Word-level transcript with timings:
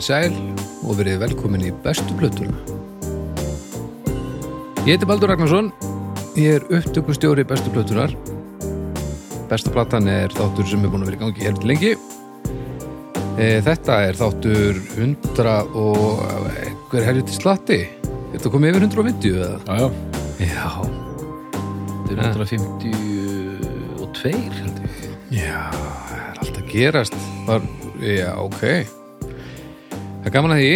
Komið 0.00 0.08
í 0.08 0.16
sæl 0.16 0.32
og 0.88 0.94
verið 0.96 1.18
velkomin 1.20 1.60
í 1.68 1.70
bestu 1.84 2.14
plötuna. 2.16 2.56
Ég 4.86 4.94
heiti 4.94 5.04
Baldur 5.04 5.28
Ragnarsson, 5.28 5.66
ég 6.40 6.54
er 6.56 6.62
upptökustjóri 6.72 7.44
bestu 7.44 7.68
plötunar. 7.74 8.14
Besta 9.50 9.68
platan 9.74 10.08
er 10.08 10.32
þáttur 10.32 10.64
sem 10.70 10.80
er 10.80 10.88
búin 10.88 11.04
að 11.04 11.10
vera 11.10 11.18
í 11.18 11.20
gangi 11.20 11.44
heldur 11.44 11.68
lengi. 11.68 11.90
E, 13.36 13.60
Þetta 13.66 13.98
er 14.06 14.16
þáttur 14.16 14.80
100 14.96 15.76
og 15.76 16.24
einhver 16.54 17.04
helviti 17.04 17.36
slatti. 17.36 17.80
Þetta 18.32 18.54
komið 18.54 18.72
yfir 18.72 18.86
150 18.86 19.36
eða? 19.36 19.58
Já, 19.68 19.84
já, 20.40 20.48
Já. 20.48 20.70
þetta 22.06 22.24
er 22.24 22.40
152 22.40 24.32
held 24.32 24.80
ég 24.80 24.96
Já, 25.42 25.60
það 25.76 26.16
er 26.16 26.40
alltaf 26.46 26.64
gerast. 26.72 27.20
Var, 27.50 27.68
já, 28.00 28.32
ok. 28.40 28.64
Það 30.20 30.28
er 30.28 30.34
gaman 30.34 30.54
að 30.54 30.60
því. 30.62 30.72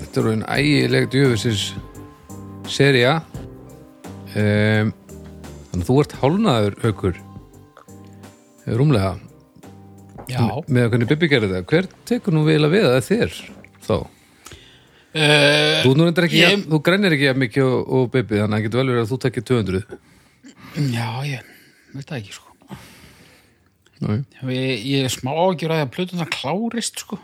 Þetta 0.00 0.20
eru 0.22 0.32
einn 0.34 0.44
ægileg 0.54 1.06
djöfisins 1.12 1.64
seria. 2.70 3.12
Um, 4.34 4.90
þannig 5.70 5.84
að 5.84 5.86
þú 5.88 5.98
ert 6.02 6.16
hálnaður, 6.22 6.76
haukur. 6.82 7.20
Rúmlega. 8.64 9.12
Já 10.30 10.40
Með 10.72 10.86
hvernig 10.94 11.10
Bibi 11.10 11.28
gerði 11.28 11.50
það. 11.52 11.64
Hver 11.70 11.88
tekur 12.08 12.34
nú 12.34 12.44
vel 12.46 12.62
að 12.64 12.72
við 12.72 12.86
það 12.88 13.08
þér 13.10 13.34
þá? 13.84 13.96
uh, 13.98 15.74
Þú, 15.84 15.90
nú 15.98 16.06
reyndar 16.08 16.26
ekki, 16.30 16.40
Ég- 16.40 16.54
ég... 16.56 16.62
þú 16.72 16.80
grænir 16.86 17.14
ekki 17.14 17.28
jafn 17.28 17.42
mikið 17.44 17.66
og, 17.68 17.92
og 17.98 18.08
Bibi, 18.14 18.38
þannig 18.40 18.48
að 18.48 18.56
það 18.56 18.64
getur 18.66 18.80
vel 18.80 18.88
verið 18.94 19.02
að 19.04 19.12
þú 19.12 19.18
tekir 19.26 19.46
200. 19.50 19.84
Já, 20.94 21.08
ég 21.28 21.52
veit 21.94 22.08
það 22.08 22.18
ekki 22.22 22.34
sko. 22.38 22.50
Ég, 24.04 24.80
ég 24.84 25.04
er 25.06 25.12
smá 25.12 25.30
ágjur 25.36 25.70
að 25.70 25.78
því 25.78 25.84
að 25.84 25.92
plötunar 25.94 26.32
klárist 26.34 26.98
sko 27.04 27.20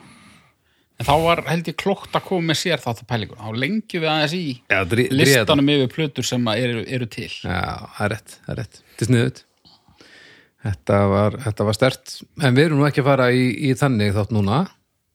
En 1.01 1.09
þá 1.09 1.15
var 1.25 1.41
held 1.49 1.69
ég 1.71 1.79
klókt 1.81 2.17
að 2.17 2.27
koma 2.27 2.51
með 2.51 2.59
sér 2.61 2.83
þátt 2.83 3.05
að 3.05 3.07
pælingur 3.09 3.39
Þá 3.41 3.61
lengjum 3.63 4.03
við 4.03 4.11
aðeins 4.13 4.35
í 4.37 4.43
Já, 4.69 4.81
drí, 4.91 5.07
listanum 5.15 5.71
yfir 5.73 5.95
plötur 5.95 6.27
sem 6.29 6.51
eru, 6.53 6.83
eru 6.85 7.09
til 7.09 7.31
Já, 7.31 7.63
það 7.97 8.03
er 8.05 8.13
rétt, 8.15 8.35
það 8.45 8.53
er 8.53 8.61
rétt. 8.61 8.83
Þetta 8.91 9.07
er 9.07 9.11
sniðut. 9.11 9.41
Þetta 10.61 10.99
var, 11.09 11.39
þetta 11.47 11.67
var 11.71 11.79
stert. 11.79 12.19
En 12.45 12.59
við 12.59 12.67
erum 12.69 12.83
nú 12.83 12.87
ekki 12.91 13.01
að 13.01 13.09
fara 13.09 13.31
í, 13.33 13.47
í 13.65 13.73
þannig 13.81 14.13
þátt 14.19 14.37
núna. 14.37 14.59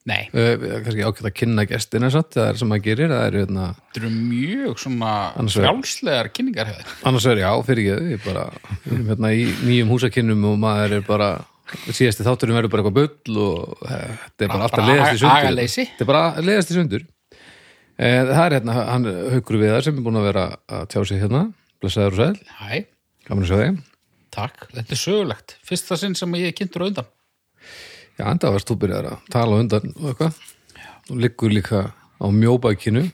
Nei, 0.06 0.28
Uh, 0.38 0.62
kannski 0.86 1.02
ákveða 1.02 1.30
að 1.32 1.38
kynna 1.40 1.64
gestina 1.66 2.12
satt, 2.14 2.36
það 2.36 2.48
er 2.52 2.60
sem 2.60 2.70
maður 2.70 2.84
gerir, 2.86 3.10
það 3.10 3.24
er 3.26 3.38
hérna, 3.40 3.64
eru 3.98 4.10
mjög 4.14 4.76
svona 4.84 5.14
frjálslegar 5.50 6.30
kynningar 6.30 6.70
annars 7.10 7.26
er 7.32 7.42
já, 7.42 7.48
fyrir 7.66 7.88
ég 8.12 8.22
bara, 8.22 8.44
við 8.84 8.92
erum 9.00 9.10
hérna 9.10 9.32
í 9.34 9.48
nýjum 9.66 9.94
húsakynnum 9.96 10.46
og 10.52 10.60
maður 10.62 10.94
er 11.00 11.08
bara, 11.08 11.30
síðasti 11.74 12.26
þátturinn 12.26 12.58
verður 12.60 12.72
bara 12.74 12.84
eitthvað 12.84 12.98
bull 13.00 13.42
og 13.42 13.86
eh, 13.90 14.16
þetta 14.22 14.46
er 14.46 14.52
bara 14.52 14.68
alltaf 14.68 14.80
Bara 14.80 14.90
leiðast 14.92 15.16
í 15.16 15.20
sundur. 15.22 15.86
Þetta 15.92 16.06
er 16.06 16.10
bara 16.12 16.24
leiðast 16.46 16.72
í 16.72 16.78
sundur. 16.78 17.06
Eh, 17.96 18.22
það 18.30 18.42
er 18.46 18.56
hérna, 18.58 18.76
hann 18.92 19.08
haukur 19.34 19.60
við 19.62 19.72
það 19.74 19.84
sem 19.88 20.00
er 20.00 20.06
búin 20.06 20.20
að 20.20 20.28
vera 20.30 20.46
að 20.78 20.88
tjá 20.94 21.00
sig 21.10 21.22
hérna, 21.24 21.42
blessaður 21.82 22.16
og 22.16 22.20
sæl, 22.22 22.56
Hæ, 22.60 22.80
gaman 23.30 23.46
að 23.46 23.52
sjá 23.52 23.60
þig. 23.62 23.78
takk, 24.36 24.66
þetta 24.74 24.96
er 24.98 25.00
sögulegt. 25.00 25.56
Fyrsta 25.66 25.98
sinn 26.00 26.18
sem 26.20 26.36
ég 26.42 26.52
er 26.52 26.58
kynntur 26.58 26.86
undan. 26.90 27.08
Já, 28.20 28.26
enda 28.30 28.52
varst 28.52 28.68
þú 28.70 28.78
byrjar 28.84 29.08
að 29.14 29.32
tala 29.32 29.62
undan 29.64 29.96
og 29.96 30.12
eitthvað. 30.12 30.44
Og 31.10 31.18
liggur 31.22 31.54
líka 31.54 31.82
á 31.94 32.26
mjóbakinu 32.32 33.08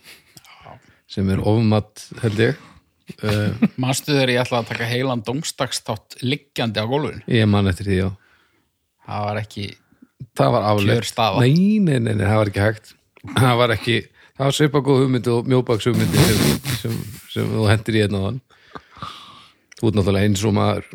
sem 1.11 1.29
er 1.29 1.41
ofmatt 1.43 2.07
held 2.23 2.41
ég. 2.41 2.59
Uh, 3.21 3.51
Manstu 3.81 4.13
þegar 4.15 4.31
ég 4.31 4.41
ætlaði 4.45 4.63
að 4.63 4.69
taka 4.71 4.87
heilan 4.87 5.23
dómstagstátt 5.27 6.19
liggjandi 6.23 6.79
á 6.79 6.87
gólfinu? 6.87 7.23
Ég 7.27 7.49
man 7.49 7.67
eftir 7.69 7.89
því, 7.89 7.97
já 7.99 8.09
Það 9.11 9.27
var 9.27 9.41
ekki 9.41 9.67
það 10.37 10.55
var 10.55 10.67
Kjörstaða. 10.87 11.43
nei, 11.43 11.79
nei, 11.83 11.97
nei, 11.99 12.13
nei, 12.15 12.25
það 12.25 12.39
var 12.41 12.51
ekki 12.51 12.63
hægt. 12.63 12.93
Það 13.35 13.57
var 13.59 13.73
ekki, 13.75 13.97
það 14.37 14.45
var 14.47 14.55
svipa 14.57 14.81
góð 14.85 15.03
hugmynd 15.03 15.27
og 15.31 15.49
mjóbaks 15.51 15.87
hugmyndi 15.89 16.23
sem, 16.25 16.71
sem, 16.79 16.95
sem 17.33 17.51
þú 17.51 17.67
hendir 17.69 17.99
í 17.99 18.05
einn 18.05 18.17
á 18.17 18.21
hann 18.29 18.39
þú 19.81 19.89
ert 19.89 19.97
náttúrulega 19.97 20.29
eins 20.29 20.45
og 20.45 20.55
maður 20.55 20.87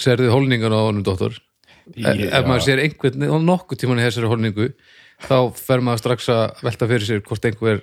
serði 0.00 0.32
holningan 0.32 0.74
á 0.74 0.80
honum 0.80 1.04
dóttor 1.06 1.36
ef 1.36 2.20
ef 2.30 2.48
maður 2.48 2.66
sér 2.66 2.82
einhvern 2.84 3.26
og 3.28 3.42
nokkuð 3.44 3.82
tíman 3.82 4.00
í 4.00 4.06
þessari 4.06 4.30
holningu 4.30 4.68
þá 5.26 5.36
fer 5.58 5.82
maður 5.84 6.02
strax 6.04 6.28
að 6.32 6.62
velta 6.64 6.88
fyrir 6.90 7.08
sér 7.08 7.24
hvort 7.26 7.48
einhver 7.48 7.82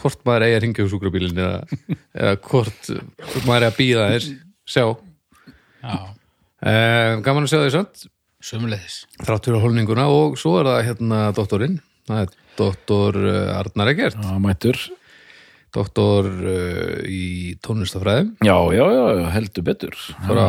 hvort 0.00 0.22
maður 0.24 0.46
eigi 0.46 0.56
að 0.56 0.62
ringja 0.64 0.86
úr 0.86 0.92
sjúkrabílinn 0.92 1.42
eða, 1.44 1.80
eða 2.16 2.34
hvort 2.48 2.92
maður 3.44 3.58
er 3.58 3.68
að 3.68 3.76
býða 3.76 4.08
þess 4.14 4.30
sjá. 4.72 4.84
Já, 5.82 5.96
um, 6.64 7.24
gaman 7.26 7.44
að 7.44 7.52
sjá 7.52 7.58
því 7.60 7.72
samt 7.74 8.04
sömulegðis 8.42 8.96
þrátt 9.22 9.46
fyrir 9.48 9.62
holninguna 9.62 10.08
og 10.12 10.38
svo 10.40 10.56
er 10.60 10.68
það 10.70 10.80
hérna 10.88 11.20
doktorinn, 11.36 11.78
það 12.10 12.24
er 12.24 12.32
doktor 12.58 13.18
uh, 13.22 13.58
Arnar 13.60 13.92
Egert, 13.94 14.18
Já, 14.18 14.34
mættur. 14.42 14.80
Doktor 15.72 16.26
uh, 16.28 16.98
í 17.08 17.54
tónlistafræðum 17.64 18.34
Já, 18.44 18.56
já, 18.76 18.82
já, 18.92 19.04
heldur 19.32 19.64
betur. 19.64 19.94
frá 20.26 20.44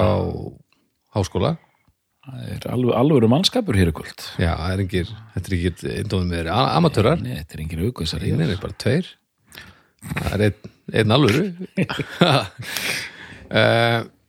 háskóla. 1.16 1.54
Það 2.24 2.50
er 2.56 2.66
alveg, 2.72 2.94
alveg 2.96 3.30
mannskapur 3.32 3.76
hér 3.76 3.92
í 3.92 3.96
kvöld. 3.96 4.26
já, 4.40 4.52
það 4.56 4.74
er 4.74 4.84
engir, 4.84 5.10
þetta 5.36 5.50
er 5.52 5.56
ekki 5.58 5.94
eindóðum 6.00 6.30
með 6.32 6.50
amatörar, 6.56 7.20
Nei, 7.24 7.38
þetta 7.42 7.56
er 7.58 7.64
engin 7.66 7.86
aukvæsar 7.88 8.24
það 8.24 8.44
hér. 8.44 8.52
er 8.54 8.62
bara 8.64 8.78
tveir. 8.84 9.10
Það 10.04 10.34
er 10.34 10.46
einn, 10.48 10.72
einn 11.00 11.16
alvöru. 11.16 11.46
Uh, 13.54 14.04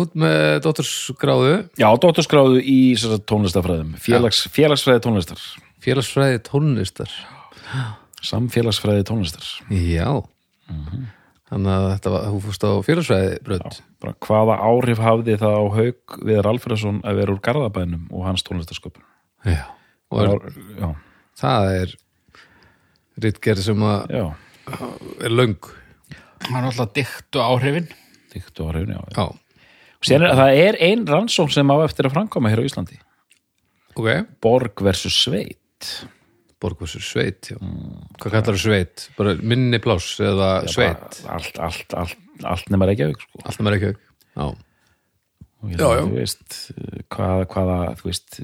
út 0.00 0.14
með 0.18 0.60
doktorsgráðu 0.64 1.52
Já, 1.80 1.88
doktorskráðu 2.00 2.60
í 2.62 2.78
sem 2.98 3.12
sagt, 3.14 3.26
tónlistafræðum. 3.30 3.94
Félags, 4.02 4.44
félagsfræði 4.54 5.02
tónlistar. 5.04 5.42
félagsfræði 5.84 6.40
tónlistar. 6.48 7.12
Samfélagsfræði 8.24 9.04
tónlistar. 9.08 9.44
já. 9.70 10.08
Þannig 11.54 11.70
að 11.74 11.86
þetta 11.92 12.10
var, 12.14 12.22
þú 12.32 12.38
fórst 12.46 12.64
á 12.64 12.70
félagsfræði 12.86 13.34
brönd 13.44 13.76
Bara 14.00 14.14
hvaða 14.24 14.54
áhrif 14.64 15.00
hafði 15.04 15.34
það 15.42 15.56
á 15.60 15.64
haug 15.76 16.14
Viðar 16.24 16.48
Alfreðsson 16.50 17.02
að 17.04 17.18
vera 17.20 17.34
úr 17.34 17.42
Garðabænum 17.44 18.06
og 18.10 18.24
hans 18.24 18.42
tónlistasköpun? 18.46 19.04
já, 19.44 19.60
og 20.08 20.22
er, 20.24 20.54
Já, 20.80 20.88
það 21.36 21.68
er 21.82 21.92
ritgerð 23.26 23.62
sem 23.68 23.84
að 23.84 24.14
já, 24.16 24.24
er 25.20 25.36
löng. 25.36 25.68
Það 26.48 26.56
er 26.58 26.68
alltaf 26.70 26.94
dyktu 26.96 27.44
áhrifin 27.44 27.90
dýkt 28.34 28.60
og 28.64 28.74
já. 28.74 28.84
já. 28.90 29.00
já, 29.16 29.26
Og 30.04 30.08
síðan 30.08 30.26
er, 30.28 30.34
það 30.36 30.58
er 30.66 30.78
ein 30.84 31.06
rannsókn 31.08 31.54
sem 31.54 31.70
á 31.72 31.76
eftir 31.86 32.08
að 32.10 32.14
framkoma 32.18 32.50
hér 32.52 32.60
á 32.60 32.68
Íslandi. 32.68 32.98
ok 33.94 34.10
Borg 34.44 34.82
versus 34.84 35.16
Sveit. 35.24 36.06
Borgvarsur 36.64 37.02
sveit, 37.04 37.50
já 37.52 37.58
hvað 38.22 38.32
kallar 38.32 38.56
sveit? 38.56 39.08
bara 39.18 39.34
minni 39.36 39.76
pláss 39.82 40.14
eða 40.22 40.64
sveit 40.70 41.18
Bara 41.24 41.34
Allt, 41.36 41.58
allt, 41.60 41.94
allt, 41.98 42.14
allt 42.44 42.70
nema 42.72 42.86
Reykjavík, 42.88 43.20
sko. 43.20 43.42
allt 43.44 43.60
með 43.60 43.76
ekki 43.78 43.90
já, 43.92 44.46
Og 45.64 45.70
Já, 45.72 45.88
já. 45.96 46.00
þú 46.04 46.14
veist, 46.18 46.56
hvaða, 47.12 47.44
hvaða, 47.52 47.76
þú 48.00 48.08
veist, 48.10 48.38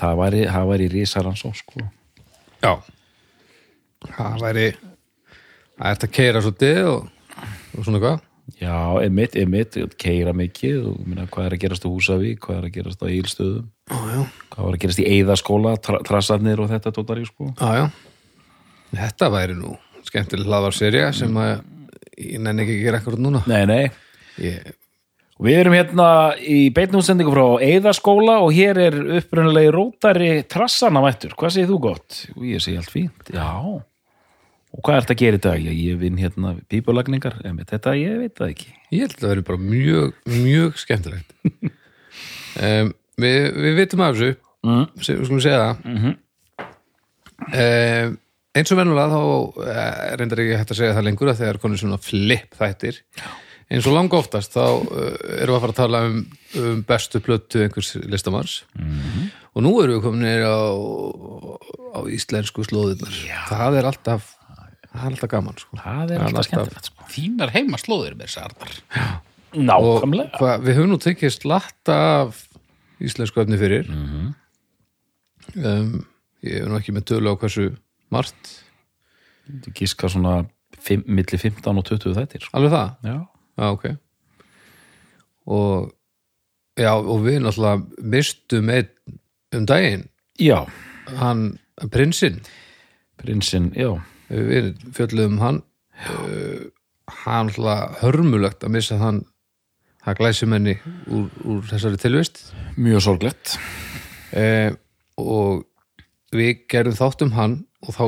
það 0.00 0.16
væri, 0.22 0.40
það 0.52 0.66
væri 0.72 0.88
risaransó, 0.92 1.52
sko. 1.56 1.84
já 2.64 2.72
það 4.14 4.40
væri 4.44 4.66
það 4.78 5.92
ert 5.92 6.04
að 6.08 6.12
keira 6.18 6.42
svolítið 6.44 6.80
og, 6.94 7.08
og 7.78 7.84
svona 7.86 8.02
hvað 8.04 8.20
Já, 8.56 8.96
einmitt, 9.02 9.36
einmitt, 9.36 9.76
keira 10.00 10.32
mikið 10.36 10.86
og 10.88 11.00
minna, 11.04 11.26
hvað 11.28 11.50
er 11.50 11.56
að 11.56 11.62
gerast 11.66 11.84
á 11.84 11.88
Húsavík, 11.92 12.38
hvað 12.46 12.56
er 12.62 12.68
að 12.68 12.76
gerast 12.78 13.02
á 13.04 13.06
Ílstöðum, 13.12 13.66
já, 13.92 14.22
hvað 14.54 14.64
var 14.64 14.78
að 14.78 14.80
gerast 14.84 15.02
í 15.02 15.06
Eiðaskóla, 15.12 15.74
tra 15.84 16.00
trassarnir 16.08 16.62
og 16.64 16.70
þetta 16.72 16.92
tóttar 16.96 17.20
í, 17.20 17.26
sko. 17.28 17.52
já, 17.60 17.82
já. 17.82 17.84
Þetta 18.88 19.28
væri 19.34 19.58
nú 19.58 19.74
skemmtileg 20.08 20.48
hlaðvarserja 20.48 21.10
sem 21.12 21.34
að 21.36 21.58
ég 22.16 22.40
nenni 22.40 22.64
ekki 22.64 22.78
að 22.78 22.84
gera 22.86 23.00
ekkur 23.02 23.18
núna. 23.20 23.42
Nei, 23.50 23.60
nei, 23.68 23.82
ég, 24.40 24.72
við 25.44 25.60
erum 25.60 25.76
hérna 25.76 26.08
í 26.40 26.62
beinútsendingu 26.74 27.34
frá 27.34 27.44
Eiðaskóla 27.68 28.38
og 28.46 28.56
hér 28.56 28.80
er 28.88 28.96
upprunalegi 29.20 29.74
rótari 29.76 30.30
trassarna 30.48 31.04
mættur. 31.04 31.36
Hvað 31.38 31.54
segir 31.58 31.70
þú 31.70 31.82
gott? 31.90 32.22
Ég 32.48 32.64
segi 32.64 32.80
allt 32.80 32.94
fínt, 32.96 33.28
já. 33.34 33.44
Og 34.78 34.84
hvað 34.86 35.00
ert 35.00 35.10
að 35.10 35.18
gera 35.24 35.38
í 35.38 35.42
dag? 35.42 35.58
Já, 35.66 35.72
ég 35.74 35.96
vinn 35.98 36.18
hérna 36.22 36.52
pípulagningar, 36.70 37.40
einmitt, 37.44 37.66
þetta 37.72 37.96
ég 37.98 38.18
veit 38.22 38.34
það 38.38 38.52
ekki. 38.52 38.68
ég 38.94 39.00
held 39.02 39.16
að 39.16 39.24
það 39.24 39.32
veri 39.32 39.46
bara 39.48 39.58
mjög, 39.58 40.12
mjög 40.38 40.78
skemmtilegt 40.78 41.34
um, 42.68 42.92
við, 43.18 43.38
við 43.66 43.80
vitum 43.82 44.04
af 44.06 44.14
þessu 44.18 44.36
Mm. 44.58 44.88
sem 45.06 45.20
skulum 45.22 45.38
segja 45.40 45.58
það 45.62 45.84
Mhm. 45.86 46.14
um, 47.54 48.16
eins 48.58 48.72
og 48.74 48.78
vennulega 48.80 49.12
þá 49.12 49.20
eh, 49.70 50.16
reyndar 50.18 50.40
ekki 50.42 50.56
hægt 50.58 50.72
að 50.74 50.78
segja 50.80 50.96
það 50.96 51.06
lengur 51.06 51.30
að 51.30 51.38
þegar 51.44 51.60
konur 51.62 51.78
svona 51.78 51.98
flip 52.02 52.56
þættir 52.58 52.98
eins 53.70 53.86
og 53.86 53.94
langa 53.94 54.18
oftast 54.18 54.56
þá 54.56 54.64
uh, 54.64 55.12
erum 55.38 55.52
við 55.52 55.54
að 55.54 55.62
fara 55.62 55.74
að 55.74 55.78
tala 55.78 56.00
um, 56.08 56.18
um 56.58 56.80
bestu 56.88 57.20
plötu 57.22 57.62
einhvers 57.62 57.92
listamanns 58.10 58.56
Mhm. 58.74 59.28
og 59.54 59.62
nú 59.62 59.72
erum 59.84 60.00
við 60.00 60.02
komin 60.08 60.26
á, 60.42 60.58
á 61.94 62.00
íslensku 62.10 62.66
slóðirnar 62.66 63.14
það 63.52 63.78
er 63.78 63.90
alltaf 63.92 64.34
það 64.92 65.04
er 65.04 65.08
alltaf 65.12 65.30
gaman 65.32 65.58
sko. 65.60 65.78
Það 65.82 66.12
er 66.14 66.24
alltaf 66.26 66.46
skemmtilegt, 66.48 66.90
sko. 66.90 67.08
Þínar 67.12 67.52
heimaslóðir 67.54 68.16
með 68.18 68.30
þessar 68.30 68.52
arnar. 68.52 68.78
Og 69.48 69.64
Nákvæmlega. 69.64 70.38
hva, 70.40 70.54
við 70.60 70.76
höfum 70.76 70.92
nú 70.92 70.98
tekið 71.00 71.32
slatta 71.34 71.98
af 72.22 72.42
íslensku 73.00 73.42
efni 73.42 73.58
fyrir. 73.60 73.88
Mhm. 73.88 74.34
um, 75.64 76.06
ég 76.44 76.62
er 76.62 76.68
nú 76.68 76.76
ekki 76.78 76.92
með 76.92 77.06
tölu 77.12 77.32
á 77.32 77.40
hversu 77.40 77.70
margt. 78.12 78.64
Þú 79.48 79.72
gíska 79.72 80.10
svona 80.12 80.42
fimm, 80.78 81.04
milli 81.06 81.38
15 81.40 81.78
og 81.80 81.84
20 81.88 82.14
þættir. 82.18 82.44
Sko. 82.44 82.56
alveg 82.58 82.74
það, 82.74 82.90
Já, 83.02 83.16
já 83.58 83.70
ok. 83.72 83.86
Og 85.48 85.92
já, 86.76 86.92
og 86.92 87.24
við 87.24 87.40
náttúrulega 87.40 88.04
mistum 88.04 88.68
einn 88.68 88.88
um 89.56 89.64
daginn. 89.66 90.08
Já. 90.38 90.66
Hann, 91.16 91.58
prinsinn. 91.90 92.42
Prinsinn, 93.16 93.72
já 93.74 93.96
við 94.28 94.74
fjöldum 94.96 95.38
hann 95.42 95.62
uh, 96.08 96.68
hann 97.24 97.48
náttúrulega 97.48 97.98
hörmulegt 98.02 98.64
að 98.64 98.74
missa 98.76 98.98
hann 99.00 99.22
það 100.04 100.20
glæsumenni 100.20 100.76
úr, 101.12 101.26
úr 101.44 101.66
þessari 101.68 102.00
tilvist. 102.00 102.40
Mjög 102.80 103.04
sorglegt. 103.04 103.56
Eh, 104.36 104.72
og 105.20 105.64
við 106.34 106.64
gerðum 106.70 106.98
þátt 106.98 107.24
um 107.26 107.34
hann 107.36 107.58
og 107.84 107.96
þá 107.96 108.04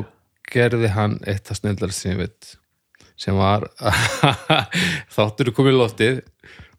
gerði 0.50 0.90
hann 0.94 1.18
eitt 1.28 1.46
það 1.48 1.60
snildar 1.60 1.94
sem 1.94 2.14
ég 2.14 2.24
veit 2.24 2.50
sem 3.20 3.36
var 3.36 3.66
þáttur 5.16 5.50
er 5.50 5.56
komið 5.56 5.76
í 5.76 5.80
loftið. 5.80 6.20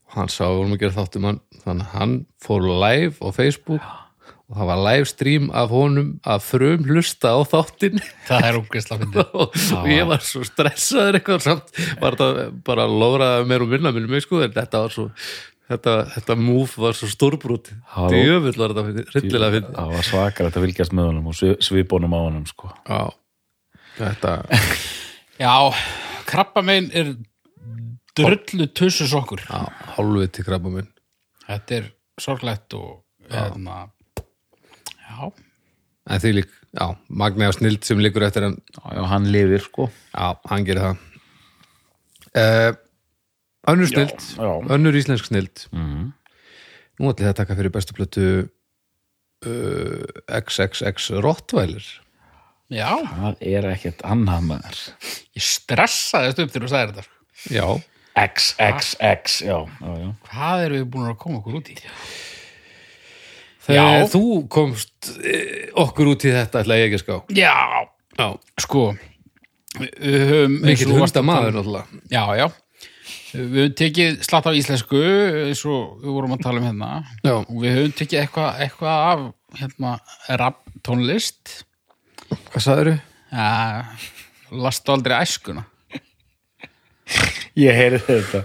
Og 0.10 0.18
hann 0.20 0.32
sá 0.32 0.44
að 0.48 0.54
við 0.54 0.62
vorum 0.62 0.76
að 0.76 0.84
gera 0.84 0.98
þátt 0.98 1.18
um 1.18 1.28
hann 1.30 1.42
þannig 1.62 1.86
að 1.86 2.00
hann 2.00 2.16
fór 2.42 2.68
live 2.68 3.16
á 3.22 3.28
Facebook 3.36 3.92
og 4.52 4.58
það 4.60 4.68
var 4.68 4.80
live 4.84 5.08
stream 5.08 5.46
af 5.56 5.70
honum 5.72 6.10
að 6.28 6.42
frum 6.44 6.82
hlusta 6.90 7.32
á 7.32 7.40
þáttin 7.48 8.02
það 8.28 8.48
er 8.50 8.58
ógeðslega 8.60 9.06
fyndið. 9.06 9.30
Og 9.80 9.88
ég 9.88 10.10
var 10.10 10.26
svo 10.28 10.42
stressaður 10.44 11.18
eitthvað 11.22 11.46
samt. 11.46 11.72
Var 12.02 12.18
þetta 12.20 12.46
bara 12.68 12.84
að 12.90 12.98
lóra 13.00 13.30
mér 13.48 13.64
og 13.64 13.72
minna 13.72 13.94
minni 13.96 14.12
mig 14.12 14.26
sko 14.26 14.42
en 14.44 14.52
þetta 14.56 14.82
var 14.84 14.92
svo 14.96 15.06
þetta, 15.72 15.96
þetta 16.18 16.38
move 16.42 16.84
var 16.84 17.00
svo 17.00 17.08
stórbrúti 17.14 17.78
djöfull 18.12 18.56
var 18.60 18.74
þetta 18.76 18.86
fyndið, 18.90 19.10
hryllilega 19.16 19.56
fyndið. 19.56 19.76
Það 19.80 19.96
var 19.96 20.08
svakar 20.10 20.50
að 20.52 20.60
fylgjast 20.66 20.96
með 21.00 21.10
honum 21.12 21.32
og 21.32 21.38
svi- 21.40 21.58
svipónum 21.64 22.16
á 22.16 22.20
honum 22.20 22.48
sko. 22.52 22.72
Já, 22.92 23.02
þetta 24.02 24.36
já, 25.46 25.56
krabba 26.28 26.66
megin 26.68 26.92
er 26.92 27.14
drullu 28.20 28.68
tussus 28.76 29.16
okkur. 29.16 29.46
Já, 29.48 29.64
hálfið 29.96 30.34
til 30.36 30.48
krabba 30.52 30.76
minn 30.76 30.92
þetta 31.52 31.78
er 31.80 31.88
sorglegt 32.22 32.76
og 32.78 33.02
hérna 33.32 33.86
já, 35.22 35.32
en 36.12 36.24
því 36.24 36.34
lík, 36.40 36.54
já, 36.74 36.88
magna 37.08 37.52
og 37.52 37.58
snild 37.58 37.86
sem 37.86 38.02
líkur 38.02 38.26
eftir 38.28 38.48
hann, 38.48 38.58
já, 38.74 38.86
já, 38.98 39.04
hann 39.14 39.28
lifir 39.34 39.66
sko. 39.66 39.90
já, 40.16 40.32
hann 40.50 40.66
gerir 40.68 40.88
það 40.88 41.04
uh, 42.42 42.72
önnur 43.74 43.92
snild 43.92 44.26
já. 44.38 44.52
önnur 44.78 44.98
íslensk 44.98 45.30
snild 45.30 45.68
mm. 45.76 46.10
nú 47.00 47.12
ætli 47.12 47.28
það 47.28 47.34
að 47.34 47.40
taka 47.44 47.60
fyrir 47.60 47.76
bestu 47.76 47.98
plötu 47.98 48.26
uh, 49.46 50.06
XXX 50.42 51.12
Rottweiler 51.22 51.86
já 52.72 52.90
Það 53.04 53.42
er 53.54 53.70
ekkert 53.74 54.04
annað 54.08 54.46
maður 54.50 54.84
ég 55.38 55.46
stressaðist 55.46 56.40
upp 56.42 56.54
þegar 56.54 56.68
þú 56.68 56.74
sagðir 56.74 56.94
þetta 56.96 57.08
sko. 57.08 57.56
já, 57.58 57.66
XXX, 58.22 59.40
já, 59.48 59.58
já, 59.60 59.92
já. 60.02 60.10
hvað 60.28 60.66
erum 60.66 60.82
við 60.82 60.92
búin 60.94 61.10
að 61.12 61.18
koma 61.22 61.42
okkur 61.42 61.62
út 61.62 61.72
í 61.72 61.78
þegar 63.68 63.94
Já. 64.02 64.08
þú 64.14 64.24
komst 64.52 65.12
eh, 65.24 65.70
okkur 65.78 66.12
út 66.16 66.26
í 66.28 66.34
þetta 66.34 66.64
ætla 66.64 66.78
ég 66.82 66.90
ekki 66.90 67.00
að 67.00 67.06
ská 67.06 67.38
já, 67.38 67.56
já, 68.18 68.28
sko 68.66 68.84
við 69.80 70.26
höfum 70.28 70.58
eins 70.58 70.68
mikill 70.68 70.92
og 70.96 71.00
varst 71.06 71.16
hunda 71.16 71.22
að 71.22 71.26
tala 71.26 71.28
maður 71.32 71.52
um- 71.52 71.60
náttúrulega. 71.62 72.02
Já, 72.12 72.24
já. 72.42 72.48
Við 73.32 73.54
höfum 73.62 73.76
tekið 73.80 74.18
slatt 74.28 74.48
af 74.52 74.58
íslensku 74.60 75.00
eins 75.48 75.62
og 75.72 76.02
við 76.02 76.10
vorum 76.18 76.34
að 76.36 76.42
tala 76.44 76.60
um 76.60 76.66
hérna. 76.68 76.90
Já, 77.24 77.36
og 77.40 77.54
við 77.62 77.78
höfum 77.78 77.94
tekið 78.02 78.20
eitthvað 78.26 78.60
eitthva 78.66 78.96
af 79.14 79.22
hérna, 79.62 79.94
rap 80.42 80.60
tónlist. 80.84 81.54
Hvað 82.52 82.66
sagðirðu? 82.66 82.98
ja, 83.32 83.86
lastu 84.52 84.92
aldrei 84.92 85.16
æskuna. 85.24 85.64
Ég 87.60 87.76
heyrði 87.76 88.00
þetta. 88.08 88.44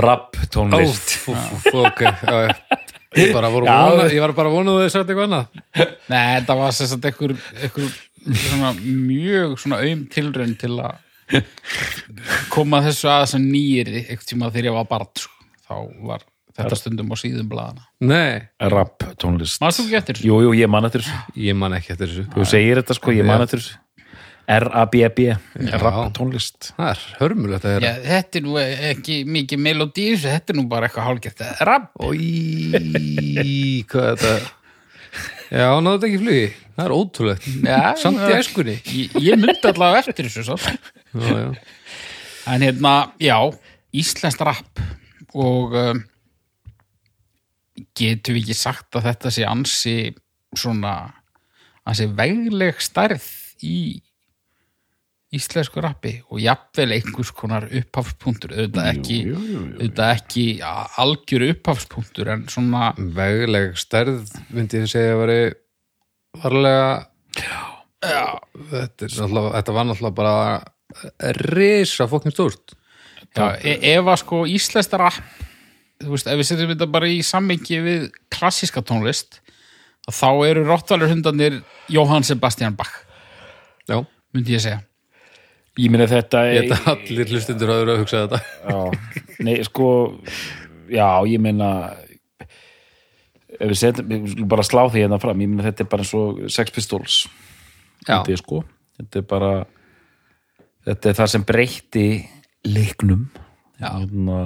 Rapp 0.00 0.36
tónlist. 0.52 1.16
Ó, 1.16 1.24
fú, 1.24 1.34
fú, 1.36 1.58
fú, 1.70 1.82
ok, 1.88 2.04
já, 2.04 2.36
já. 2.50 2.78
Ég, 3.16 3.32
bara 3.34 3.50
voru 3.52 3.68
Já. 3.68 3.76
vona, 3.90 4.06
ég 4.12 4.22
var 4.24 4.34
bara 4.36 4.52
vonað 4.52 4.78
að 4.78 4.84
þið 4.84 4.92
sagt 4.94 5.10
eitthvað 5.10 5.26
annað 5.26 5.88
Nei, 6.12 6.22
þetta 6.36 6.56
var 6.60 6.76
sem 6.76 6.90
sagt 6.90 7.08
einhver, 7.10 7.34
einhver 7.62 7.96
svona 8.42 8.72
mjög 8.82 9.58
svona 9.62 9.80
aum 9.86 10.06
tilraun 10.12 10.54
til 10.60 10.72
að 10.76 11.02
koma 12.54 12.80
þessu 12.86 13.10
að 13.10 13.26
sem 13.34 13.46
nýri 13.50 14.04
einhvern 14.04 14.28
tíma 14.30 14.50
þegar 14.54 14.70
ég 14.70 14.76
var 14.76 14.88
barn 14.90 15.08
sko. 15.18 15.32
þá 15.66 15.74
var 16.10 16.26
þetta 16.56 16.78
stundum 16.78 17.10
á 17.12 17.16
síðum 17.20 17.48
blaðana 17.50 17.88
Nei, 18.06 18.46
Rapp 18.72 19.08
tónlist 19.20 19.60
Manstu 19.62 19.86
ekki 19.86 19.98
eftir 20.00 20.20
þessu? 20.20 20.28
Jú, 20.30 20.38
jú, 20.46 20.54
ég 20.60 20.70
man 20.72 20.86
eftir 20.88 21.04
þessu 21.04 21.42
ég 21.48 21.58
man 21.58 21.76
ekki 21.76 21.96
eftir 21.96 22.12
þessu 22.12 22.28
Þú 22.36 22.46
segir 22.52 22.80
þetta 22.80 22.96
sko, 23.00 23.16
ég 23.16 23.28
man 23.28 23.44
eftir 23.44 23.62
þessu 23.62 23.82
R-A-B-B 24.46 25.24
Rapp 25.82 26.12
tónlist 26.14 26.68
Það 26.76 26.90
er 26.92 27.00
hörmulegt 27.20 27.64
að 27.66 27.72
Já, 27.74 27.78
heyra 27.80 28.04
þetta 28.06 28.38
er 28.38 28.44
nú 28.46 28.58
ekki 28.62 29.16
mikið 29.36 29.62
melodí 29.64 30.04
í 30.06 30.12
þessu, 30.14 30.30
þetta 30.36 30.54
er 30.54 30.58
nú 30.60 30.64
bara 30.70 30.86
eitthvað 30.86 31.08
hálfgert 31.08 31.42
rap. 31.66 31.88
Í, 32.14 33.82
hvað 33.90 34.06
er 34.12 34.20
þetta? 34.22 34.52
Já, 35.46 35.66
náðu 35.80 35.96
þetta 35.96 36.08
ekki 36.10 36.20
flugi. 36.22 36.46
Það 36.76 36.84
er 36.86 36.94
ótrúlegt. 36.96 37.48
Já, 37.66 37.80
Samt 38.02 38.22
í 38.26 38.32
æskunni. 38.36 38.76
Ég, 38.92 39.16
ég 39.26 39.38
myndi 39.40 39.70
allavega 39.70 40.02
eftir 40.04 40.28
þessu 40.28 40.44
svo. 40.46 40.56
já, 40.60 41.36
já. 41.42 41.50
En 42.54 42.62
hérna, 42.62 42.94
já, 43.22 43.38
íslenskt 43.96 44.42
rap 44.46 44.82
og 45.36 45.74
um, 45.76 46.02
getum 47.98 48.36
við 48.36 48.44
ekki 48.46 48.56
sagt 48.58 48.98
að 48.98 49.08
þetta 49.10 49.32
sé 49.34 49.46
ansi 49.48 49.96
svona 50.56 50.92
ansi 51.86 52.06
vegleg 52.18 52.78
stærð 52.82 53.26
í 53.66 53.78
íslensku 55.34 55.82
rappi 55.82 56.12
og 56.30 56.38
jafnvel 56.38 56.94
einhvers 56.94 57.32
konar 57.34 57.66
upphafspunktur 57.66 58.54
auðvitað 58.54 58.90
ekki, 58.92 59.16
jú, 59.26 59.34
jú, 59.34 59.46
jú. 59.56 59.62
auðvitað 59.80 60.12
ekki 60.14 60.44
algjör 61.02 61.44
upphafspunktur 61.50 62.30
en 62.34 62.44
svona 62.52 62.92
Vegleg 62.96 63.74
stærð 63.80 64.30
myndi 64.54 64.84
ég 64.84 64.92
segja 64.92 65.16
að 65.16 65.22
veri 65.24 65.40
varlega 66.44 66.86
Já, 68.06 68.38
þetta, 68.70 69.08
er 69.08 69.14
náttúrulega, 69.16 69.52
þetta 69.56 69.74
var 69.74 69.88
náttúrulega 69.88 70.16
bara 70.20 70.36
risa 71.50 72.06
fokkin 72.08 72.34
stórt. 72.34 72.76
Já, 73.36 73.56
e 73.60 73.74
ef 73.96 74.06
að 74.06 74.20
sko 74.22 74.44
íslenskt 74.48 74.94
rap 74.96 75.18
þú 76.00 76.12
veist, 76.12 76.28
ef 76.28 76.38
við 76.38 76.48
setjum 76.48 76.72
þetta 76.72 76.88
bara 76.92 77.08
í 77.10 77.18
sammengi 77.24 77.80
við 77.84 78.06
klassíska 78.32 78.82
tónlist 78.86 79.40
þá 80.06 80.28
eru 80.46 80.64
rottvalur 80.68 81.10
hundarnir 81.10 81.62
Jóhann 81.92 82.24
Sebastian 82.24 82.76
Bach 82.78 82.92
Já, 83.90 84.04
myndi 84.32 84.54
ég 84.54 84.62
segja 84.62 84.80
Ég 85.76 85.92
meina 85.92 86.06
þetta 86.08 86.42
ég 86.48 86.62
held 86.62 86.74
að 86.76 86.86
allir 86.94 87.32
hlustundur 87.34 87.72
hafður 87.72 87.92
að 87.92 87.98
hugsa 88.00 88.22
þetta. 88.24 88.38
Já, 88.64 89.24
nei, 89.44 89.56
sko 89.66 89.88
Já, 90.86 91.08
ég 91.26 91.42
meina 91.42 91.70
ef 93.56 93.70
við 93.72 93.78
setjum, 93.80 94.08
við 94.10 94.28
skulum 94.34 94.50
bara 94.52 94.64
slá 94.66 94.82
því 94.90 95.04
hérna 95.04 95.18
fram 95.22 95.42
ég 95.42 95.50
meina 95.50 95.66
þetta 95.66 95.84
er 95.84 95.90
bara 95.92 96.04
eins 96.04 96.12
og 96.16 96.42
Sex 96.52 96.74
Pistols. 96.74 97.16
Já. 98.06 98.20
þetta 98.20 98.36
er 98.36 98.42
sko. 98.42 98.60
Þetta 99.00 99.20
er 99.20 99.26
bara 99.32 99.50
þetta 100.86 101.10
er 101.10 101.18
það 101.18 101.32
sem 101.34 101.46
breytti 101.48 102.06
leiknum. 102.66 103.26
Já. 103.80 103.90
hérna, 103.98 104.38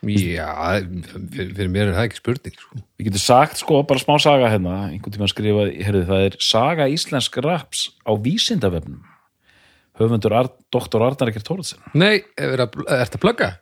Já, 0.00 0.80
fyrir, 1.28 1.50
fyrir 1.58 1.68
mér 1.68 1.90
er 1.90 1.96
það 1.98 2.06
ekki 2.08 2.18
spurning 2.22 2.54
sko. 2.56 2.78
við 2.96 3.10
getum 3.10 3.20
sagt 3.20 3.60
sko 3.60 3.82
bara 3.84 4.00
smá 4.00 4.14
saga 4.22 4.48
hérna. 4.48 4.76
Einhvern 4.88 5.14
tímann 5.14 5.30
skrifað, 5.30 5.74
heyrðu 5.76 6.06
það 6.08 6.26
er 6.30 6.38
saga 6.40 6.88
íslensk 6.88 7.36
raps 7.44 7.90
á 8.08 8.12
vísindavefnum 8.16 9.04
höfundur 10.00 10.36
Ar 10.40 10.50
Dr. 10.72 11.04
Arnar 11.06 11.32
Ekkert 11.32 11.48
Tóraðsson 11.48 11.82
Nei, 11.98 12.22
er 12.40 12.56
það 12.64 12.80
að 13.04 13.20
plugga? 13.22 13.52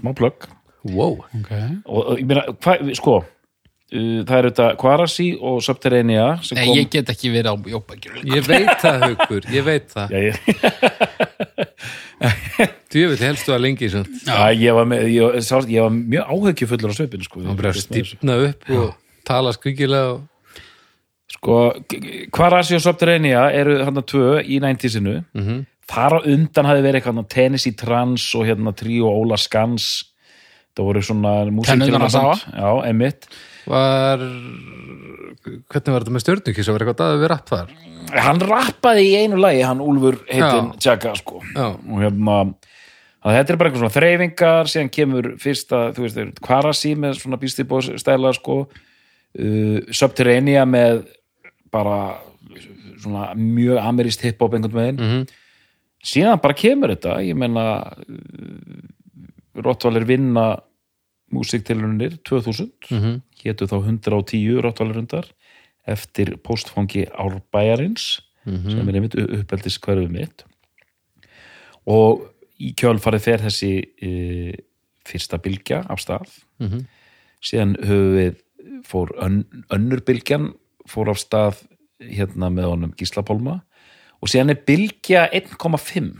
smá 0.00 0.12
plögg 0.16 0.48
Wow. 0.86 1.24
Okay. 1.40 1.80
og, 1.82 2.12
og 2.12 2.20
ég 2.20 2.28
meina, 2.30 2.44
hva, 2.62 2.76
sko 2.94 3.14
uh, 3.18 4.20
það 4.28 4.36
er 4.36 4.48
þetta 4.50 4.66
Kvarasi 4.78 5.26
og 5.40 5.56
Subterranea 5.66 6.26
sem 6.46 6.60
Nei, 6.60 6.66
kom 6.68 6.78
ég 6.78 6.90
get 6.92 7.10
ekki 7.10 7.32
verið 7.34 7.50
á 7.50 7.54
jópagjur 7.72 8.20
Ég 8.22 8.46
veit 8.46 8.70
það, 8.82 9.06
Haukur, 9.06 9.48
ég 9.50 9.66
veit 9.66 9.88
það. 9.90 10.14
Já, 10.14 10.20
ég, 10.28 10.36
Djöfull 12.92 13.20
helstu 13.20 13.52
að 13.56 13.64
lengi 13.66 13.90
já, 13.90 14.38
ég, 14.54 14.70
var 14.78 14.86
með, 14.88 15.04
ég, 15.12 15.36
sá, 15.44 15.58
ég 15.68 15.84
var 15.84 15.92
mjög 15.96 16.32
áhugjufullur 16.32 16.94
á 16.94 16.98
svipinu 17.00 17.26
sko, 17.26 17.42
Það 17.44 17.58
bara 17.60 17.74
að 17.74 17.82
stífna 17.82 18.38
upp 18.46 18.72
og 18.78 18.88
tala 19.26 19.52
skrikilega 19.56 20.14
og... 20.14 20.20
sko, 21.34 21.58
Kvarasi 22.34 22.78
og 22.78 22.84
Subterranea 22.86 23.48
eru 23.58 23.80
hann 23.84 24.00
að 24.00 24.08
tvö 24.14 24.28
í 24.44 24.60
90-sinu 24.62 25.18
mm 25.34 25.64
þar 25.90 26.18
á 26.18 26.20
undan 26.26 26.68
hafi 26.70 26.84
verið 26.84 27.00
eitthvað 27.00 27.28
Tennessee 27.32 27.76
Trans 27.78 28.26
og 28.34 28.46
hérna 28.48 28.74
Trio 28.76 29.10
Óla 29.10 29.38
Skans. 29.40 30.12
Það 30.76 30.88
voru 30.90 31.02
svona 31.06 31.34
Tennurnar 31.46 31.46
að 31.48 31.56
músíktilraunaband. 31.56 32.42
já, 32.52 32.70
emitt 32.90 33.28
Var 33.66 34.24
Hvernig 35.46 35.94
var 35.94 36.04
þetta 36.04 36.12
með 36.12 36.24
stjörnukiss 36.24 36.68
að 36.68 36.76
vera 36.76 36.84
eitthvað 36.84 36.98
daður 37.00 37.22
við 37.22 37.30
rapp 37.32 37.52
þar? 37.52 37.70
hann 38.14 38.40
rappaði 38.42 39.04
í 39.08 39.14
einu 39.22 39.38
lagi, 39.40 39.62
hann 39.66 39.80
Úlfur 39.82 40.20
heitin 40.30 40.68
Tjaka 40.78 41.14
sko. 41.18 41.40
Já, 41.54 41.72
og 41.74 42.02
hérna 42.02 42.36
að 43.26 43.38
þetta 43.38 43.52
er 43.52 43.58
bara 43.58 43.70
eitthvað 43.70 43.82
svona 43.82 43.96
þreyfingar 43.96 44.70
síðan 44.70 44.92
kemur 44.94 45.28
fyrsta, 45.42 45.80
þú 45.96 46.04
veist, 46.04 46.20
Kvarasi 46.46 46.92
með 47.02 47.16
svona 47.18 47.40
bístibós 47.42 47.88
stæla 47.98 48.30
sko. 48.36 48.60
Uh, 49.36 49.80
Subterranea 49.90 50.62
með 50.68 51.02
bara 51.74 51.98
svona 53.02 53.32
mjög 53.36 53.82
ameríst 53.82 54.22
hiphop 54.24 54.54
einhvern 54.56 54.78
veginn. 54.78 55.02
Mhm. 55.02 55.26
Síðan 56.04 56.40
bara 56.42 56.54
kemur 56.54 56.92
þetta 56.94 57.16
ég 57.24 57.36
menna 57.36 57.64
Rottvalir 59.56 60.04
vinna 60.06 60.58
músiktilunir 61.32 62.18
2000 62.22 62.70
Mhm. 62.90 63.22
hétu 63.42 63.66
þá 63.66 63.76
110 63.82 64.60
Rottvalirundar 64.62 65.26
eftir 65.86 66.36
postfangi 66.36 67.06
Árbæjarins 67.10 68.20
Mhm. 68.46 68.70
sem 68.70 68.88
er 68.88 68.94
einmitt 68.94 69.14
uppeldis 69.16 69.78
hverfið 69.80 70.10
mitt 70.10 70.44
og 71.86 72.30
í 72.60 72.74
kjölfarið 72.74 73.20
fer 73.20 73.38
þessi 73.38 73.72
e, 74.02 74.54
fyrsta 75.04 75.38
bylgja 75.38 75.84
af 75.90 75.98
stað 75.98 76.28
Mhm. 76.60 76.86
síðan 77.42 77.76
höfum 77.80 78.16
við 78.16 78.36
fór 78.84 79.08
ön, 79.22 79.44
önnur 79.70 80.00
bylgjan 80.04 80.54
fór 80.88 81.08
af 81.10 81.16
stað 81.18 81.62
hérna 82.00 82.50
með 82.52 82.64
honum 82.70 82.92
Gísla 82.96 83.22
Pálma 83.24 83.62
og 84.22 84.32
síðan 84.32 84.54
er 84.54 84.62
bylgja 84.68 85.26
1,5 85.36 86.14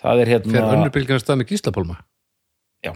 það 0.00 0.22
er 0.22 0.32
hérna 0.36 0.56
Fer 0.56 0.70
önnur 0.76 0.94
bylgjan 0.94 1.20
af 1.20 1.24
stað 1.24 1.42
með 1.42 1.52
gíslapólma 1.54 2.00
Já. 2.80 2.94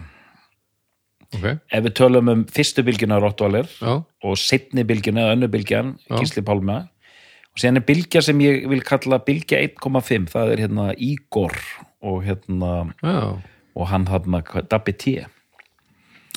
Ok, 1.34 1.44
ef 1.44 1.84
við 1.84 1.94
tölum 1.98 2.30
um 2.30 2.42
fyrstu 2.52 2.84
bylgjuna 2.86 3.18
Rottvalir 3.22 3.68
já, 3.80 3.94
og 4.00 4.36
setni 4.38 4.84
bylgjuna 4.86 5.24
eða 5.24 5.36
önnur 5.36 5.50
bylgjan 5.52 5.94
Pálma. 6.46 6.84
Og 7.54 7.62
síðan 7.62 7.78
er 7.80 7.86
bylgja 7.86 8.22
sem 8.26 8.40
ég 8.42 8.64
vil 8.70 8.82
kalla 8.86 9.20
bylgja 9.22 9.60
1,5 9.66 10.30
það 10.32 10.52
er 10.52 10.62
hérna 10.64 10.86
Ígor 10.94 11.54
og 12.04 12.24
hérna 12.26 12.72
já. 13.02 13.38
og 13.74 13.88
hann 13.90 14.06
hann 14.06 14.42
Dabbi 14.70 14.92
T. 14.92 15.16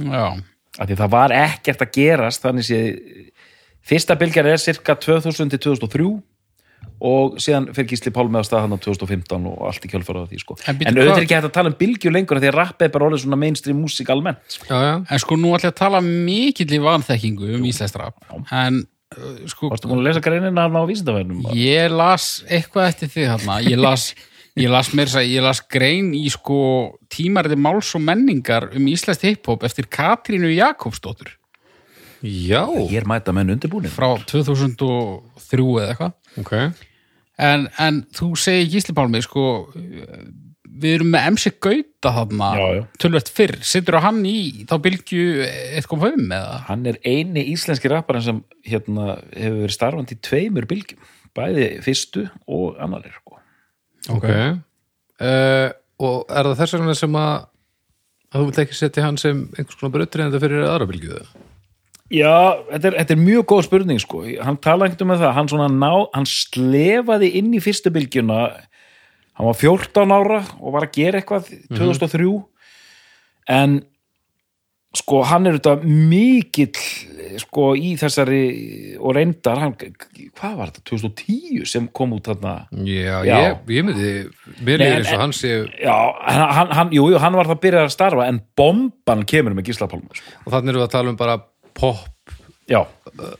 Já, 0.01 0.25
af 0.77 0.87
því 0.87 0.95
það 0.95 1.13
var 1.13 1.33
ekkert 1.33 1.81
að 1.81 1.93
gerast 1.93 2.43
þannig 2.43 2.67
sé 2.67 2.81
fyrsta 3.81 4.17
bylgjan 4.17 4.49
er 4.49 4.61
cirka 4.61 4.95
2000 4.95 5.49
til 5.55 5.59
2003 5.59 6.11
og 6.97 7.37
síðan 7.41 7.69
fyrir 7.75 7.91
Gísli 7.91 8.11
Pálmi 8.13 8.41
á 8.41 8.43
stað 8.45 8.65
hann 8.65 8.73
á 8.73 8.79
2015 8.81 9.47
og 9.51 9.63
allt 9.69 9.85
í 9.85 9.91
kjölfara 9.91 10.23
á 10.25 10.29
því 10.29 10.41
sko. 10.41 10.57
En 10.65 10.79
en, 10.81 10.97
auðvitað 10.97 11.19
er 11.19 11.25
ekki 11.25 11.37
hægt 11.37 11.49
að 11.49 11.55
tala 11.57 11.71
um 11.71 11.77
bylgju 11.77 12.13
lengur 12.13 12.41
því 12.41 12.49
að 12.51 12.57
rapp 12.57 12.85
er 12.85 12.93
bara 12.93 13.09
orðið 13.09 13.23
svona 13.25 13.39
mainstream 13.41 13.81
músík 13.83 14.09
almennt 14.13 14.41
sko. 14.49 14.69
Já, 14.71 14.77
já, 14.81 14.93
en 15.05 15.23
sko 15.23 15.37
nú 15.37 15.53
ætla 15.53 15.69
ég 15.69 15.75
að 15.75 15.81
tala 15.83 16.01
mikill 16.05 16.69
í 16.73 16.81
vanþekkingu 16.87 17.51
um 17.57 17.67
íslenskt 17.69 17.99
rap 18.01 18.17
en 18.33 18.81
uh, 19.13 19.35
sko 19.51 19.71
Varstu 19.73 19.91
múin 19.91 20.01
að 20.01 20.09
lesa 20.09 20.23
greinina 20.25 20.65
hann 20.65 20.79
á 20.79 20.83
vísindavænum? 20.89 21.45
ég 21.53 21.93
las 21.93 22.29
eitthvað 22.49 22.91
eftir 22.93 23.13
þig 23.13 23.31
þarna 23.35 23.59
ég 23.67 23.81
las, 23.81 24.09
ég 24.57 24.73
las 24.73 24.93
að 24.93 25.29
ég 25.29 25.45
las 25.45 25.61
grein 25.69 26.13
í 26.17 26.25
sko 26.33 26.59
tímariti 27.13 27.59
máls 27.61 27.93
og 27.93 28.07
menningar 28.09 28.71
um 28.73 28.89
íslenskt 28.89 29.27
hiphop 29.27 29.67
eftir 29.69 29.85
Katrínu 29.85 30.49
Jakobsdóttur 30.55 31.37
já. 32.23 32.63
Er 32.91 33.07
mæta 33.09 33.33
menn 33.35 33.53
undirbúin 33.53 33.89
frá 33.91 34.09
2003 34.29 35.63
eða 35.81 35.87
eitthvað. 35.91 36.13
Ok, 36.41 36.53
en, 37.47 37.67
en 37.81 38.03
þú 38.17 38.31
segir 38.39 38.69
Gísli 38.73 38.95
Pálmi 38.97 39.21
sko 39.25 39.47
við 40.77 40.97
erum 40.99 41.09
með 41.13 41.27
MC 41.33 41.53
Gauta 41.63 42.13
þarna. 42.19 42.51
Tölvert 43.01 43.31
fyrr, 43.33 43.57
sittur 43.65 43.99
hann 44.03 44.21
í 44.29 44.65
þá 44.69 44.75
bylgju 44.83 45.25
1.5 45.81 46.27
eða? 46.27 46.61
Hann 46.69 46.85
er 46.89 46.99
eini 47.07 47.47
íslenski 47.53 47.89
rapparinn 47.91 48.25
sem 48.25 48.43
hérna, 48.67 49.17
hefur 49.33 49.63
verið 49.63 49.77
starfandi 49.77 50.17
í 50.17 50.21
tveimur 50.27 50.69
bylgjum. 50.69 51.01
Bæði 51.37 51.67
fyrstu 51.85 52.27
og 52.49 52.79
annarir 52.81 53.13
sko. 53.17 53.41
ok. 54.13 54.31
Uh, 55.17 55.69
Og 55.97 56.27
er 56.29 56.45
það 56.45 56.59
þess 56.59 56.75
vegna 56.75 56.93
sem 56.97 57.15
að 57.17 57.31
að 58.27 58.41
þú 58.41 58.47
vilt 58.49 58.59
ekki 58.63 58.77
setja 58.77 59.05
hann 59.05 59.19
sem 59.21 59.43
einhvers 59.55 59.77
konar 59.79 59.93
brautriðandi 59.95 60.41
fyrir 60.43 60.65
aðra 60.67 60.87
það? 60.91 61.29
Já, 62.13 62.63
þetta 62.71 62.87
er, 62.87 62.97
þetta 63.01 63.15
er 63.17 63.19
mjög 63.19 63.45
góð 63.51 63.65
spurning 63.67 63.99
sko. 63.99 64.21
hann 64.39 64.59
talaði 64.63 64.93
ekkert 64.93 65.03
um 65.03 65.11
það 65.15 65.35
hann, 65.35 65.51
svona 65.51 65.67
ná, 65.73 65.91
hann 66.15 66.29
slefaði 66.29 67.33
inn 67.39 67.51
í 67.57 67.63
fyrstu 67.63 67.91
bylgjuna 67.91 68.39
hann 69.37 69.49
var 69.49 69.59
14 69.59 70.15
ára 70.15 70.39
og 70.61 70.73
var 70.77 70.87
að 70.87 70.95
gera 70.95 71.19
eitthvað 71.19 71.51
2003 71.75 72.31
en 73.57 73.79
sko 74.97 75.19
hann 75.27 75.49
er 75.49 75.57
þetta 75.57 75.75
mikill 75.83 76.71
sko 77.41 77.73
í 77.77 77.91
þessari 77.99 78.39
og 78.97 79.13
reyndar 79.17 79.59
hann, 79.61 79.75
hvað 79.75 80.55
var 80.57 80.71
þetta, 80.71 80.83
2010 80.89 81.67
sem 81.69 81.89
kom 81.91 82.15
út 82.15 82.29
þarna 82.31 82.55
Já, 82.87 83.19
Já. 83.27 83.35
Ég, 83.35 83.59
ég 83.75 83.85
myndi 83.87 84.13
mér 84.65 84.85
er 84.85 84.95
eins 85.01 85.11
og 85.11 85.21
hann 85.25 85.35
sé 85.35 85.53
Já, 85.83 85.93
hann, 86.23 86.71
hann, 86.71 86.95
jú, 86.95 87.09
jú, 87.11 87.19
hann 87.21 87.37
var 87.37 87.49
það 87.49 87.57
að 87.59 87.63
byrja 87.67 87.83
að 87.83 87.93
starfa 87.93 88.29
en 88.31 88.41
bomban 88.57 89.27
kemur 89.27 89.57
með 89.57 89.69
Gísla 89.69 89.89
Pálma 89.91 90.17
sko. 90.17 90.33
og 90.45 90.55
þannig 90.55 90.73
erum 90.73 90.81
við 90.81 90.87
að 90.87 90.95
tala 90.95 91.13
um 91.13 91.19
bara 91.19 91.37
pop 91.77 92.33
Já, 92.67 92.81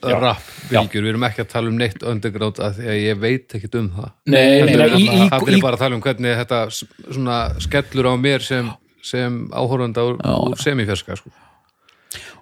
Já. 0.07 0.13
rap 0.23 0.43
bylgjur, 0.69 1.03
við 1.03 1.09
erum 1.11 1.25
ekki 1.27 1.41
að 1.43 1.49
tala 1.51 1.67
um 1.67 1.75
neitt 1.81 2.03
underground 2.07 2.61
að 2.63 2.77
því 2.77 2.85
að 2.93 2.99
ég 3.03 3.17
veit 3.19 3.55
ekkit 3.57 3.73
um 3.75 3.89
það. 3.97 4.11
Nei, 4.31 4.37
nei, 4.63 4.75
er 4.77 4.93
í- 4.95 5.01
í- 5.03 5.25
allir 5.35 5.57
í- 5.57 5.61
bara 5.65 5.75
að 5.75 5.81
tala 5.83 5.97
um 5.97 6.03
hvernig 6.05 6.37
þetta 6.39 6.59
s- 6.71 6.85
svona 7.11 7.39
skellur 7.59 8.07
á 8.07 8.13
mér 8.15 8.41
sem, 8.45 8.69
sem 9.03 9.35
áhorfanda 9.51 10.05
úr, 10.07 10.15
úr 10.23 10.55
semifjerska 10.63 11.17
sko. 11.19 11.29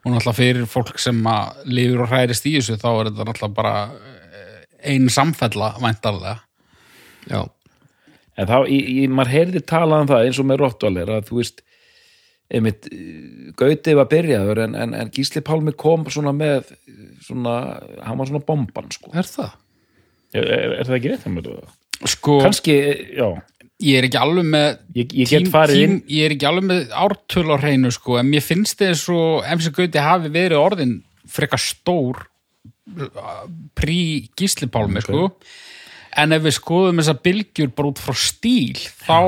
og 0.06 0.12
náttúrulega 0.14 0.38
fyrir 0.38 0.66
fólk 0.70 1.00
sem 1.02 1.24
að 1.25 1.66
lifur 1.66 2.04
og 2.06 2.10
hærist 2.14 2.46
í 2.46 2.54
þessu 2.60 2.78
þá 2.78 2.88
er 3.02 3.10
þetta 3.10 3.25
náttúrulega 3.32 3.56
bara 3.58 3.74
eh, 3.90 4.92
ein 4.94 5.10
samfella 5.10 5.72
væntarlega 5.82 6.40
Já, 7.32 7.48
En 8.38 8.46
þá, 8.46 8.68
í, 8.70 8.78
í, 9.02 9.08
maður 9.10 9.32
heyrði 9.34 9.62
talað 9.66 10.02
um 10.04 10.08
það 10.12 10.25
eins 10.28 10.40
og 10.40 10.46
með 10.46 10.60
Rottvalir 10.62 11.10
að 11.18 11.25
þú 11.32 11.38
veist 11.42 11.62
einmitt, 12.52 12.90
eh, 12.92 13.52
Gauti 13.58 13.96
var 13.98 14.10
byrjaður 14.12 14.66
en, 14.68 14.75
en, 14.78 14.94
en 14.98 15.12
Gísli 15.14 15.42
Pálmi 15.46 15.74
kom 15.78 16.06
svona 16.12 16.34
með 16.36 16.74
svona, 17.25 17.56
hann 18.06 18.20
var 18.20 18.30
svona 18.30 18.46
bomban 18.46 18.92
sko. 18.94 19.14
er 19.16 19.28
það? 19.30 19.58
er, 20.36 20.46
er, 20.46 20.78
er 20.80 20.90
það 20.90 21.00
ekki 21.00 21.14
rétt? 21.14 21.25
Kannski, 21.25 22.16
sko, 22.16 22.40
Kanski, 22.44 22.80
já 23.16 23.30
ég 23.84 24.00
er 24.00 24.08
ekki 24.08 24.20
alveg 24.20 24.48
með 24.48 24.70
ég, 24.96 25.12
ég 25.20 25.32
get 25.32 25.50
farið 25.52 25.82
inn 25.84 25.98
ég 26.08 26.28
er 26.28 26.36
ekki 26.36 26.48
alveg 26.48 26.68
með 26.70 26.94
ártöl 26.96 27.50
á 27.52 27.56
hreinu 27.60 27.92
sko, 27.92 28.20
en 28.22 28.30
mér 28.32 28.46
finnst 28.46 28.80
þið 28.80 28.96
svo 29.02 29.20
MC 29.44 29.74
Gauti 29.75 30.04
hafi 30.04 30.32
verið 30.32 30.62
orðin 30.62 30.96
frekar 31.28 31.60
stór 31.60 32.24
prí 33.75 34.00
gíslipálmi 34.38 35.04
sko. 35.04 35.28
en 36.16 36.36
ef 36.38 36.46
við 36.46 36.56
skoðum 36.60 37.02
þessa 37.02 37.18
bylgjur 37.25 37.74
bara 37.75 37.92
út 37.92 38.00
frá 38.00 38.16
stíl 38.16 38.78
þá, 38.78 39.20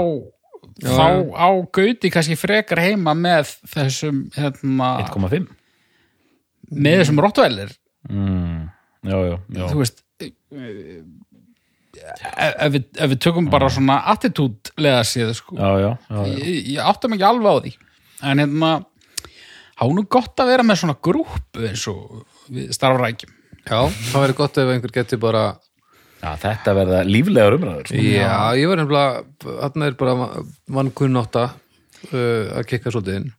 þá 0.84 1.08
á 1.34 1.50
Gauti 1.74 2.12
kannski 2.14 2.38
frekar 2.40 2.82
heima 2.84 3.16
með 3.18 3.54
þessum 3.74 4.26
hérna, 4.36 4.92
1,5 5.08 5.48
með 6.74 7.00
þessum 7.02 7.22
rottvælir 7.24 7.72
mm, 8.10 8.66
Já, 9.08 9.18
já, 9.24 9.36
já. 9.56 9.66
Þú 9.72 9.82
veist 9.82 10.04
ef, 11.98 12.70
við, 12.74 12.84
ef 12.98 13.12
við 13.14 13.20
tökum 13.24 13.50
bara 13.52 13.70
svona 13.74 14.00
attitúdlega 14.12 15.04
séð 15.08 15.34
sko. 15.38 15.58
Já, 15.58 15.70
já, 15.82 15.90
já, 16.10 16.18
já. 16.18 16.36
ég, 16.42 16.70
ég 16.76 16.90
átta 16.92 17.10
mig 17.10 17.20
ekki 17.20 17.30
alveg 17.30 17.48
á 17.48 17.56
því. 17.64 17.74
En 18.28 18.42
hérna 18.44 18.72
há 19.78 19.86
nú 19.94 20.04
gott 20.10 20.44
að 20.44 20.52
vera 20.54 20.66
með 20.66 20.82
svona 20.82 20.98
grúpu 21.08 21.68
eins 21.70 21.86
og 21.92 22.26
við 22.54 22.74
starfrækjum. 22.76 23.34
Já, 23.68 23.80
það 24.12 24.24
væri 24.24 24.38
gott 24.38 24.60
ef 24.62 24.74
einhver 24.74 24.96
geti 24.96 25.20
bara 25.22 25.46
já 26.22 26.32
þetta 26.42 26.74
verða 26.78 27.02
líflegar 27.08 27.58
umræður 27.58 27.90
sko. 27.90 28.02
Já, 28.02 28.34
ég 28.58 28.72
var 28.72 28.82
nefnilega 28.82 29.58
hann 29.62 29.86
er 29.86 29.98
bara 30.00 30.16
vannkunnátta 30.78 31.44
uh, 31.54 32.46
að 32.58 32.68
kikka 32.72 32.94
svolítið 32.94 33.20
inn. 33.22 33.30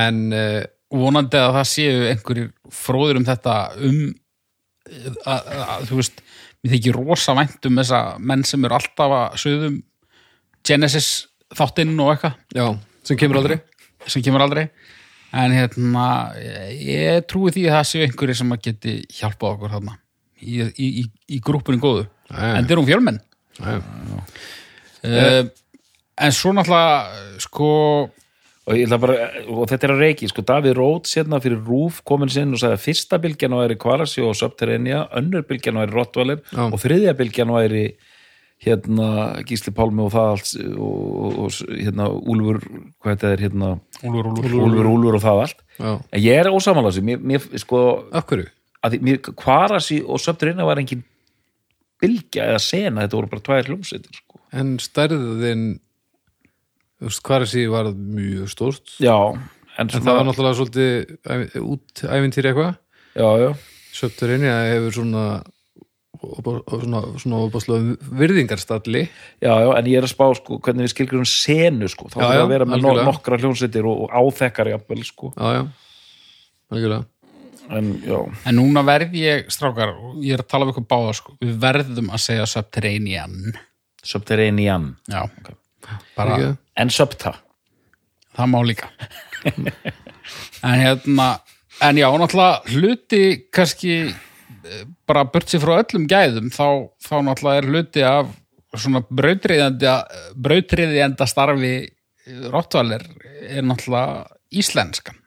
En 0.00 0.20
uh, 0.34 0.62
vonandi 0.90 1.38
að 1.38 1.54
það 1.58 1.70
séu 1.70 2.02
einhverjir 2.10 2.50
fróður 2.74 3.20
um 3.20 3.28
þetta 3.28 3.56
um 3.78 4.00
að, 4.90 5.16
að, 5.30 5.64
að 5.66 5.88
þú 5.90 6.00
veist 6.00 6.22
mér 6.60 6.74
þykir 6.74 6.98
rosa 6.98 7.36
vænt 7.38 7.70
um 7.70 7.80
þessa 7.80 8.02
menn 8.18 8.44
sem 8.48 8.66
eru 8.66 8.76
alltaf 8.76 9.16
að 9.16 9.40
sögðum 9.44 9.80
Genesis 10.66 11.10
þáttinn 11.56 11.96
og 12.02 12.12
eitthvað. 12.12 12.36
Já, 12.54 12.66
sem 13.06 13.18
kemur 13.18 13.40
aldrei. 13.40 13.60
Sem 14.10 14.24
kemur 14.24 14.44
aldrei. 14.44 14.66
En 15.30 15.54
hérna 15.54 16.04
ég 16.74 17.24
trúi 17.30 17.54
því 17.54 17.68
að 17.68 17.76
það 17.76 17.88
séu 17.92 18.04
einhverjir 18.04 18.38
sem 18.42 18.54
að 18.54 18.64
geti 18.66 18.94
hjálpað 19.14 19.52
okkur 19.54 19.76
þarna 19.76 19.96
í, 20.40 20.60
í, 20.70 20.88
í, 21.02 21.04
í 21.36 21.40
grúpunni 21.44 21.80
góðu. 21.82 22.06
Jæja. 22.30 22.54
en 22.56 22.68
þeir 22.68 22.76
eru 22.76 22.86
fjölmenn. 22.86 23.20
Já, 23.60 23.76
uh, 25.04 25.44
en 26.20 26.34
svo 26.36 26.52
náttúrulega 26.54 27.40
sko 27.42 27.70
og, 28.70 28.94
bara, 29.02 29.16
og 29.50 29.64
þetta 29.70 29.88
er 29.88 29.94
að 29.94 30.04
reiki 30.04 30.28
sko, 30.30 30.44
Davíð 30.46 30.76
Róts 30.78 31.16
hérna 31.18 31.40
fyrir 31.42 31.62
Rúf 31.66 32.00
komin 32.06 32.30
sinn 32.32 32.54
og 32.54 32.62
sagði 32.62 32.78
að 32.78 32.84
fyrsta 32.84 33.18
bylgjan 33.22 33.56
væri 33.58 33.78
Kvarasi 33.80 34.22
og 34.24 34.36
Subterrenia, 34.38 35.06
önnur 35.18 35.44
bylgjan 35.48 35.80
væri 35.80 35.96
Rottvalir 35.96 36.42
Já. 36.52 36.62
og 36.68 36.78
þriðja 36.82 37.16
bylgjan 37.18 37.52
væri 37.56 37.84
hérna 38.60 39.40
Gísli 39.48 39.72
Pálmi 39.72 40.04
og 40.04 40.12
það 40.12 40.30
allt 40.34 40.50
og, 40.76 41.38
og, 41.46 41.60
hérna 41.72 42.10
Úlfur 42.12 42.60
hvað 43.00 43.14
þetta 43.14 43.30
er 43.32 43.44
hérna? 43.46 43.70
Úlfur, 44.04 44.32
Úlfur, 44.34 44.56
Úlfur, 44.66 44.90
Úlfur 44.92 45.16
og 45.16 45.24
það 45.24 45.44
allt 45.46 45.62
já, 45.80 45.92
en 45.96 46.24
ég 46.26 46.40
er 46.42 46.52
ósamála 46.52 46.92
þessu, 46.92 47.04
mér, 47.08 47.22
mér 47.24 47.46
sko 47.62 47.84
hverju? 48.12 48.50
Að 48.86 48.98
mér, 49.04 49.20
Kvarasi 49.28 50.00
og 50.04 50.20
Subterrenia 50.22 50.66
var 50.68 50.80
engin 50.80 51.04
bylgja 52.00 52.48
eða 52.48 52.60
sena, 52.64 53.04
þetta 53.04 53.18
voru 53.18 53.32
bara 53.34 53.46
tvær 53.46 53.70
hljómsveitir 53.70 54.20
sko. 54.22 54.40
En 54.56 54.78
stærðin 54.82 55.64
því 57.00 57.64
var 57.72 57.92
mjög 57.94 58.50
stórt 58.52 58.96
já, 59.00 59.16
en 59.78 59.88
en 59.88 60.02
það 60.02 60.16
var 60.16 60.26
náttúrulega 60.28 60.58
svolítið 60.58 61.62
út 61.64 62.02
ævintýri 62.04 62.50
eitthvað 62.50 62.74
já, 63.16 63.28
já, 63.40 63.54
Söpturinn, 63.92 64.44
já, 64.44 64.56
hefur 64.74 64.92
svona 64.92 65.42
svona, 66.20 67.00
svona 67.16 67.38
opaslega 67.46 67.96
virðingarstalli 68.12 69.06
já, 69.40 69.52
já, 69.64 69.70
en 69.78 69.86
ég 69.88 69.96
er 69.96 70.04
að 70.04 70.12
spá 70.12 70.26
sko, 70.36 70.60
hvernig 70.60 70.84
við 70.84 70.92
skilgrum 70.92 71.24
senu 71.24 71.88
sko. 71.88 72.10
þá 72.12 72.18
þarf 72.20 72.36
já, 72.36 72.42
að 72.42 72.52
vera 72.52 72.66
með 72.68 72.80
algjörlega. 72.80 73.08
nokkra 73.08 73.40
hljónsettir 73.40 73.88
og, 73.88 74.04
og 74.04 74.10
áþekkar 74.12 74.74
jafnvel 74.74 75.04
sko. 75.08 75.32
já, 75.36 75.48
já, 75.56 75.62
algjörlega 76.70 77.09
en 77.70 77.90
En 78.48 78.58
núna 78.58 78.82
verð 78.86 79.14
ég, 79.18 79.50
strákar, 79.52 79.92
og 79.94 80.22
ég 80.24 80.36
er 80.36 80.44
að 80.44 80.50
tala 80.50 80.66
við 80.66 80.74
ykkur 80.74 80.88
báða, 80.90 81.12
sko, 81.18 81.36
við 81.42 81.52
verðum 81.62 82.10
að 82.10 82.24
segja 82.24 82.48
Subterranean. 82.50 83.36
subterranean. 84.02 84.96
Já, 85.10 85.22
bara, 86.16 86.56
en 86.76 86.90
subta. 86.90 87.34
Það 88.36 88.52
má 88.52 88.60
líka. 88.66 88.90
en 90.66 90.80
hérna, 90.80 91.28
en 91.82 92.00
já, 92.00 92.08
náttúrulega 92.10 92.74
hluti 92.74 93.24
kannski 93.52 93.94
eh, 94.08 94.84
bara 95.06 95.26
burt 95.28 95.50
sér 95.50 95.62
frá 95.62 95.78
öllum 95.80 96.06
gæðum, 96.10 96.50
þá, 96.54 96.90
þá 97.02 97.16
náttúrulega 97.26 97.62
er 97.62 97.70
hluti 97.70 98.06
af 98.06 98.36
svona 98.78 99.02
brautriðjanda 99.10 101.26
starfi 101.28 101.74
Rottvaler 102.50 103.02
er 103.48 103.64
náttúrulega 103.66 104.26
íslenskan. 104.50 105.19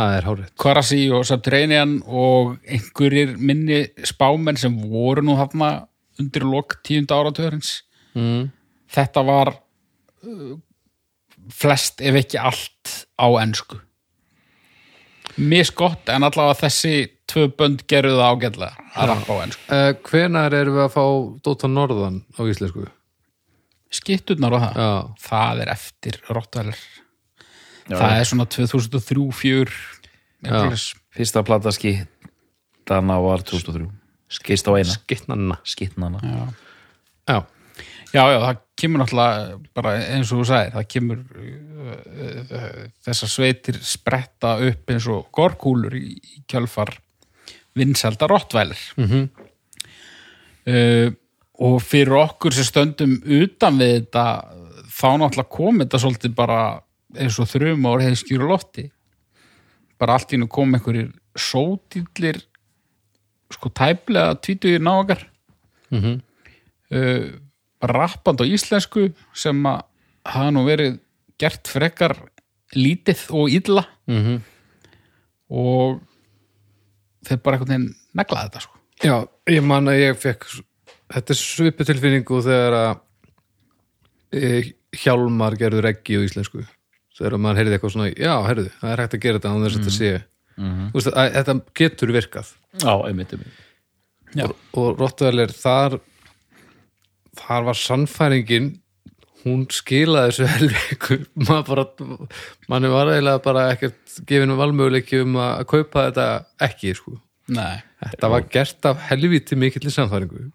Það 0.00 0.16
er 0.16 0.28
hárið 0.28 0.48
Kvarasi 0.60 1.00
og 1.14 1.26
Subterranean 1.28 1.98
og 2.06 2.56
einhverjir 2.64 3.36
minni 3.38 3.82
spámenn 4.08 4.58
sem 4.60 4.74
voru 4.90 5.24
nú 5.26 5.36
þarna 5.38 5.70
undir 6.20 6.46
lok 6.48 6.78
tíunda 6.86 7.20
áratöðurins 7.20 7.76
mm. 8.16 8.48
þetta 8.92 9.24
var 9.28 9.54
uh, 10.26 10.56
flest 11.54 12.02
ef 12.04 12.20
ekki 12.20 12.40
allt 12.40 12.94
á 13.16 13.28
ensku. 13.42 13.80
Misgott 15.40 16.10
en 16.12 16.26
allavega 16.26 16.66
þessi 16.66 16.94
tvö 17.30 17.46
bönd 17.56 17.84
gerðu 17.88 18.18
það 18.18 18.32
ágætlega 18.34 18.88
að 18.98 19.12
rappa 19.12 19.36
á 19.36 19.42
ensku. 19.46 19.66
Uh, 19.70 19.92
hvenar 20.10 20.56
erum 20.56 20.80
við 20.80 20.86
að 20.88 20.96
fá 20.96 21.04
Dóta 21.46 21.70
Norðan 21.70 22.24
á 22.36 22.42
íslensku? 22.44 22.88
skitturnar 23.90 24.54
og 24.54 24.64
það, 24.64 24.76
Já, 24.78 24.90
það 25.26 25.62
er 25.64 25.72
eftir 25.74 26.20
Rottweiler 27.90 28.00
það 28.00 28.20
er 28.20 28.28
svona 28.30 28.46
2003-04 28.54 29.70
fyrsta 31.16 31.42
plata 31.46 31.72
skittana 31.74 33.16
var 33.22 33.42
2003 33.46 33.88
skist 34.30 34.68
á 34.70 34.72
eina, 34.78 34.92
skittnanna 34.94 35.56
skittnana 35.66 36.20
já. 36.22 36.44
Já, 37.30 37.38
Já, 38.10 38.24
já, 38.26 38.38
það 38.42 38.56
kemur 38.80 38.98
náttúrulega 39.04 39.58
bara 39.78 39.90
eins 40.02 40.30
og 40.34 40.40
þú 40.40 40.44
sagðir, 40.48 40.72
það 40.74 40.86
kemur 40.90 41.18
uh, 41.38 41.92
uh, 42.42 42.80
þessar 43.06 43.30
sveitir 43.30 43.76
spretta 43.86 44.56
upp 44.66 44.90
eins 44.90 45.06
og 45.12 45.28
gorkúlur 45.36 45.94
í, 45.94 46.16
í 46.18 46.42
kjölfar 46.50 46.90
vinsælda 47.78 48.26
rottvælir 48.32 48.80
Mhm. 48.98 49.28
uh, 50.66 51.08
og 51.60 51.76
fyrir 51.84 52.14
okkur 52.16 52.54
sem 52.56 52.64
stöndum 52.66 53.18
utan 53.36 53.78
við 53.78 53.94
þetta 54.00 54.24
þá 54.90 55.08
náttúrulega 55.20 55.52
kom 55.54 55.78
þetta 55.84 56.00
svolítið 56.02 56.34
bara 56.38 56.60
eins 57.18 57.38
og 57.42 57.48
þrjum 57.50 57.86
ár 57.90 58.02
hefði 58.04 58.20
skjúru 58.22 58.48
lofti 58.50 58.90
bara 60.00 60.14
allt 60.16 60.32
í 60.32 60.38
nú 60.40 60.46
kom 60.48 60.72
einhverjir 60.74 61.10
sódillir 61.36 62.38
sko 63.50 63.68
tæplega 63.74 64.36
tvítugir 64.40 64.80
náðagar 64.82 65.26
Mhm. 65.90 66.20
uh, 66.94 67.30
rappand 67.82 68.38
á 68.40 68.44
íslensku 68.46 69.08
sem 69.34 69.62
að 69.66 69.82
hafa 70.24 70.50
nú 70.54 70.62
verið 70.68 71.00
gert 71.40 71.66
frekar 71.66 72.14
lítið 72.76 73.24
og 73.34 73.50
illa 73.50 73.84
Mhm. 74.06 74.42
og 75.50 76.00
þeir 77.26 77.42
bara 77.42 77.56
einhvern 77.56 77.68
veginn 77.74 77.94
neglaði 78.14 78.50
þetta 78.50 78.60
sko. 78.60 78.76
Já, 79.02 79.28
ég 79.48 79.62
man 79.64 79.84
að 79.90 79.98
ég 80.00 80.16
fekk 80.20 80.46
þetta 81.10 81.30
er 81.34 81.40
svipu 81.40 81.84
tilfinningu 81.84 82.42
þegar 82.44 82.76
að 82.78 83.00
e, 84.32 84.72
hjálmar 84.94 85.56
gerður 85.58 85.82
reggi 85.88 86.14
á 86.16 86.22
íslensku 86.22 86.62
þegar 87.20 87.40
maður 87.44 87.60
heyrði 87.60 87.76
eitthvað 87.76 87.94
svona, 87.94 88.10
já, 88.10 88.34
heyrðu, 88.48 88.68
það 88.80 88.92
er 88.94 89.02
hægt 89.04 89.16
að 89.16 89.24
gera 89.24 89.40
þetta 89.40 89.54
án 89.54 89.64
þess 89.64 89.76
að 89.76 89.80
þetta 89.80 89.96
sé. 89.96 90.12
Þú 90.60 90.98
veist, 90.98 91.10
að, 91.14 91.32
þetta 91.38 91.56
getur 91.80 92.12
virkað. 92.16 92.52
Já, 92.80 92.92
einmitt, 93.06 93.34
einmitt. 93.36 93.66
Já. 94.36 94.44
og, 94.46 94.54
og 94.78 95.00
Rottweiler 95.00 95.50
þar 95.54 95.96
þar 97.40 97.66
var 97.66 97.78
sannfæringin 97.78 98.68
hún 99.44 99.64
skilaði 99.72 100.34
þessu 100.34 100.48
helvíku 100.50 101.18
maður 101.48 101.64
bara 101.70 102.18
manni 102.70 102.92
var 102.92 103.10
eiginlega 103.10 103.42
bara 103.44 103.66
ekkert 103.72 104.20
gefinu 104.28 104.58
valmöguleiki 104.60 105.22
um 105.24 105.38
að 105.40 105.64
kaupa 105.72 106.06
þetta 106.08 106.28
ekki 106.68 106.94
sko. 106.98 107.16
Nei, 107.50 107.80
þetta 108.04 108.30
var 108.30 108.46
gert 108.52 108.86
af 108.86 109.00
helvíti 109.08 109.58
mikill 109.58 109.90
sannfæringu. 109.90 110.50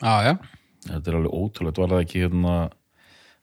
Já, 0.00 0.14
já. 0.30 0.34
Þetta 0.86 1.10
er 1.10 1.16
alveg 1.18 1.34
ótrúlega, 1.36 1.82
var 1.82 1.90
það 1.92 2.04
ekki 2.06 2.22
hérna, 2.22 2.54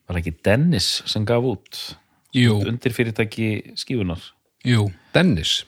var 0.08 0.16
það 0.16 0.22
ekki 0.24 0.38
Dennis 0.48 0.88
sem 1.06 1.28
gaf 1.30 1.46
út 1.46 1.82
undir 2.46 2.96
fyrirtæki 2.96 3.50
skífunar. 3.80 4.22
Jú, 4.68 4.88
Dennis. 5.16 5.62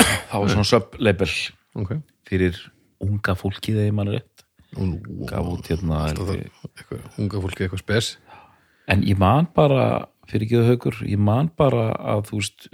Það 0.00 0.44
var 0.44 0.52
svona 0.54 0.68
sub-label 0.68 1.32
ok. 1.78 1.96
fyrir 2.28 2.58
unga 3.02 3.34
fólki 3.38 3.74
þegar 3.76 3.96
mann 3.96 4.12
er 4.12 4.20
rétt. 4.20 4.46
Gaf 5.28 5.50
út 5.52 5.68
hérna 5.68 6.06
eitthvað, 6.08 7.02
unga 7.20 7.42
fólki 7.44 7.66
eitthvað 7.66 7.82
spes? 7.82 8.14
En 8.90 9.04
ég 9.06 9.18
man 9.20 9.46
bara 9.54 10.06
fyrir 10.30 10.46
ekki 10.46 10.60
það 10.60 10.70
haukur, 10.72 11.02
ég 11.06 11.20
man 11.20 11.50
bara 11.58 11.90
að 12.14 12.24
þú 12.30 12.40
veist, 12.40 12.70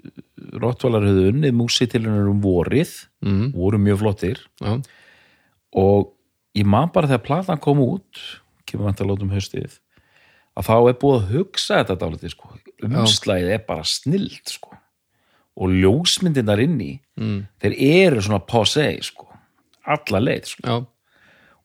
Rottvalar 0.58 1.04
höfðu 1.04 1.32
unnið 1.32 1.56
músitilunir 1.58 2.28
um 2.30 2.38
vorið. 2.40 2.94
Mm, 3.26 3.50
voru 3.56 3.80
mjög 3.82 3.98
flottir. 4.04 4.44
Já, 4.62 4.78
og 5.76 6.14
ég 6.56 6.68
man 6.68 6.92
bara 6.94 7.10
þegar 7.10 7.26
platan 7.26 7.60
kom 7.60 7.82
út 7.84 8.22
kemur 8.68 8.88
vant 8.88 9.02
að 9.02 9.10
látum 9.12 9.32
haustið 9.32 9.78
að 10.58 10.66
þá 10.66 10.74
er 10.78 10.98
búið 11.00 11.18
að 11.18 11.32
hugsa 11.34 11.80
þetta 11.80 11.96
dálítið 12.02 12.34
sko. 12.34 12.50
Umslæðið 12.84 13.54
er 13.56 13.64
bara 13.66 13.86
snild 13.86 14.52
sko. 14.52 14.74
og 15.58 15.72
ljósmyndirnar 15.74 16.60
inni 16.62 17.00
mm, 17.18 17.38
þeir 17.58 17.74
eru 17.88 18.22
svona 18.22 18.44
posei 18.46 19.00
sko. 19.02 19.26
alla 19.84 20.22
leið 20.22 20.52
sko. 20.54 20.80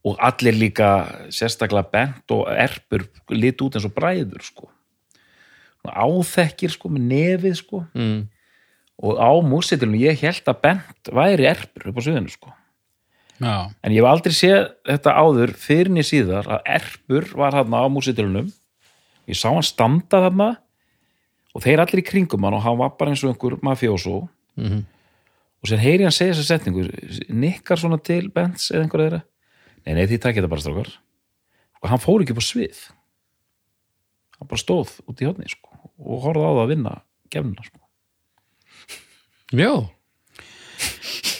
og 0.03 0.19
allir 0.19 0.57
líka 0.57 0.89
sérstaklega 1.29 1.91
bent 1.91 2.33
og 2.35 2.47
erpur 2.49 3.05
lit 3.29 3.61
út 3.61 3.77
eins 3.77 3.87
og 3.87 3.95
bræður 3.95 4.43
sko. 4.43 4.69
áþekkir 5.83 6.73
sko, 6.73 6.89
með 6.89 7.07
nefið 7.11 7.59
sko. 7.61 7.85
mm, 7.93 8.19
og 9.03 9.21
á 9.21 9.31
músitilinu 9.45 10.01
ég 10.01 10.19
held 10.21 10.49
að 10.49 10.61
bent 10.61 11.13
væri 11.13 11.49
erpur 11.49 11.89
upp 11.91 11.97
á 11.97 12.05
suðinu 12.05 12.33
sko. 12.33 12.53
En 13.83 13.91
ég 13.91 13.99
hef 13.99 14.09
aldrei 14.09 14.35
séð 14.35 14.59
þetta 14.87 15.15
áður 15.17 15.53
fyrir 15.59 15.89
niður 15.91 16.09
síðar 16.09 16.49
að 16.53 16.67
Erpur 16.77 17.29
var 17.39 17.57
hann 17.57 17.73
á 17.75 17.83
músitilunum. 17.91 18.51
Ég 19.27 19.39
sá 19.39 19.49
hann 19.49 19.65
standa 19.65 20.21
þarna 20.27 20.49
og 21.53 21.63
þeir 21.63 21.83
allir 21.83 22.01
í 22.01 22.07
kringum 22.07 22.47
hann 22.47 22.57
og 22.57 22.63
hann 22.65 22.79
var 22.79 22.95
bara 22.97 23.13
eins 23.13 23.23
og 23.23 23.33
einhver 23.33 23.59
mafjósó. 23.65 24.27
Mhm. 24.57 24.85
Og 25.63 25.69
sér 25.69 25.79
heyri 25.79 26.03
hann 26.03 26.11
segja 26.11 26.33
þessa 26.33 26.57
setningu, 26.57 26.89
nikkar 27.29 27.79
svona 27.79 28.01
til 28.03 28.27
Bents 28.29 28.71
eða 28.71 28.83
einhver 28.83 29.03
þeirra. 29.05 29.21
Nei, 29.85 29.93
nei, 29.93 30.05
því 30.07 30.19
takk 30.19 30.35
þetta 30.35 30.49
bara 30.51 30.63
strákar. 30.63 30.91
Og 31.83 31.89
hann 31.89 32.01
fór 32.03 32.23
ekki 32.23 32.35
upp 32.35 32.43
á 32.43 32.45
svið. 32.49 32.81
Hann 34.39 34.49
bara 34.49 34.59
stóð 34.59 34.97
út 35.07 35.23
í 35.23 35.27
hodni 35.29 35.47
sko, 35.47 35.71
og 36.03 36.25
horfði 36.25 36.43
á 36.43 36.51
það 36.51 36.63
að 36.63 36.73
vinna 36.73 36.93
gefnina. 37.31 37.63
Sko. 37.63 37.79
já 39.53 39.71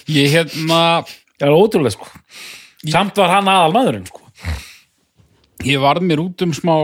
ég 0.08 0.30
hérna 0.30 1.04
Það 1.44 1.50
er 1.50 1.58
ótrúlega 1.60 1.92
sko. 1.96 2.06
Samt 2.88 3.18
var 3.20 3.32
hann 3.34 3.50
aðal 3.52 3.74
maðurinn 3.76 4.06
sko. 4.08 4.22
ég 5.68 5.82
varð 5.84 6.06
mér 6.08 6.22
út 6.24 6.44
um 6.46 6.54
smá 6.56 6.76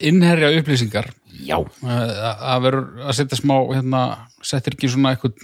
innherja 0.00 0.54
upplýsingar 0.56 1.10
Já. 1.46 1.56
að 1.84 2.12
að 2.52 2.62
verður 2.66 3.06
að 3.06 3.16
setja 3.20 3.40
smá 3.40 3.56
hérna, 3.74 4.02
settir 4.42 4.76
ekki 4.76 4.92
svona 4.92 5.14
eitthvað, 5.14 5.42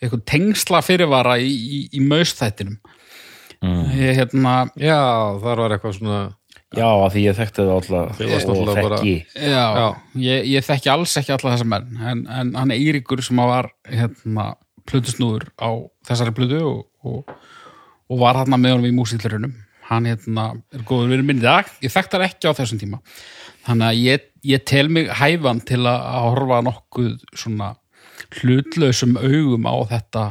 eitthvað 0.00 0.24
tengsla 0.32 0.82
fyrirvara 0.86 1.36
í, 1.42 1.50
í, 1.50 1.80
í 1.98 2.02
maustættinum 2.06 2.80
Mm. 3.60 3.90
ég 3.92 4.16
hérna 4.16 4.52
já, 4.80 4.96
þar 5.36 5.58
var 5.60 5.72
eitthvað 5.74 5.96
svona 5.98 6.18
Já, 6.70 6.86
að 6.86 7.10
því 7.12 7.22
ég 7.26 7.34
þekkti 7.36 7.64
það 7.66 7.72
alltaf 7.74 8.20
og 8.22 8.68
þekki. 8.78 9.14
Já, 9.34 9.64
Já. 9.76 9.86
Ég, 10.22 10.46
ég 10.52 10.64
þekki 10.64 10.90
alls 10.92 11.16
ekki 11.18 11.34
alla 11.34 11.52
þessa 11.52 11.66
menn 11.68 11.98
en, 11.98 12.22
en 12.30 12.52
hann 12.56 12.70
er 12.72 12.78
Eiríkur 12.80 13.20
sem 13.26 13.36
var 13.42 13.68
hérna, 13.90 14.46
plutusnúður 14.88 15.48
á 15.60 15.76
þessari 16.08 16.32
plutu 16.38 16.60
og, 16.62 16.78
og, 17.04 17.34
og 18.08 18.22
var 18.22 18.38
hérna 18.40 18.56
með 18.62 18.78
honum 18.78 18.88
í 18.88 18.94
músítlurunum 18.96 19.52
hann 19.90 20.08
hérna, 20.08 20.46
er 20.72 20.86
góður 20.88 21.12
verið 21.12 21.28
minn 21.28 21.42
í 21.42 21.44
dag 21.44 21.68
ég 21.84 21.92
þekkt 21.92 22.16
hann 22.16 22.26
ekki 22.30 22.48
á 22.48 22.56
þessum 22.62 22.80
tíma 22.80 23.02
þannig 23.66 23.88
að 23.90 24.00
ég, 24.06 24.29
ég 24.46 24.64
tel 24.68 24.88
mig 24.92 25.10
hæfan 25.20 25.60
til 25.66 25.82
að, 25.88 26.00
horfa 26.30 26.60
nokkuð 26.66 27.12
svona 27.34 27.74
hlutlausum 28.40 29.16
augum 29.20 29.66
á 29.66 29.74
þetta 29.90 30.24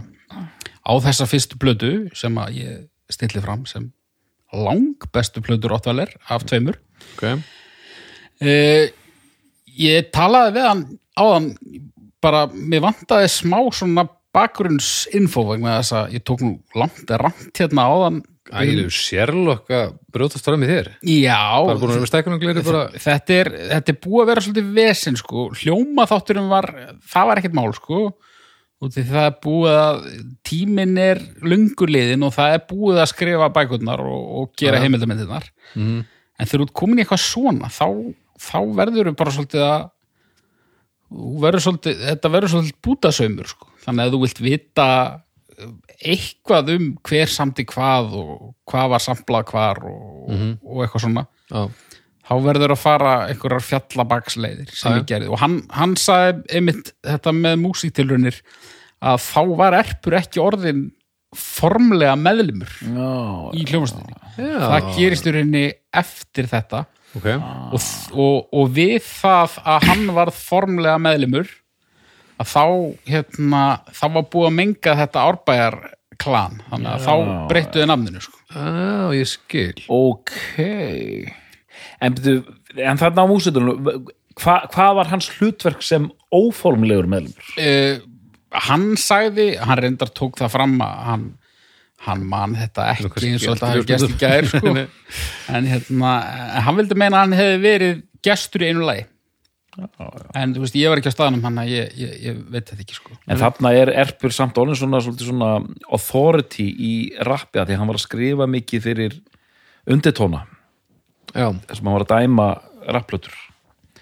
á 0.89 0.91
þessa 1.05 1.27
fyrstu 1.29 1.59
plötu 1.61 1.93
sem 2.17 2.37
að 2.41 2.59
ég 2.61 2.83
stilli 3.11 3.41
fram 3.43 3.65
sem 3.69 3.89
lang 4.53 4.97
bestu 5.13 5.41
plötur 5.45 5.75
áttvæler 5.77 6.13
af 6.29 6.45
tveimur. 6.49 6.79
Ok, 7.15 7.41
Uh, 8.39 8.87
ég 9.75 10.05
talaði 10.15 10.53
við 10.55 10.67
hann 10.69 10.83
áðan 11.19 11.47
bara, 12.23 12.45
mér 12.47 12.85
vantaði 12.85 13.27
smá 13.33 13.57
svona 13.75 14.05
bakgrunnsinfo 14.35 15.43
vegna 15.49 15.79
þess 15.81 15.95
að 15.99 16.15
ég 16.15 16.23
tók 16.23 16.43
nú 16.45 16.53
langt 16.79 17.11
rangt 17.11 17.59
hérna 17.59 17.87
áðan 17.91 18.21
ægilegu 18.49 18.93
sérlokk 18.93 19.69
að 19.75 19.91
brjótast 20.13 20.47
fram 20.47 20.63
í 20.65 20.69
þér? 20.69 20.89
Já, 21.05 21.41
bara 21.67 22.87
þetta 22.95 23.35
er, 23.35 23.51
þetta 23.75 23.93
er 23.93 23.99
búið 24.05 24.23
að 24.23 24.31
vera 24.31 24.43
svolítið 24.45 24.71
vesen 24.79 25.19
sko, 25.19 25.45
hljóma 25.61 26.07
þátturum 26.09 26.49
var 26.51 26.69
það 27.13 27.29
var 27.29 27.41
ekkert 27.41 27.59
mál 27.59 27.69
sko. 27.77 28.01
Og 28.79 28.93
því 28.95 29.01
það 29.09 29.25
er 29.27 29.33
búið 29.43 29.73
að 29.75 29.97
tíminn 30.47 30.99
er 31.03 31.19
lunguliðin 31.43 32.23
og 32.23 32.31
það 32.31 32.53
er 32.55 32.61
búið 32.69 33.01
að 33.03 33.09
skrifa 33.11 33.49
bækurnar 33.57 34.03
og, 34.07 34.21
og 34.39 34.53
gera 34.59 34.79
heimildamindirnar 34.79 35.49
mm, 35.75 35.97
en 35.99 36.47
þegar 36.47 36.61
þú 36.61 36.67
ert 36.69 36.77
komin 36.79 37.01
í 37.01 37.03
eitthvað 37.03 37.25
svona 37.25 37.67
þá, 37.75 37.89
þá 38.39 38.59
verður 38.77 39.11
bara 39.19 39.33
svolítið 39.35 39.65
að 39.65 39.81
verður 41.43 41.65
svolítið, 41.65 42.05
þetta 42.05 42.31
verður 42.31 42.53
svolítið 42.53 42.79
bútasaumur 42.85 43.51
sko. 43.51 43.69
þannig 43.83 44.05
að 44.05 44.15
þú 44.15 44.21
vilt 44.23 44.41
vita 44.45 44.87
eitthvað 45.99 46.73
um 46.75 46.89
hver 47.09 47.31
samti 47.31 47.65
hvað 47.67 48.13
og 48.19 48.33
hvað 48.69 48.91
var 48.93 49.03
samplað 49.03 49.47
hvar 49.51 49.81
og, 49.89 50.29
og 50.63 50.83
eitthvað 50.85 51.05
svona. 51.05 51.25
Já, 51.49 51.63
þá 52.29 52.33
verður 52.45 52.75
að 52.75 52.81
fara 52.83 53.13
einhverjar 53.31 53.65
fjallabaksleiðir 53.65 54.69
sem 54.77 54.99
ég 54.99 55.07
gerði 55.09 55.31
og 55.33 55.41
hann, 55.41 55.59
hann 55.73 55.95
sagði 55.99 56.45
einmitt 56.59 56.93
þetta 57.07 57.33
með 57.33 57.57
músíktilrunir 57.63 58.37
að 58.99 59.21
þá 59.25 59.41
var 59.59 59.77
erpur 59.79 60.17
ekki 60.19 60.41
orðin 60.43 60.87
formlega 61.35 62.15
meðlimur 62.17 62.71
Já, 62.81 63.09
í 63.53 63.65
hljómastinni 63.69 64.15
já. 64.37 64.59
það 64.65 64.87
gerist 64.97 65.27
í 65.29 65.33
rauninni 65.35 65.65
eftir 65.99 66.49
þetta. 66.49 66.85
Ok, 67.17 67.25
og, 67.33 67.85
og, 68.13 68.35
og 68.53 68.67
við 68.75 68.99
það 69.01 69.55
að 69.65 69.85
hann 69.89 70.03
varð 70.13 70.35
formlega 70.37 71.01
meðlimur 71.01 71.49
að 72.39 72.51
þá 72.53 72.63
hérna, 73.11 73.63
þá 73.95 74.05
var 74.15 74.27
búið 74.31 74.49
að 74.49 74.57
menga 74.59 74.95
þetta 75.01 75.25
árbæjar 75.31 75.79
klan 76.19 76.61
þannig 76.69 76.91
að 76.93 77.05
þá 77.05 77.13
breyttuði 77.51 77.89
namninu 77.89 78.23
sko. 78.23 78.39
já, 78.53 79.19
ég 79.19 79.29
skil 79.35 79.83
ok 79.87 81.35
En, 81.99 82.15
en 82.15 82.99
þarna 82.99 83.23
á 83.23 83.27
músitunum 83.27 83.83
hva, 84.39 84.55
hvað 84.71 84.93
var 84.99 85.09
hans 85.11 85.27
hlutverk 85.35 85.83
sem 85.83 86.07
óformlegur 86.31 87.07
meðlumur? 87.11 87.51
uh, 87.59 87.99
hann 88.65 88.93
sagði, 88.99 89.53
hann 89.59 89.79
reyndar 89.79 90.11
tók 90.15 90.39
það 90.39 90.53
fram 90.55 90.75
að 90.83 90.95
hann, 91.09 91.25
hann 92.07 92.25
man 92.31 92.55
þetta 92.59 92.87
ekki 92.95 93.31
eins 93.33 93.45
og 93.47 93.57
þetta 93.57 93.71
hafi 93.73 93.87
gæst 93.89 94.07
í 94.07 94.19
gær 94.21 94.49
sko. 94.51 94.73
en 95.55 95.69
hérna, 95.69 96.13
hann 96.67 96.79
vildi 96.79 96.99
meina 96.99 97.19
að 97.19 97.25
hann 97.25 97.39
hefði 97.39 97.59
verið 97.67 98.01
gestur 98.25 98.65
í 98.65 98.71
einu 98.71 98.87
lagi 98.87 99.07
en 100.39 100.53
þú 100.55 100.63
veist, 100.63 100.77
ég 100.79 100.91
var 100.91 101.01
ekki 101.01 101.11
á 101.11 101.15
staðanum 101.15 101.43
hann 101.47 101.59
að 101.63 101.73
ég, 101.73 101.97
ég, 101.99 102.13
ég 102.27 102.39
veit 102.51 102.63
þetta 102.63 102.83
ekki 102.85 102.97
sko. 102.97 103.17
En 103.27 103.41
þarna 103.41 103.73
er 103.77 103.91
Erpur 104.05 104.35
samt 104.35 104.57
orðin 104.61 104.79
svona, 104.79 105.01
svona 105.01 105.51
authority 105.89 106.67
í 106.69 106.93
rappi 107.27 107.61
að 107.61 107.69
því 107.69 107.77
að 107.77 107.83
hann 107.83 107.91
var 107.91 107.99
að 107.99 108.05
skrifa 108.05 108.49
mikið 108.49 108.87
fyrir 108.87 109.19
undirtóna. 109.89 110.45
Já, 111.33 111.51
sem 111.73 111.85
hann 111.85 111.95
var 111.95 112.05
að 112.07 112.13
dæma 112.15 112.49
rapplötur 112.89 113.35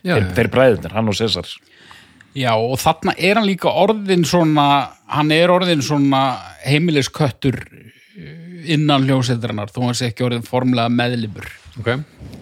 já, 0.05 0.17
þeir, 0.35 0.49
bræðunir, 0.53 0.93
hann 0.95 1.11
og 1.11 1.17
Cesar 1.17 1.49
Já, 2.37 2.51
og 2.53 2.77
þarna 2.77 3.15
er 3.17 3.39
hann 3.39 3.47
líka 3.47 3.71
orðin 3.73 4.25
svona, 4.27 4.93
hann 5.09 5.31
er 5.33 5.49
orðin 5.49 5.81
svona 5.81 6.21
heimilisköttur 6.67 7.57
innan 8.17 9.05
hljómsveitarinnar, 9.05 9.71
þó 9.73 9.83
hann 9.85 9.97
sé 9.97 10.09
ekki 10.11 10.25
orðin 10.25 10.45
formlega 10.45 10.89
meðlimur. 10.89 11.47
ok 11.77 11.89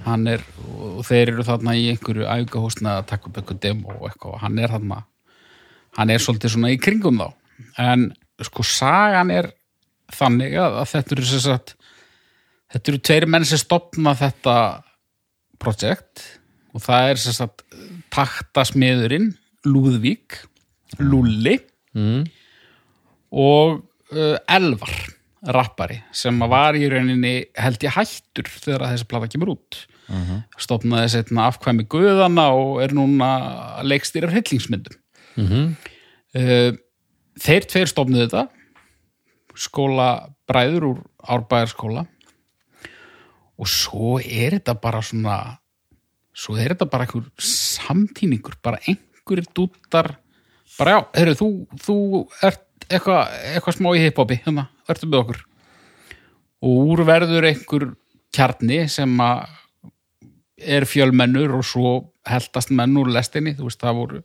Hann 0.06 0.28
er, 0.30 0.44
og 0.64 1.02
þeir 1.08 1.34
eru 1.34 1.46
þarna 1.48 1.74
í 1.76 1.88
einhverju 1.92 2.28
ægahúsna 2.30 3.00
að 3.00 3.08
taka 3.12 3.30
upp 3.30 3.40
eitthvað 3.42 3.62
demo 3.64 3.96
og 3.96 4.08
eitthvað, 4.10 4.38
hann 4.44 4.60
er 4.62 4.74
þarna, 4.76 5.00
hann 5.98 6.14
er 6.14 6.24
svolítið 6.24 6.54
svona 6.56 6.72
í 6.72 6.80
kringum 6.80 7.20
þá. 7.20 7.28
En 7.82 8.08
sko, 8.46 8.66
sagan 8.68 9.34
er 9.34 9.50
þannig 10.14 10.56
að, 10.62 10.80
þetta 10.92 11.16
eru 11.18 11.42
sagt, 11.48 11.76
þetta 12.74 12.94
eru 12.94 13.02
tveir 13.10 13.28
menn 13.34 13.48
sem 13.48 13.60
stopna 13.60 14.14
þetta 14.20 14.56
projekt 15.62 16.24
og 16.76 16.84
það 16.84 17.10
er 17.10 17.22
sagt 17.24 17.66
taktasmiðurinn 18.14 19.34
Lúðvík, 19.66 20.38
Lúlli 21.02 21.58
mm. 21.98 22.26
og 23.42 23.80
uh, 24.14 24.38
Elvar 24.46 25.14
rappari 25.53 25.99
sem 26.15 26.39
var 26.49 26.77
í 26.77 26.88
rauninni 26.89 27.36
held 27.60 27.84
ég 27.86 27.93
hættur 27.95 28.49
þegar 28.49 28.88
þessi 28.91 29.10
plata 29.10 29.29
kemur 29.31 29.55
út. 29.58 29.84
Uh 30.05 30.41
stopnaði 30.62 31.10
setna 31.15 31.47
afkvæmi 31.49 31.88
guðana 31.89 32.51
og 32.53 32.81
er 32.84 32.93
núna 32.93 33.29
leikstýra 33.84 34.29
hryllingsmyndum. 34.31 34.97
Mm 35.36 35.75
uh, 36.36 36.71
þeir 37.36 37.67
tveir 37.67 37.91
stopnuðu 37.91 38.27
þetta. 38.27 38.47
Skóla 39.55 40.10
bræður 40.47 40.89
úr 40.89 40.99
árbæðarskóla 41.23 42.05
og 43.55 43.69
svo 43.71 44.17
er 44.19 44.58
þetta 44.58 44.75
bara 44.84 45.01
svona 45.05 45.38
svo 46.36 46.58
er 46.60 46.73
þetta 46.73 46.89
bara 46.91 47.08
einhver 47.08 47.29
samtíningur, 47.39 48.58
bara 48.63 48.81
einhverjir 48.84 49.47
dúttar. 49.55 50.17
Bara 50.75 50.97
já, 50.97 50.99
heyrðu, 51.15 51.36
þú, 51.39 51.79
þú 51.86 51.97
ert 52.43 52.64
eitthvað 52.89 53.36
eitthva 53.54 53.76
smá 53.76 53.91
í 53.95 54.04
hiphopi, 54.06 54.39
hérna, 54.45 54.67
ertu 54.89 55.10
með 55.10 55.21
okkur? 55.24 55.43
Og 56.65 56.93
úr 56.93 57.06
verður 57.08 57.50
einhver 57.50 57.89
kjarni 58.36 58.86
sem 58.91 59.12
að 59.21 59.45
er 60.56 60.86
fjölmennur 60.88 61.52
og 61.58 61.65
svo 61.67 61.89
heldast 62.26 62.71
menn 62.74 62.95
úr 62.98 63.12
lestinni, 63.13 63.54
þú 63.58 63.67
veist, 63.67 63.82
það 63.82 64.00
voru 64.00 64.21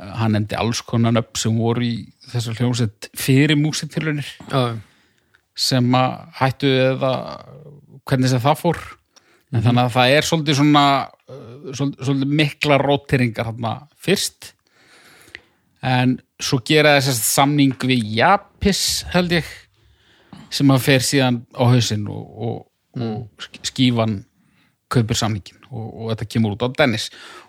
hann 0.00 0.32
nefndi 0.36 0.56
alls 0.56 0.80
konar 0.86 1.14
nöfn 1.14 1.40
sem 1.42 1.58
voru 1.60 1.84
í 1.84 1.96
þessar 2.30 2.56
hljómsett 2.60 3.10
fyrir 3.18 3.58
músitilunir 3.60 4.28
já, 4.48 4.78
sem 5.56 5.96
að 5.96 6.14
hættu 6.38 6.70
eða 6.70 7.12
hvernig 8.08 8.32
sem 8.32 8.42
það 8.42 8.62
fór. 8.62 8.80
En 9.50 9.64
þannig 9.64 9.82
að 9.82 9.94
það 9.96 10.14
er 10.14 10.26
svolítið 10.26 10.58
svona 10.60 10.84
uh, 11.10 11.70
svolítið, 11.74 12.34
mikla 12.40 12.78
róteringar 12.80 13.50
hérna 13.50 13.74
fyrst. 13.98 14.52
En 15.82 16.20
svo 16.40 16.58
gera 16.66 16.96
þess 17.00 17.20
samning 17.34 17.74
við 17.86 18.00
Japis 18.20 18.80
held 19.12 19.30
ég 19.38 19.46
sem 20.50 20.70
að 20.74 20.82
fer 20.82 21.02
síðan 21.06 21.36
á 21.54 21.62
hausinn 21.70 22.08
og, 22.10 22.24
og, 22.42 22.56
og 22.98 23.28
sk- 23.44 23.62
skífan 23.70 24.14
kaupir 24.90 25.14
samningin 25.18 25.60
og, 25.70 25.86
og 25.86 26.04
þetta 26.10 26.26
kemur 26.32 26.56
út 26.56 26.64
á 26.66 26.68
Dennis. 26.80 27.04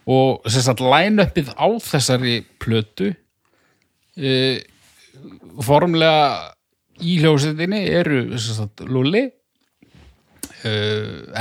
Og 0.05 0.43
þess 0.45 0.69
að 0.69 0.83
line-upið 0.85 1.47
á 1.57 1.65
þessari 1.81 2.35
plötu 2.61 3.07
uh, 3.15 4.57
formlega 5.65 6.53
í 7.01 7.17
hljósetinni 7.23 7.81
eru 7.97 8.19
sagt, 8.37 8.85
Lulli 8.85 9.23
uh, 9.25 9.31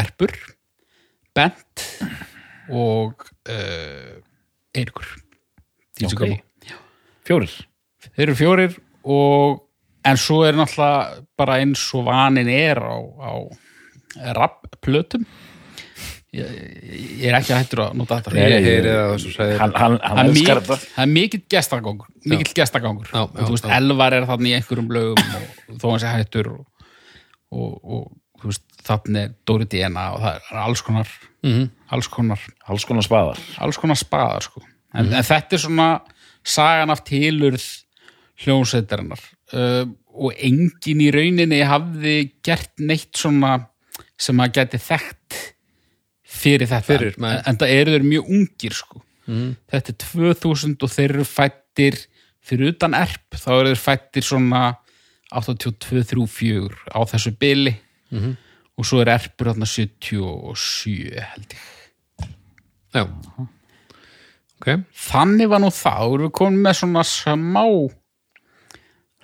Erpur 0.00 0.32
Bent 1.36 1.84
og 2.72 3.12
uh, 3.50 4.16
Eirikur 4.76 5.04
Ok. 6.32 6.40
Fjórir. 7.30 7.52
Þeir 8.10 8.24
eru 8.26 8.34
fjórir 8.38 8.72
og 9.06 9.60
en 10.10 10.16
svo 10.18 10.40
er 10.48 10.56
náttúrulega 10.58 11.20
bara 11.38 11.58
eins 11.62 11.82
og 11.94 12.06
vanin 12.08 12.48
er 12.50 12.80
á, 12.82 12.96
á 13.22 13.32
rappplötum 14.34 15.22
ég, 16.34 16.46
ég 17.20 17.26
er 17.30 17.36
ekki 17.38 17.54
hættur 17.54 17.82
að 17.84 17.94
nota 18.00 18.18
þetta. 18.20 18.34
Ég 18.38 18.64
heyri 18.66 18.90
það 18.94 19.12
og 19.14 19.20
svo 19.22 19.32
segir. 19.34 19.58
Hann, 19.60 19.74
hann, 19.78 19.96
hann 20.02 20.30
það 20.32 20.40
er, 20.54 20.60
þetta. 20.62 20.78
það 20.96 21.04
er 21.04 21.12
mikill 21.14 21.42
gestagangur 21.54 22.10
mikill 22.30 22.56
gestagangur. 22.60 23.10
Já, 23.12 23.22
og 23.26 23.34
já, 23.36 23.44
þú 23.46 23.54
veist, 23.56 23.68
já. 23.70 23.76
Elvar 23.78 24.16
er 24.18 24.26
þarna 24.30 24.50
í 24.50 24.54
einhverjum 24.58 24.90
lögum 24.96 25.34
og 25.70 25.80
þó 25.82 25.86
hann 25.92 26.02
sé 26.04 26.12
hættur 26.16 26.50
og, 26.54 26.64
og, 27.50 27.72
og 27.84 28.42
þú 28.42 28.50
veist, 28.52 28.64
þarna 28.86 29.24
er 29.26 29.34
Dóri 29.48 29.68
DNA 29.70 30.06
og 30.16 30.22
það 30.24 30.38
er 30.40 30.62
alls 30.66 30.82
konar 30.86 31.16
Mhm. 31.40 31.70
alls 31.88 32.08
konar, 32.12 32.40
Alls 32.68 32.84
konar 32.84 33.00
spaðar. 33.06 33.38
alls 33.64 33.78
konar 33.80 33.96
spaðar 33.96 34.42
sko. 34.44 34.60
en, 34.92 35.06
en 35.08 35.22
þetta 35.24 35.56
er 35.56 35.62
svona 35.62 35.86
sagan 36.46 36.92
af 36.92 37.04
tilurð 37.06 37.64
hljómsveitarinnar. 38.44 39.22
Uh, 39.50 39.90
og 40.10 40.34
engin 40.36 41.02
í 41.04 41.10
rauninni 41.14 41.60
hafði 41.66 42.16
gert 42.44 42.72
neitt 42.82 43.16
svona 43.18 43.56
sem 44.20 44.40
að 44.42 44.54
geti 44.58 44.80
þekkt 44.82 45.38
fyrir 46.30 46.70
þetta. 46.70 46.86
Fyrir, 46.88 47.18
en, 47.20 47.40
en 47.46 47.60
það 47.60 47.74
eru 47.76 47.94
þeir 47.96 48.06
mjög 48.06 48.32
ungir 48.36 48.76
sko. 48.76 49.02
þetta 49.70 49.92
er 49.92 49.98
2000 50.02 50.76
og 50.82 50.90
þeir 50.90 51.14
eru 51.14 51.26
fættir 51.28 51.98
fyrir 52.44 52.74
utan 52.74 52.96
erp. 52.98 53.36
Þá 53.36 53.50
eru 53.58 53.72
þeir 53.72 53.82
fættir 53.84 54.26
svona 54.26 54.62
82, 55.30 56.02
3, 56.10 56.26
4 56.26 56.96
á 56.96 57.00
þessu 57.12 57.34
bili. 57.38 57.76
Og 58.80 58.86
svo 58.88 59.02
er 59.02 59.12
erpur 59.12 59.52
þarna 59.52 59.68
77 59.68 61.20
held 61.20 61.54
ég. 61.54 61.66
Já 62.90 63.04
ok, 64.60 64.68
þannig 65.08 65.48
var 65.50 65.64
nú 65.64 65.70
það, 65.72 65.98
þá 66.04 66.06
erum 66.14 66.26
við 66.28 66.34
komin 66.40 66.62
með 66.68 66.78
svona 66.82 67.04
smá 67.08 67.64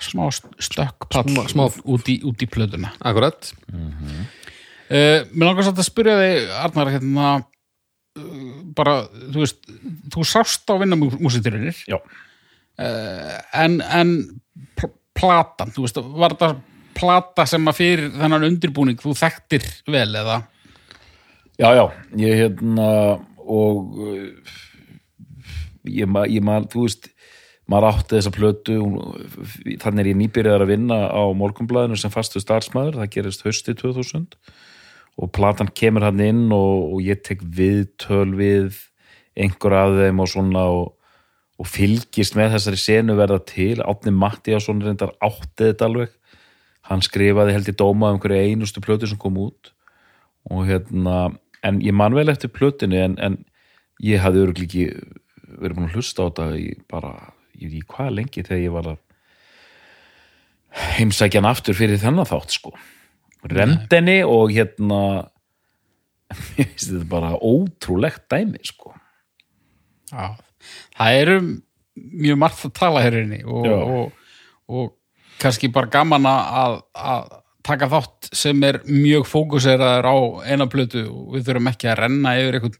smá 0.07 0.27
stökkpall 0.61 1.25
Smá- 1.31 1.47
smá- 1.49 1.83
út, 1.89 2.09
í, 2.13 2.19
út 2.29 2.43
í 2.45 2.49
plötuna. 2.53 2.91
Akkurat. 3.01 3.49
Uh, 3.73 5.25
Mér 5.33 5.49
langar 5.49 5.65
samt 5.67 5.81
að 5.81 5.87
spyrja 5.89 6.17
þig 6.21 6.51
Arnar, 6.63 6.91
hérna 6.95 7.29
uh, 7.41 8.43
bara, 8.77 8.99
þú 9.33 9.41
veist 9.43 9.65
þú 10.15 10.27
sást 10.29 10.69
á 10.71 10.75
vinna 10.79 10.99
músitirunir 11.01 11.81
Já, 11.91 11.97
en, 13.57 13.81
en 13.81 14.13
pl 14.79 14.93
platan, 15.17 15.73
þú 15.73 15.87
veist, 15.87 15.97
var 16.21 16.35
þetta 16.37 16.51
plata 16.97 17.47
sem 17.49 17.65
að 17.73 17.79
fyrir 17.81 18.11
þennan 18.15 18.45
undirbúning 18.51 19.01
þú 19.01 19.15
þekktir 19.17 19.65
vel 19.89 20.11
eða? 20.21 20.43
Já, 21.57 21.71
já, 21.73 21.85
ég 22.21 22.37
hérna 22.45 22.89
og 23.43 23.97
uh, 23.97 24.55
ég, 25.89 26.09
ma, 26.11 26.27
ég 26.31 26.45
man, 26.45 26.69
þú 26.71 26.87
veist 26.87 27.11
maður 27.71 27.89
átti 27.91 28.15
þessa 28.15 28.33
plötu 28.35 28.77
þannig 29.83 30.03
er 30.03 30.11
ég 30.13 30.19
nýbyrjaðar 30.21 30.65
að 30.67 30.73
vinna 30.73 30.99
á 31.11 31.23
morgunblæðinu 31.35 31.99
sem 31.99 32.13
fastu 32.15 32.43
starfsmæður, 32.43 33.01
það 33.01 33.13
gerist 33.17 33.47
hausti 33.47 33.75
2000 33.75 34.37
og 35.17 35.33
platan 35.35 35.73
kemur 35.73 36.05
hann 36.07 36.21
inn 36.23 36.45
og, 36.55 36.93
og 36.95 37.01
ég 37.03 37.23
tek 37.27 37.43
viðtöl 37.43 38.37
við 38.37 38.77
einhver 39.37 39.77
af 39.77 39.97
þeim 39.97 40.23
og 40.23 40.31
svona 40.31 40.65
og, 40.73 40.93
og 41.61 41.69
fylgist 41.69 42.37
með 42.37 42.57
þessari 42.57 42.81
senu 42.81 43.17
verða 43.19 43.41
til, 43.49 43.81
Átni 43.85 44.13
Mattíasson 44.15 44.83
reyndar 44.85 45.15
átti 45.25 45.71
þetta 45.71 45.89
alveg. 45.89 46.13
Hann 46.87 47.03
skrifaði 47.03 47.57
held 47.57 47.71
í 47.73 47.77
dóma 47.77 48.13
um 48.15 48.21
hverju 48.23 48.53
einustu 48.53 48.83
plötu 48.85 49.09
sem 49.11 49.19
kom 49.21 49.39
út 49.43 49.73
og 50.47 50.69
hérna, 50.69 51.33
en 51.67 51.81
ég 51.83 51.97
man 51.97 52.15
vel 52.15 52.29
eftir 52.31 52.53
plötinu 52.55 53.01
en, 53.03 53.17
en 53.19 53.41
ég 54.05 54.23
hafði 54.23 54.45
örgulega 54.45 54.93
ekki 55.57 55.65
verið 55.65 55.79
búin 55.79 55.89
að 55.89 55.97
hlusta 55.97 56.25
á 56.25 56.27
þetta 56.29 56.47
í 56.61 56.67
bara, 56.91 57.13
ég 57.57 57.71
veit 57.71 57.79
ekki 57.81 57.95
hvað 57.95 58.13
lengi 58.17 58.45
þegar 58.47 58.63
ég 58.63 58.75
var 58.75 58.91
að 58.93 59.03
heimsækja 60.97 61.41
hann 61.41 61.51
aftur 61.51 61.79
fyrir 61.79 62.01
þennan 62.01 62.29
þátt 62.29 62.57
sko. 62.57 62.75
Remdeni 63.47 64.19
og 64.27 64.53
hérna 64.53 65.01
ég 66.59 66.69
veist 66.69 66.91
þetta 66.91 67.01
er 67.01 67.09
bara 67.11 67.33
ótrúlegt 67.39 68.27
dæmi 68.33 68.61
sko. 68.67 68.93
Já, 70.13 70.37
það 70.99 71.23
eru 71.23 71.41
mjög 71.97 72.39
margt 72.39 72.69
að 72.69 72.77
tala 72.77 73.03
hérinni 73.03 73.41
og, 73.49 73.67
Já. 73.67 73.77
og, 73.81 74.39
og 74.69 74.93
kannski 75.41 75.71
bara 75.73 75.91
gaman 75.91 76.29
að, 76.29 76.79
að 76.93 77.35
taka 77.67 77.89
þátt 77.91 78.29
sem 78.37 78.63
er 78.69 78.83
mjög 78.87 79.27
fókuseraður 79.27 80.07
á 80.07 80.17
eina 80.53 80.69
plötu 80.71 81.07
og 81.09 81.35
við 81.35 81.49
þurfum 81.49 81.71
ekki 81.73 81.91
að 81.91 82.01
renna 82.05 82.35
yfir 82.39 82.59
einhvern 82.59 82.77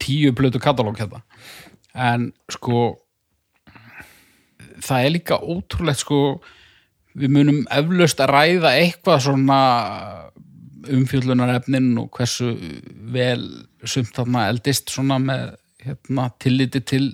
tíu 0.00 0.34
plötu 0.36 0.60
katalóg 0.62 0.98
hérna 1.00 1.22
en 1.94 2.30
sko 2.52 2.82
það 4.80 5.04
er 5.04 5.14
líka 5.14 5.38
ótrúlegt 5.40 6.04
sko 6.04 6.20
við 7.18 7.32
munum 7.34 7.64
eflaust 7.74 8.20
að 8.22 8.32
ræða 8.34 8.74
eitthvað 8.78 9.24
svona 9.26 9.60
umfjöllunarefnin 10.90 11.90
og 12.00 12.08
hversu 12.16 12.54
vel 13.12 13.42
sumt 13.84 14.14
þarna 14.16 14.46
eldist 14.52 14.92
svona 14.92 15.18
með 15.22 15.50
hérna, 15.84 16.30
tilliti 16.40 16.80
til 16.84 17.10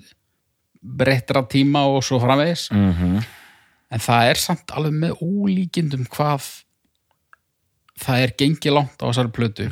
breyttra 0.87 1.43
tíma 1.51 1.87
og 1.91 2.05
svo 2.05 2.21
framvegis 2.23 2.69
mm 2.71 2.93
-hmm. 2.93 3.25
en 3.91 4.01
það 4.01 4.31
er 4.31 4.39
samt 4.39 4.71
alveg 4.71 4.93
með 4.93 5.13
ólíkindum 5.23 6.07
hvað 6.07 6.47
það 7.97 8.23
er 8.23 8.33
gengið 8.39 8.73
langt 8.73 9.03
á 9.03 9.09
þessari 9.09 9.33
plötu 9.33 9.69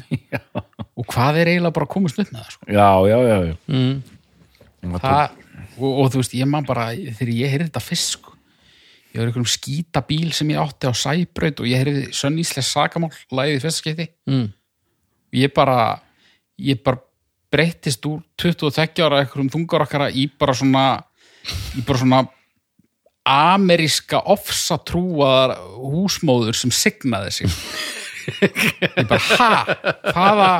og 0.98 1.06
hvað 1.06 1.36
er 1.36 1.46
eiginlega 1.52 1.76
bara 1.78 1.86
komist 1.86 2.18
upp 2.18 2.32
með 2.32 2.40
það 2.40 2.50
sko. 2.50 2.66
já, 2.66 2.90
já, 3.08 3.18
já, 3.28 3.38
já. 3.46 3.56
mm. 3.66 4.02
Það, 4.92 5.30
og, 5.78 5.90
og 6.02 6.12
þú 6.12 6.20
veist, 6.22 6.34
ég 6.34 6.50
man 6.50 6.64
bara 6.68 6.90
þegar 6.94 7.32
ég 7.34 7.52
heyrði 7.54 7.70
þetta 7.70 7.98
sko, 8.00 8.34
ég 9.14 9.20
var 9.20 9.26
einhverjum 9.30 9.50
skýta 9.54 10.02
bíl 10.08 10.32
sem 10.32 10.50
ég 10.50 10.60
átti 10.60 10.90
á 10.90 10.92
sæbraut 10.94 11.60
og 11.60 11.66
ég 11.70 11.82
heyrði 11.82 12.04
sönn 12.12 12.38
íslensk 12.42 12.70
sakamál 12.74 13.10
lagið 13.30 13.58
í 13.58 13.64
fyrsta 13.64 13.82
skeiti 13.82 14.08
Mm. 14.26 14.52
ég 15.34 15.54
bara 15.54 16.00
ég 16.58 16.82
bara 16.84 16.98
breyttist 17.50 18.04
úr 18.06 18.22
22 18.36 19.02
ára 19.04 19.20
einhverjum 19.22 19.50
þungarokkara 19.50 20.10
í 20.10 20.28
bara 20.38 20.54
svona 20.54 21.04
í 21.78 21.82
bara 21.86 21.98
svona 21.98 22.22
ameríska 23.24 24.20
ofsatrúaðar 24.34 25.56
húsmóður 25.78 26.56
sem 26.58 26.70
signaði 26.74 27.30
sig 27.32 27.54
ég 28.28 29.08
bara, 29.08 29.20
ha? 29.38 29.64
hvaða 30.14 30.50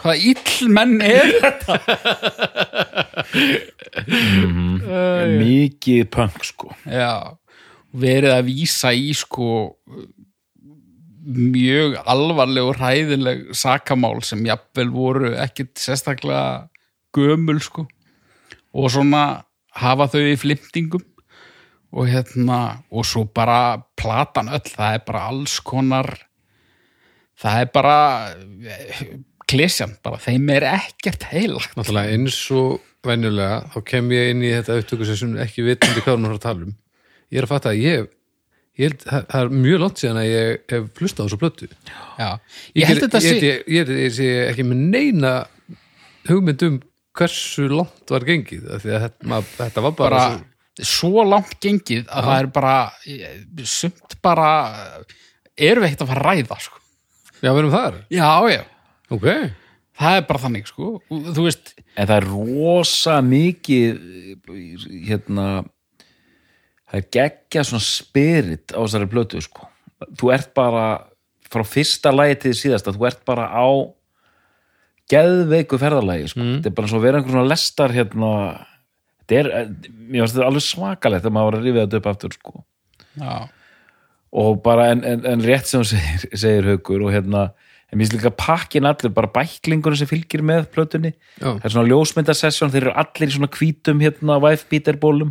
hvaða 0.00 0.16
ill 0.30 0.70
menn 0.72 1.00
er 1.04 1.32
þetta? 1.42 1.74
mikið 5.40 6.06
punk 6.12 6.44
sko. 6.46 6.70
Já, 6.84 7.34
verið 7.96 8.36
að 8.36 8.46
vísa 8.50 8.92
í 8.94 9.10
sko 9.16 9.72
mjög 11.26 11.96
alvarleg 12.06 12.68
og 12.68 12.78
hræðileg 12.78 13.42
sakamál 13.56 14.20
sem 14.22 14.44
jafnvel 14.46 14.92
voru 14.94 15.32
ekkit 15.34 15.74
sérstaklega 15.80 16.68
gömul 17.16 17.58
sko. 17.62 17.86
Og 18.76 18.92
svona 18.92 19.42
hafa 19.76 20.08
þau 20.12 20.22
í 20.22 20.38
flimtingum. 20.38 21.04
Og 21.96 22.10
hérna 22.10 22.82
og 22.92 23.06
svo 23.08 23.24
bara 23.24 23.78
platan 23.96 24.50
öll 24.52 24.66
það 24.68 24.98
er 24.98 25.04
bara 25.06 25.28
alls 25.30 25.60
konar 25.64 26.10
það 27.42 27.62
er 27.62 27.70
bara 27.74 27.96
klesjan, 29.46 29.94
bara 30.04 30.18
þeim 30.22 30.50
er 30.56 30.66
ekkert 30.72 31.28
heilagt. 31.30 31.76
Náttúrulega 31.78 32.16
eins 32.16 32.40
og 32.56 32.80
venjulega 33.06 33.62
þá 33.74 33.78
kem 33.86 34.10
ég 34.16 34.32
inn 34.32 34.42
í 34.42 34.52
þetta 34.54 34.80
upptökusessun 34.82 35.36
ekki 35.44 35.64
vitandi 35.66 36.02
hvað 36.02 36.18
hún 36.18 36.28
er 36.30 36.36
að 36.36 36.44
tala 36.46 36.66
um. 36.66 36.74
Ég 37.30 37.40
er 37.40 37.46
að 37.46 37.52
fatta 37.52 37.72
að 37.72 37.82
ég, 37.82 38.08
ég 38.78 38.90
held, 38.90 39.06
það 39.06 39.38
er 39.42 39.54
mjög 39.54 39.82
langt 39.82 40.02
síðan 40.02 40.20
að 40.22 40.28
ég 40.30 40.74
hef 40.74 40.90
flustað 40.98 41.22
á 41.22 41.26
þessu 41.26 41.40
plötu. 41.42 41.70
Já, 42.18 42.28
ég 42.80 42.90
held 42.90 43.04
þetta 43.06 43.22
sé 43.22 43.36
ég, 43.76 43.94
sé 44.18 44.28
ekki 44.50 44.66
með 44.66 44.84
neina 44.96 45.32
hugmynd 46.26 46.66
um 46.66 46.82
hversu 47.16 47.70
langt 47.72 48.12
var 48.12 48.26
gengið 48.28 48.66
þetta, 48.82 49.28
maður, 49.30 49.52
þetta 49.56 49.84
var 49.86 49.94
bara, 49.96 50.22
bara 50.36 50.84
svo 50.84 51.24
langt 51.24 51.56
gengið 51.62 52.10
að 52.12 52.26
það 52.28 52.40
er 52.42 52.48
bara 52.52 52.74
sumt 53.64 54.18
bara 54.24 54.50
við 55.56 55.86
ekkert 55.86 56.04
að 56.04 56.10
fara 56.10 56.20
að 56.20 56.26
ræða 56.26 56.58
sko. 56.66 56.82
Já 57.42 57.50
við 57.50 57.62
erum 57.62 57.74
þar. 57.74 58.00
Já, 58.12 58.30
já, 58.52 58.62
ok, 59.12 59.26
það 60.00 60.18
er 60.18 60.26
bara 60.28 60.42
þannig 60.44 60.68
sko. 60.70 60.92
Þú 61.10 61.46
veist, 61.46 61.72
en 61.96 62.10
það 62.10 62.16
er 62.18 62.28
rosa 62.32 63.16
mikið 63.24 64.04
hérna 65.08 65.48
það 66.86 67.00
er 67.00 67.08
geggja 67.18 67.66
svona 67.66 67.84
spirit 67.84 68.72
á 68.72 68.78
þessari 68.78 69.10
plötu 69.10 69.42
sko. 69.44 69.68
Þú 70.18 70.32
ert 70.36 70.52
bara 70.56 70.86
frá 71.50 71.62
fyrsta 71.66 72.12
lagi 72.14 72.38
til 72.40 72.52
því 72.52 72.60
síðasta, 72.60 72.94
þú 72.94 73.08
ert 73.08 73.22
bara 73.28 73.48
á 73.50 73.66
geðveiku 75.10 75.78
ferðalagi 75.78 76.30
sko. 76.32 76.46
þetta 76.56 76.70
er 76.70 76.76
bara 76.78 76.90
svo 76.90 77.00
að 77.00 77.06
vera 77.06 77.20
einhver 77.20 77.36
svona 77.36 77.50
lestar 77.50 77.94
hérna. 77.94 78.30
Þetta 79.26 79.38
er, 79.40 79.68
mér 79.90 80.22
finnst 80.22 80.36
þetta 80.36 80.48
alveg 80.50 80.66
svakalegt 80.66 81.26
að 81.26 81.34
maður 81.34 81.48
var 81.48 81.58
að 81.58 81.66
rifja 81.66 81.84
þetta 81.86 82.00
upp 82.00 82.10
aftur 82.12 82.36
sko. 82.36 82.64
Já, 83.16 83.34
og 84.32 84.60
bara 84.64 84.90
en, 84.94 85.04
en, 85.06 85.24
en 85.26 85.46
rétt 85.46 85.70
sem 85.70 85.82
þú 85.82 85.94
segir, 85.94 86.26
segir 86.42 86.70
haukur 86.72 87.06
og 87.06 87.14
hérna 87.14 87.48
en 87.86 88.00
mér 88.00 88.08
finnst 88.08 88.16
líka 88.18 88.32
pakkin 88.34 88.88
allir, 88.88 89.12
bara 89.14 89.30
bæklingunum 89.30 89.98
sem 89.98 90.08
fylgir 90.10 90.42
með 90.42 90.64
plötunni. 90.74 91.12
Já, 91.38 91.52
það 91.52 91.66
er 91.68 91.74
svona 91.76 91.90
ljósmyndasessjón, 91.92 92.72
þeir 92.74 92.88
eru 92.88 92.94
allir 92.98 93.30
í 93.30 93.36
svona 93.36 93.50
hvítum 93.54 94.02
hérna 94.02 94.38
wife-beater-bólum 94.42 95.30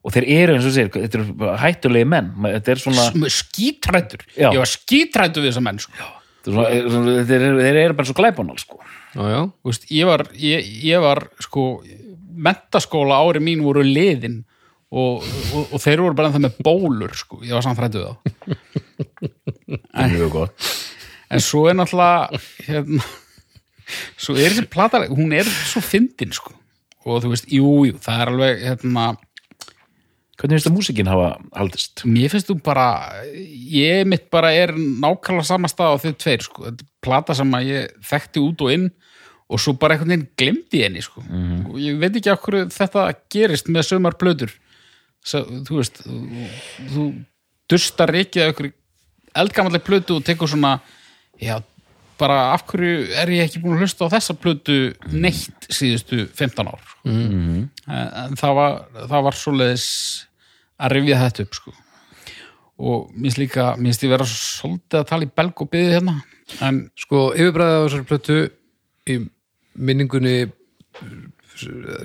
og 0.00 0.14
þeir 0.14 0.26
eru 0.32 0.56
eins 0.56 0.68
og 0.68 0.74
segir, 0.74 0.92
þetta 0.94 1.18
eru 1.18 1.56
hættulegi 1.60 2.08
menn, 2.08 2.30
þetta 2.46 2.72
er 2.72 2.80
svona, 2.80 3.30
skítrættur 3.34 4.24
ég 4.38 4.56
var 4.56 4.70
skítrættur 4.70 5.44
við 5.44 5.52
þessa 5.52 5.64
menn 5.66 5.80
sko. 5.82 6.06
svona, 6.46 6.68
er 6.70 6.86
svona 6.88 7.16
þeir, 7.28 7.44
eru, 7.48 7.64
þeir 7.66 7.80
eru 7.82 7.98
bara 7.98 8.08
svo 8.08 8.16
glæbónal 8.16 8.60
sko. 8.62 8.80
ég 9.92 10.08
var, 10.08 10.24
ég, 10.40 10.70
ég 10.86 11.04
var 11.04 11.26
sko, 11.44 11.66
mentaskóla 12.48 13.20
ári 13.20 13.44
mín 13.44 13.64
voru 13.66 13.84
liðin 13.84 14.40
og, 14.90 15.22
og, 15.54 15.70
og 15.70 15.82
þeir 15.82 16.02
voru 16.02 16.18
bara 16.18 16.30
ennþá 16.30 16.42
með 16.46 16.60
bólur 16.66 17.14
sko. 17.18 17.40
ég 17.46 17.54
var 17.54 17.64
þá. 17.64 18.14
Mjög 20.10 20.30
gott. 20.34 20.70
En 21.30 21.42
svo 21.44 21.66
er 21.70 21.76
náttúrulega 21.78 22.40
hérna, 22.66 23.04
svo 24.18 24.34
er 24.34 24.50
þessi 24.50 24.70
plata 24.70 25.04
hún 25.10 25.34
er 25.36 25.46
svo 25.46 25.82
fyndin 25.84 26.34
sko. 26.34 26.56
Og 27.06 27.22
þú 27.22 27.32
veist, 27.32 27.46
jú, 27.48 27.74
jú, 27.88 27.98
það 28.02 28.22
er 28.22 28.30
alveg 28.32 28.64
hérna, 28.66 29.04
hvernig 30.40 30.56
finnst 30.56 30.66
það 30.68 30.74
músikin 30.74 31.10
hafa 31.10 31.28
haldist? 31.56 32.02
mér 32.08 32.32
finnst 32.32 32.50
þú 32.50 32.58
bara 32.64 32.88
ég 33.30 34.02
mitt 34.08 34.26
bara 34.32 34.50
er 34.56 34.74
nákvæmlega 34.74 35.46
sama 35.48 35.70
stað 35.70 35.96
á 35.96 36.02
þau 36.02 36.16
tveir 36.24 36.44
sko, 36.44 36.66
þetta 36.66 36.84
er 36.84 36.90
plata 37.04 37.36
sem 37.36 37.56
að 37.56 37.70
ég 37.70 37.94
þekkti 38.10 38.42
út 38.44 38.64
og 38.66 38.74
inn 38.74 38.88
og 39.50 39.62
svo 39.62 39.74
bara 39.78 39.96
einhvern 39.96 40.12
veginn 40.12 40.28
glemdi 40.38 40.82
henni 40.84 41.02
sko. 41.04 41.22
Og 41.70 41.78
ég 41.82 41.96
veit 42.00 42.18
ekki 42.18 42.36
hverju 42.44 42.68
þetta 42.74 43.06
gerist 43.32 43.70
með 43.72 43.88
sömar 43.88 44.18
plötur 44.20 44.52
Svo, 45.20 45.42
þú 45.68 45.80
veist 45.80 46.00
þú, 46.94 47.08
dustar 47.70 48.14
ekki 48.16 48.40
að 48.40 48.54
ykkur 48.54 48.70
eldgamalleg 49.40 49.84
plötu 49.84 50.16
og 50.16 50.24
tekur 50.26 50.48
svona 50.50 50.78
já, 51.40 51.58
bara 52.20 52.54
af 52.54 52.64
hverju 52.70 53.10
er 53.20 53.32
ég 53.36 53.44
ekki 53.46 53.60
búin 53.62 53.76
að 53.76 53.84
hlusta 53.84 54.08
á 54.08 54.12
þessa 54.16 54.36
plötu 54.40 54.78
neitt 55.12 55.68
síðustu 55.68 56.24
15 56.26 56.72
ár 56.72 56.96
en, 57.04 57.68
en 57.86 58.40
það 58.40 58.56
var 58.58 58.80
það 59.12 59.28
var 59.28 59.38
svoleiðis 59.38 59.86
að 60.80 60.94
rifja 60.96 61.20
þetta 61.20 61.44
upp 61.44 61.56
sko. 61.58 61.72
Og 62.80 63.10
minnst 63.12 63.36
líka, 63.36 63.74
minnst 63.76 64.04
ég 64.06 64.12
vera 64.12 64.24
svolítið 64.24 65.02
að 65.02 65.08
tala 65.10 65.26
í 65.26 65.32
belg 65.36 65.60
og 65.60 65.68
byggði 65.68 65.96
hérna 65.98 66.14
en 66.64 66.78
sko 66.98 67.26
yfirbræðið 67.36 67.76
á 67.76 67.84
þessari 67.84 68.08
plötu 68.08 68.38
í 69.10 69.18
minningunni 69.76 70.36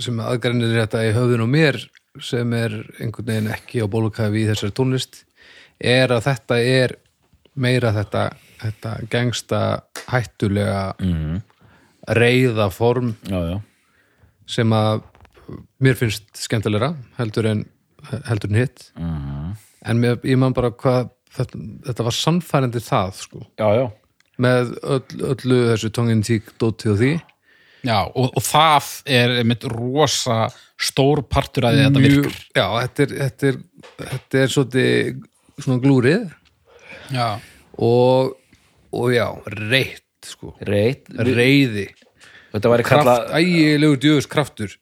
sem 0.04 0.20
aðgrænir 0.20 0.76
þetta 0.82 1.06
í 1.08 1.14
höfðun 1.16 1.46
og 1.46 1.54
mér 1.54 1.80
sem 2.24 2.54
er 2.56 2.78
einhvern 3.00 3.28
veginn 3.28 3.52
ekki 3.56 3.84
á 3.84 3.88
bólukafi 3.92 4.44
í 4.44 4.48
þessari 4.50 4.76
tónlist 4.76 5.24
er 5.80 6.14
að 6.16 6.28
þetta 6.30 6.60
er 6.62 6.96
meira 7.56 7.92
þetta, 7.96 8.30
þetta 8.62 8.94
gengsta 9.12 9.62
hættulega 10.12 10.96
mm. 11.00 11.42
reyða 12.16 12.70
form 12.74 13.14
já, 13.28 13.40
já, 13.52 13.58
sem 14.58 14.76
að 14.76 15.04
mér 15.84 15.98
finnst 16.00 16.26
skemmtilegra 16.40 16.94
heldur 17.20 17.50
en, 17.50 17.64
heldur 18.30 18.52
en 18.52 18.60
hitt. 18.60 18.88
En 19.86 20.02
mér, 20.02 20.18
ég 20.26 20.40
man 20.42 20.56
bara 20.56 20.72
hvað 20.74 21.12
þetta, 21.36 21.62
þetta 21.90 22.08
var 22.08 22.18
sannfærandi 22.18 22.82
það 22.84 23.16
sko. 23.20 23.46
Já, 23.60 23.68
já. 23.82 23.86
með 24.42 24.76
öll, 24.82 25.22
öllu 25.32 25.62
þessu 25.72 25.92
tongin 25.96 26.24
tík 26.26 26.54
dóti 26.62 26.92
og 26.92 27.00
því. 27.02 27.14
Já, 27.86 28.00
og, 28.08 28.32
og 28.34 28.44
það 28.44 28.92
er 29.14 29.36
einmitt 29.40 29.68
rosa 29.70 30.48
stór 30.82 31.22
partur 31.32 31.68
að 31.70 31.78
því 31.78 31.84
þetta 31.86 32.04
virkar. 32.06 32.40
já, 32.56 32.66
þetta 32.82 33.04
er, 33.06 33.14
þetta 33.22 33.48
er, 33.52 33.60
þetta 34.02 34.42
er 34.42 34.54
svolítið 34.56 35.22
svona 35.64 35.78
glúrið. 35.86 36.26
Já. 37.14 37.28
og, 37.78 38.34
og 38.96 39.12
já, 39.14 39.28
reitt 39.54 40.02
sko, 40.26 40.56
Reit, 40.66 41.06
reyði 41.14 41.86
þetta 42.56 42.72
væri 42.72 42.86
kraft, 42.88 43.06
kallað 43.06 43.34
ægilegur 43.38 44.00
djöfus 44.02 44.28
kraftur. 44.32 44.74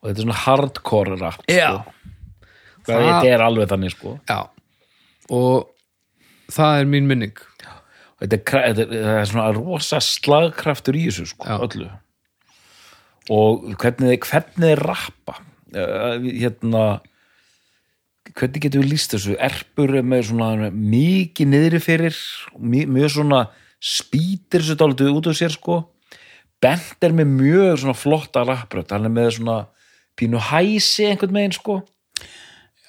Og 0.00 0.08
þetta 0.08 0.22
er 0.22 0.24
svona 0.28 0.38
hardcore 0.46 1.18
rap 1.20 1.42
já, 1.50 1.70
sko. 1.82 2.94
þetta 2.94 3.28
er 3.28 3.42
alveg 3.44 3.68
þannig 3.72 3.92
sko. 3.92 4.14
Já. 4.30 4.38
Og 5.34 5.68
það 6.54 6.80
er 6.82 6.88
mín 6.94 7.08
minning. 7.10 7.34
Og 8.18 8.24
þetta 8.24 8.38
er, 8.38 8.44
kra- 8.48 8.62
þetta 8.70 8.84
er, 8.86 9.02
það 9.08 9.18
er 9.20 9.28
svona 9.32 9.48
rosa 9.58 10.00
slagkraftur 10.02 10.96
í 10.98 11.04
þessu 11.10 11.26
sko, 11.34 11.44
Já. 11.46 11.58
öllu 11.68 11.90
og 13.32 13.70
hvernig, 13.80 14.18
þið 14.24 14.74
rappa? 14.80 15.38
Uh, 15.68 16.16
hérna 16.24 16.84
hvernig 18.36 18.64
getur 18.64 18.82
við 18.82 18.92
líst 18.92 19.14
þessu? 19.14 19.36
Erpur 19.40 19.94
er 19.98 20.06
með 20.06 20.28
svona 20.30 20.70
mikið 20.72 21.50
niðri 21.52 21.80
fyrir 21.82 22.18
mjög, 22.58 23.10
svona 23.14 23.44
spýtir 23.78 24.62
þessu 24.62 24.78
dálítið 24.78 25.14
út 25.14 25.30
af 25.30 25.38
sér 25.38 25.54
sko. 25.54 25.80
Bent 26.62 27.06
er 27.06 27.14
með 27.14 27.30
mjög 27.36 27.82
svona 27.82 27.96
flotta 27.96 28.42
rapprödd, 28.46 28.90
hann 28.94 29.06
er 29.06 29.14
með 29.14 29.30
svona 29.38 29.58
pínu 30.18 30.42
hæsi 30.50 31.06
einhvern 31.08 31.36
megin 31.36 31.54
sko. 31.54 31.80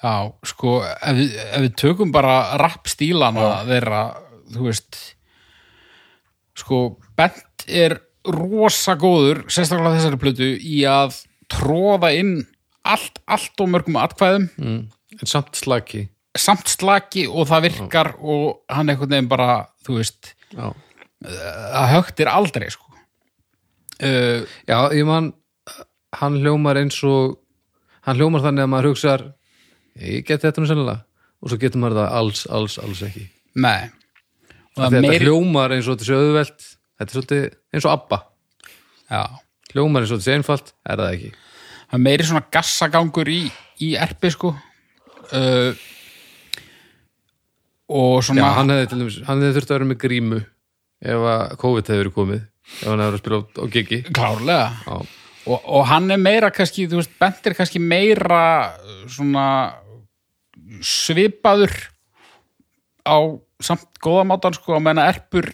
Já, 0.00 0.32
sko, 0.48 0.80
ef 0.82 1.16
við, 1.18 1.34
ef 1.44 1.64
við 1.66 1.74
tökum 1.78 2.12
bara 2.14 2.56
rappstílana 2.60 3.50
þeirra, 3.68 4.04
þú 4.54 4.68
veist, 4.70 5.00
sko, 6.58 6.84
Bent 7.20 7.66
er 7.68 7.98
rosa 8.28 8.96
góður, 9.00 9.44
sérstaklega 9.48 9.96
þessari 9.96 10.20
plötu, 10.20 10.48
í 10.60 10.82
að 10.88 11.22
tróða 11.50 12.12
inn 12.18 12.34
allt, 12.86 13.20
allt 13.30 13.62
og 13.62 13.70
mörgum 13.72 13.98
atkvæðum, 14.00 14.48
mm. 14.60 14.80
samt 15.24 15.56
slaki. 15.58 16.06
Samt 16.38 16.70
slaki 16.70 17.26
og 17.28 17.48
það 17.50 17.66
virkar 17.68 18.12
og 18.20 18.62
hann 18.70 18.92
einhvern 18.92 19.16
veginn 19.16 19.30
bara, 19.30 19.64
þú 19.86 19.98
veist, 19.98 20.34
já, 20.52 20.70
það 21.24 21.92
högtir 21.96 22.30
aldrei, 22.30 22.70
sko. 22.72 22.86
Uh, 24.00 24.48
já 24.64 24.78
ég 24.96 25.04
man 25.04 25.26
hann 26.16 26.38
hljómar 26.40 26.78
eins 26.80 26.96
og 27.04 27.36
hann 28.06 28.16
hljómar 28.16 28.40
þannig 28.46 28.64
að 28.64 28.70
maður 28.72 28.88
hugsar 28.88 29.24
ég 30.00 30.24
get 30.24 30.44
þetta 30.44 30.62
nú 30.62 30.70
sennilega. 30.70 31.04
Og 31.40 31.50
svo 31.50 31.60
getur 31.60 31.80
maður 31.80 32.02
það 32.02 32.14
alls, 32.18 32.42
alls, 32.52 32.76
alls 32.82 33.00
ekki. 33.04 33.26
Nei. 33.60 33.90
Þetta 34.76 35.02
meiri, 35.04 35.24
hljómar 35.24 35.74
eins 35.74 35.88
og 35.88 35.96
þetta 35.96 36.08
sé 36.08 36.18
auðvelt 36.18 36.66
þetta 37.00 37.08
er 37.08 37.16
svolítið 37.16 37.46
eins 37.74 37.86
og 37.86 37.94
abba. 37.94 38.18
Já, 39.10 39.22
hljómar 39.72 40.04
eins 40.04 40.12
og 40.12 40.20
þetta 40.20 40.28
sé 40.28 40.36
einfalt, 40.38 40.74
er 40.84 41.00
það 41.00 41.14
ekki? 41.16 41.30
Það 41.90 41.96
er 41.96 42.04
meiri 42.04 42.26
svona 42.28 42.44
gassagangur 42.54 43.30
í, 43.32 43.40
í 43.82 43.88
erpi, 43.98 44.30
sko. 44.34 44.52
Uh, 45.30 45.72
og 47.90 48.20
svona... 48.26 48.44
Já, 48.44 48.48
hann 48.60 48.72
hefði 48.74 48.90
til 48.90 49.00
dæmis, 49.00 49.18
hann 49.26 49.42
hefði 49.42 49.56
þurft 49.58 49.72
að 49.72 49.78
vera 49.78 49.88
með 49.90 50.00
grímu 50.04 50.40
ef 51.00 51.26
að 51.32 51.56
COVID 51.62 51.90
hefði 51.90 52.02
verið 52.04 52.16
komið 52.18 52.40
ef 52.40 52.84
hann 52.84 53.02
hefði 53.02 53.08
verið 53.08 53.16
að 53.16 53.22
spila 53.24 53.40
á, 53.40 53.64
gigi 53.74 54.00
Klárlega. 54.14 54.98
Og, 55.48 55.56
og 55.56 55.86
hann 55.88 56.10
er 56.12 56.20
meira 56.20 56.50
kannski, 56.54 56.84
þú 56.90 57.00
veist, 57.00 57.14
Bent 57.18 57.48
er 57.48 57.56
kannski 57.56 57.80
meira 57.82 58.42
uh, 58.76 59.00
svona 59.10 59.46
svipaður 60.84 61.72
á 63.08 63.18
samt 63.60 63.98
góðamátan 64.02 64.54
sko. 64.56 64.76
Að 64.76 64.84
menna 64.86 65.08
erpur, 65.10 65.50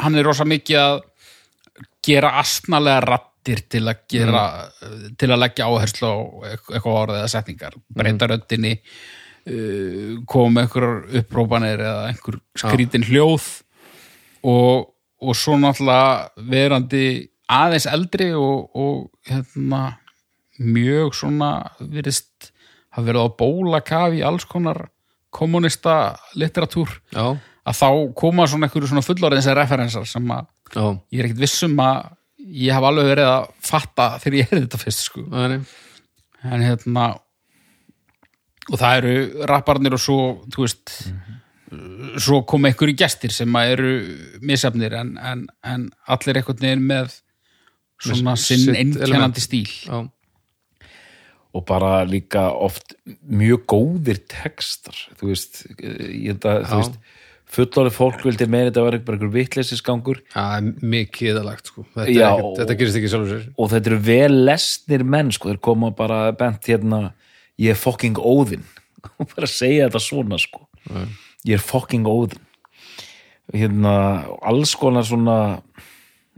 hann 0.00 0.14
er 0.18 0.26
rosa 0.26 0.44
mikið 0.48 0.78
að 0.80 1.00
gera 2.04 2.34
astnalega 2.40 3.00
rattir 3.06 3.62
til 3.70 3.82
að 3.90 4.00
gera 4.10 4.44
til 5.20 5.30
að 5.34 5.40
leggja 5.42 5.66
áherslu 5.68 6.08
á 6.10 6.16
eit- 6.50 6.70
eitthvað 6.72 6.98
orðið 7.02 7.18
eða 7.20 7.32
setningar, 7.34 7.76
breyta 7.94 8.28
röddinni 8.30 8.72
uh, 8.78 10.16
koma 10.30 10.64
einhverjar 10.64 11.20
upprópanir 11.20 11.82
eða 11.84 12.08
einhver 12.12 12.40
skrítin 12.58 13.04
hljóð 13.08 13.46
og, 14.44 14.90
og 15.24 15.36
svo 15.36 15.56
náttúrulega 15.60 16.48
verandi 16.50 17.04
aðeins 17.52 17.86
eldri 17.90 18.30
og, 18.36 18.70
og 18.76 19.10
hérna 19.28 19.82
mjög 20.60 21.14
svona 21.18 21.50
virðist 21.80 22.52
hafa 22.94 23.08
verið 23.08 23.26
á 23.26 23.36
bólakaf 23.40 24.14
í 24.14 24.22
alls 24.24 24.44
konar 24.48 24.84
kommunista 25.34 26.14
literatúr 26.38 26.92
já, 27.10 27.34
að 27.64 27.78
þá 27.80 27.88
koma 28.18 28.46
svona 28.50 28.68
einhverju 28.68 28.90
svona 28.90 29.04
fullorðins 29.06 29.48
referensar 29.56 30.06
sem 30.08 30.32
að 30.34 30.46
já, 30.74 30.84
ég 31.14 31.20
er 31.20 31.28
ekkert 31.28 31.44
vissum 31.44 31.78
að 31.80 32.10
ég 32.44 32.76
hef 32.76 32.88
alveg 32.90 33.10
verið 33.12 33.30
að 33.30 33.46
fatta 33.64 34.08
þegar 34.22 34.38
ég 34.40 34.50
er 34.52 34.64
þetta 34.64 34.82
fyrst 34.82 35.06
sko. 35.06 35.24
En 36.44 36.64
hérna 36.64 37.06
og 38.64 38.80
það 38.80 38.98
eru 38.98 39.46
rapparnir 39.48 39.96
og 39.96 40.02
svo 40.02 40.18
þú 40.52 40.66
veist 40.66 40.94
svo 42.22 42.42
koma 42.48 42.70
einhverju 42.70 42.96
gestir 43.00 43.32
sem 43.34 43.56
að 43.58 43.70
eru 43.74 43.92
misefnir 44.44 44.94
en, 45.00 45.14
en, 45.18 45.46
en 45.66 45.88
allir 46.12 46.38
einhvern 46.38 46.60
veginn 46.60 46.84
með 46.86 47.16
svona 48.04 48.34
Með 48.34 48.42
sinn 48.42 48.76
einkennandi 48.76 49.42
stíl. 49.42 49.70
Já, 49.86 50.04
og 51.54 51.62
bara 51.68 52.02
líka 52.08 52.48
oft 52.50 52.96
mjög 53.22 53.64
góðir 53.70 54.20
textar 54.30 54.96
þú 55.20 55.30
veist, 55.30 55.60
ég 55.78 56.34
held 56.34 56.48
að 56.50 56.64
þú 56.68 56.80
veist, 56.80 56.96
fullorðið 57.54 57.94
fólk 57.96 58.24
vildi 58.26 58.46
meira 58.50 58.70
þetta 58.70 58.84
var 58.84 58.96
það 60.34 60.56
er 60.58 60.68
mikið 60.94 61.30
eðalagt 61.32 61.70
sko. 61.70 61.84
þetta, 61.94 62.14
Já, 62.14 62.28
og- 62.34 62.56
þetta 62.58 62.76
gerist 62.80 62.98
ekki 63.00 63.10
sjálfur 63.12 63.32
sér. 63.34 63.44
Og 63.58 63.70
þetta 63.72 63.90
eru 63.92 63.98
vel 64.08 64.38
lesnir 64.48 65.04
menn 65.04 65.30
sko, 65.34 65.50
þeir 65.52 65.60
koma 65.68 65.90
bara 65.94 66.20
bent 66.32 66.66
hérna 66.70 67.00
ég 67.60 67.70
er 67.74 67.78
fucking 67.78 68.18
óðinn. 68.18 68.64
Og 69.20 69.28
bara 69.36 69.46
segja 69.50 69.86
þetta 69.88 70.00
svona 70.02 70.38
sko. 70.42 70.66
Ég 71.44 71.58
er 71.58 71.62
fucking 71.62 72.06
óðinn. 72.08 72.42
Hérna, 73.54 73.94
alls 74.42 74.72
konar 74.80 75.04
svona 75.04 75.38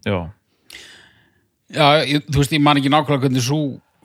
já, 0.04 0.26
Já, 1.70 1.86
ég, 2.06 2.22
þú 2.30 2.38
veist, 2.42 2.52
ég 2.54 2.62
man 2.62 2.78
ekki 2.78 2.90
nákvæmlega 2.92 3.24
hvernig 3.26 3.42
svo 3.42 3.58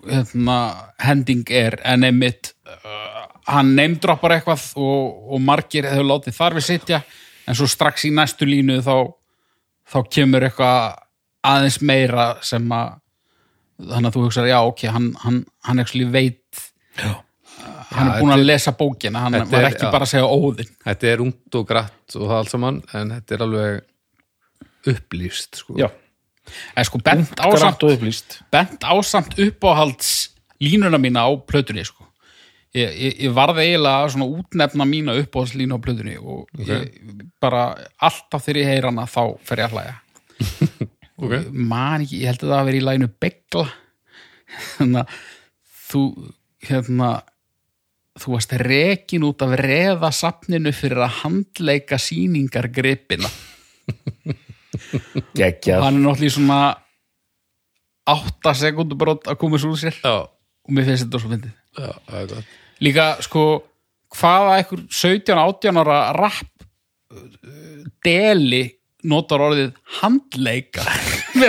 hérna, 0.08 0.56
hending 1.02 1.44
er 1.54 1.76
en 1.86 2.06
einmitt 2.08 2.54
uh, 2.66 3.11
hann 3.50 3.74
neymdroppar 3.78 4.38
eitthvað 4.38 4.68
og, 4.78 5.34
og 5.34 5.42
margir 5.44 5.88
hefur 5.90 6.08
látið 6.12 6.38
þar 6.38 6.58
við 6.60 6.68
sitja 6.68 7.02
en 7.48 7.58
svo 7.58 7.68
strax 7.70 8.06
í 8.06 8.14
næstu 8.14 8.48
línu 8.48 8.80
þá, 8.86 8.96
þá 9.90 9.98
kemur 10.14 10.46
eitthvað 10.48 11.00
aðeins 11.52 11.80
meira 11.82 12.28
sem 12.46 12.66
að 12.76 12.98
þannig 13.82 14.12
að 14.12 14.16
þú 14.16 14.24
hugsar, 14.28 14.48
já, 14.50 14.60
ok, 14.62 14.84
hann, 14.94 15.12
hann, 15.24 15.38
hann 15.66 15.84
veit 16.14 16.60
já. 17.00 17.16
hann 17.92 18.08
Já, 18.08 18.14
er 18.14 18.20
búin 18.20 18.30
þetta 18.30 18.36
að 18.36 18.46
lesa 18.46 18.74
bókina 18.78 19.24
hann 19.26 19.38
var 19.50 19.70
ekki 19.72 19.88
já. 19.88 19.92
bara 19.94 20.06
að 20.06 20.12
segja 20.14 20.28
óðinn 20.30 20.76
þetta 20.86 21.10
er 21.10 21.24
ungt 21.26 21.58
og 21.58 21.66
grætt 21.72 22.18
og 22.20 22.28
það 22.28 22.38
allt 22.38 22.54
saman 22.54 22.78
en 22.94 23.16
þetta 23.16 23.36
er 23.36 23.46
alveg 23.48 24.92
upplýst 24.92 25.62
sko. 25.64 25.78
já. 25.80 25.90
en 26.76 26.88
sko 26.88 27.02
bent 27.06 27.42
ásamt 27.42 27.88
bent 28.54 28.86
ásamt 28.86 29.38
uppáhalds 29.48 30.32
línuna 30.62 31.02
mína 31.02 31.26
á 31.26 31.30
plötunni 31.42 31.86
sko. 31.86 32.01
Ég, 32.78 32.94
ég, 32.96 33.18
ég 33.28 33.34
varði 33.36 33.66
eiginlega 33.68 34.12
svona 34.14 34.30
útnefna 34.32 34.88
mína 34.88 35.18
uppáhaldslínu 35.22 35.78
á 35.78 35.84
plötunni 35.84 36.18
og 36.20 36.48
ég, 36.68 36.88
bara 37.44 37.66
alltaf 38.00 38.46
þegar 38.46 38.62
ég 38.62 38.72
heyr 38.72 38.90
hana 38.90 39.08
þá 39.10 39.24
fer 39.48 39.64
ég 39.64 39.70
að 39.70 39.78
hlæja. 39.78 40.00
Ok. 41.22 41.36
og 41.38 41.54
man 41.54 42.02
ekki, 42.02 42.24
ég 42.24 42.32
held 42.32 42.42
að 42.42 42.50
það 42.50 42.58
að 42.58 42.68
vera 42.68 42.78
í 42.80 42.86
læginu 42.88 43.08
begla. 43.22 43.66
Þannig 44.80 45.02
að 45.04 45.20
þú 45.92 46.02
hérna 46.66 47.10
þú 48.22 48.34
varst 48.34 48.56
rekin 48.60 49.26
út 49.28 49.44
af 49.46 49.54
reða 49.62 50.10
safninu 50.16 50.74
fyrir 50.76 51.04
að 51.06 51.20
handleika 51.22 52.00
sýningar 52.02 52.68
gripina 52.74 53.30
geggjað 55.38 55.86
hann 55.86 56.00
er 56.00 56.04
náttúrulega 56.04 56.36
svona 56.36 56.60
8 58.12 58.56
sekundur 58.58 59.00
brot 59.00 59.30
að 59.30 59.38
koma 59.40 59.60
svo 59.62 59.76
úr 59.76 59.80
sér. 59.80 59.96
Já, 60.02 60.26
og 60.26 60.74
mér 60.74 60.90
finnst 60.90 61.06
þetta 61.06 61.22
svo 61.22 61.32
fyndið 61.32 62.52
líka 62.84 63.16
sko 63.24 63.46
hvaða 64.18 64.60
einhver 64.60 64.86
17-18 64.92 65.82
ára 65.82 66.00
rap 66.18 66.66
uh, 67.14 67.84
deli 68.06 68.66
notar 69.08 69.42
orðið 69.42 69.72
handleika 70.02 70.84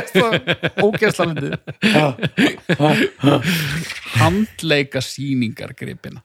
fyndið. 1.18 1.57
Handleika 4.16 5.03
sýningar 5.05 5.74
gripina. 5.76 6.22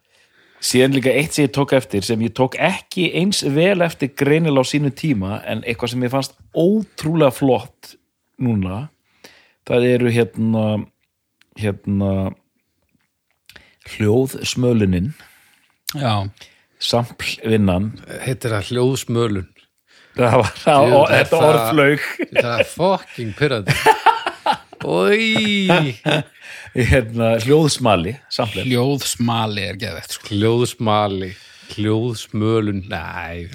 Síðan 0.64 0.96
líka 0.98 1.12
eitt 1.14 1.36
sem 1.36 1.46
ég 1.46 1.54
tók 1.54 1.74
eftir 1.78 2.06
sem 2.06 2.22
ég 2.26 2.34
tók 2.38 2.58
ekki 2.62 3.12
eins 3.20 3.44
vel 3.54 3.84
eftir 3.86 4.14
greinilega 4.18 4.66
á 4.66 4.72
sínu 4.72 4.92
tíma 4.98 5.42
en 5.46 5.62
eitthvað 5.62 5.94
sem 5.94 6.06
ég 6.08 6.14
fannst 6.14 6.38
ótrúlega 6.58 7.34
flott 7.36 7.94
núna 8.42 8.88
það 9.68 9.86
eru 9.92 10.14
hérna 10.14 10.64
hérna 11.58 12.12
hljóðsmölunin. 13.96 15.08
Já, 15.98 16.14
samplvinnan. 16.84 17.86
Heitir 18.26 18.52
það 18.56 18.68
hljóðsmölun. 18.74 19.48
Það 20.18 20.34
var 20.42 20.52
það, 20.64 20.82
og, 20.98 21.04
er 21.14 21.18
þetta 21.22 21.38
það- 21.38 21.48
orð 21.48 21.64
flaug 21.72 22.02
það 22.42 22.54
er 22.58 22.68
fucking 22.74 23.32
pyrrandi 23.38 23.74
hérna, 26.92 27.28
hljóðsmali 27.44 28.14
samplin. 28.34 28.68
Hljóðsmali 28.70 29.64
er 29.68 29.78
geðvegt 29.82 30.16
sko. 30.18 30.32
hljóðsmali. 30.34 31.32
Hljóðsmölun. 31.76 32.84
Nei, 32.90 33.48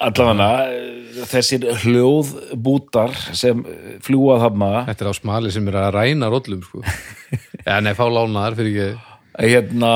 allavega 0.00 1.24
þessir 1.28 1.66
hljóðbútar 1.82 3.12
sem 3.36 3.60
fljúa 4.04 4.38
þarna 4.40 4.70
Þetta 4.88 5.04
er 5.04 5.10
á 5.12 5.14
smali 5.18 5.50
sem 5.52 5.66
er 5.68 5.76
að 5.82 5.90
ræna 5.98 6.30
rollum 6.32 6.62
sko. 6.64 6.80
Já, 7.68 7.74
nei, 7.84 7.92
fá 7.98 8.06
lánaðar 8.08 8.56
fyrir 8.58 8.72
ekki 8.72 8.88
hérna 9.40 9.94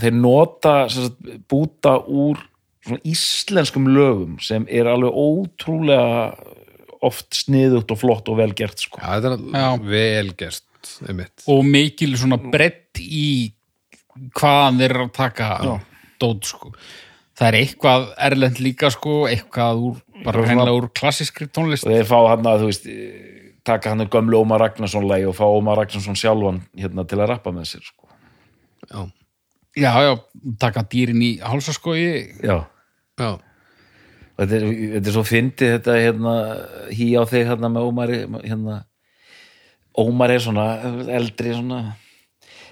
þeir 0.00 0.18
nota 0.18 0.74
sagt, 0.92 1.20
búta 1.50 1.96
úr 2.02 2.40
svona 2.84 3.00
íslenskum 3.08 3.88
lögum 3.94 4.36
sem 4.44 4.66
er 4.68 4.90
alveg 4.90 5.14
ótrúlega 5.14 6.34
oft 7.04 7.36
sniðugt 7.36 7.92
og 7.92 8.00
flott 8.00 8.28
og 8.32 8.38
vel 8.40 8.52
gert 8.56 8.80
sko. 8.80 9.00
Já, 9.00 9.20
þetta 9.20 9.34
er 9.34 9.60
Já. 9.60 9.68
vel 9.94 10.32
gert 10.40 10.92
einmitt. 11.08 11.44
og 11.48 11.64
mikil 11.64 12.16
svona 12.20 12.38
brett 12.40 13.00
í 13.00 13.52
hvaðan 14.36 14.80
þeir 14.80 14.90
eru 14.90 15.08
að 15.08 15.16
taka 15.16 15.48
dót 16.22 16.48
sko. 16.48 16.72
það 17.34 17.48
er 17.48 17.58
eitthvað 17.60 18.08
erlend 18.28 18.60
líka 18.62 18.90
sko, 18.94 19.24
eitthvað 19.30 19.86
úr, 19.88 20.02
bara 20.24 20.44
hreinlega 20.44 20.76
úr 20.76 20.90
klassískri 20.94 21.48
tónlist 21.48 21.86
og 21.86 21.94
þeir 21.94 22.10
fá 22.10 22.18
hann 22.30 22.46
að 22.50 22.64
þú 22.64 22.70
veist 22.70 22.88
taka 23.64 23.94
hann 23.94 24.06
gömlu 24.12 24.42
Ómar 24.44 24.60
Ragnarsson 24.60 25.08
lagi 25.08 25.26
og 25.28 25.36
fá 25.38 25.46
Ómar 25.48 25.80
Ragnarsson 25.80 26.18
sjálfan 26.18 26.62
hérna 26.76 27.06
til 27.08 27.20
að 27.20 27.30
rappa 27.32 27.52
með 27.54 27.70
sér 27.72 27.86
sko. 27.86 28.10
Já, 28.90 29.02
já, 29.78 29.90
já, 30.04 30.12
taka 30.60 30.84
dýrin 30.90 31.22
í 31.24 31.30
hálsaskogi 31.42 32.08
já. 32.44 32.56
Já, 33.18 33.30
þetta 34.40 34.58
er, 34.58 34.66
þetta 34.96 35.10
er 35.10 35.16
svo 35.16 35.24
fyndið 35.26 35.72
þetta 35.76 35.96
hérna, 36.02 36.34
hí 36.90 37.08
á 37.14 37.22
þig 37.30 37.48
hérna 37.52 37.70
með 37.70 37.88
Ómari 37.88 38.20
hérna, 38.42 38.80
Ómar 39.94 40.34
er 40.34 40.42
svona 40.42 40.66
eldri 41.14 41.54
svona. 41.54 41.80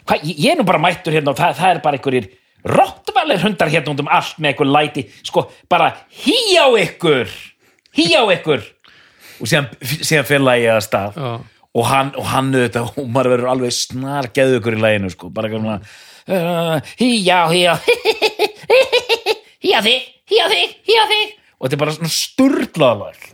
Hva, 0.03 0.19
ég, 0.19 0.35
ég 0.35 0.51
er 0.53 0.59
nú 0.59 0.67
bara 0.67 0.83
mættur 0.83 1.15
hérna 1.15 1.31
og 1.31 1.39
það, 1.39 1.55
það 1.61 1.75
er 1.77 1.83
bara 1.85 2.01
einhverjir 2.01 2.31
rottvalir 2.67 3.43
hundar 3.43 3.71
hérna 3.71 3.95
út 3.95 4.03
um 4.03 4.11
allt 4.11 4.43
með 4.43 4.53
einhver 4.53 4.71
læti. 4.75 5.07
Sko 5.23 5.47
bara 5.71 5.93
hí 6.11 6.37
á 6.59 6.67
ykkur 6.83 7.31
hí 7.97 8.13
á 8.17 8.25
ykkur. 8.35 8.63
Og 9.43 9.49
síðan, 9.49 9.69
síðan 9.83 10.29
fyrir 10.29 10.45
lagi 10.45 10.69
að 10.71 10.83
stað. 10.87 11.17
Já. 11.19 11.31
Og 11.73 11.87
hann, 11.89 12.11
og 12.21 12.27
hann 12.29 12.51
auðvitað, 12.53 12.91
Ómar 13.01 13.29
verður 13.33 13.53
alveg 13.55 13.75
snar 13.77 14.29
geðu 14.37 14.59
ykkur 14.61 14.77
í 14.77 14.83
læginu 14.83 15.13
sko 15.13 15.31
bara 15.33 15.51
svona 15.53 15.79
uh, 15.81 16.77
hí 17.01 17.13
á, 17.33 17.49
hí 17.49 17.63
á 17.65 17.77
hí 19.63 19.73
á 19.73 19.81
þig, 19.85 20.11
hí 20.29 20.43
á 20.43 20.47
þig, 20.53 20.75
hí 20.89 20.99
á 20.99 21.05
þig 21.09 21.33
og 21.33 21.65
þetta 21.65 21.77
er 21.77 21.83
bara 21.85 21.97
svona 21.97 22.13
sturlaðlag 22.13 23.25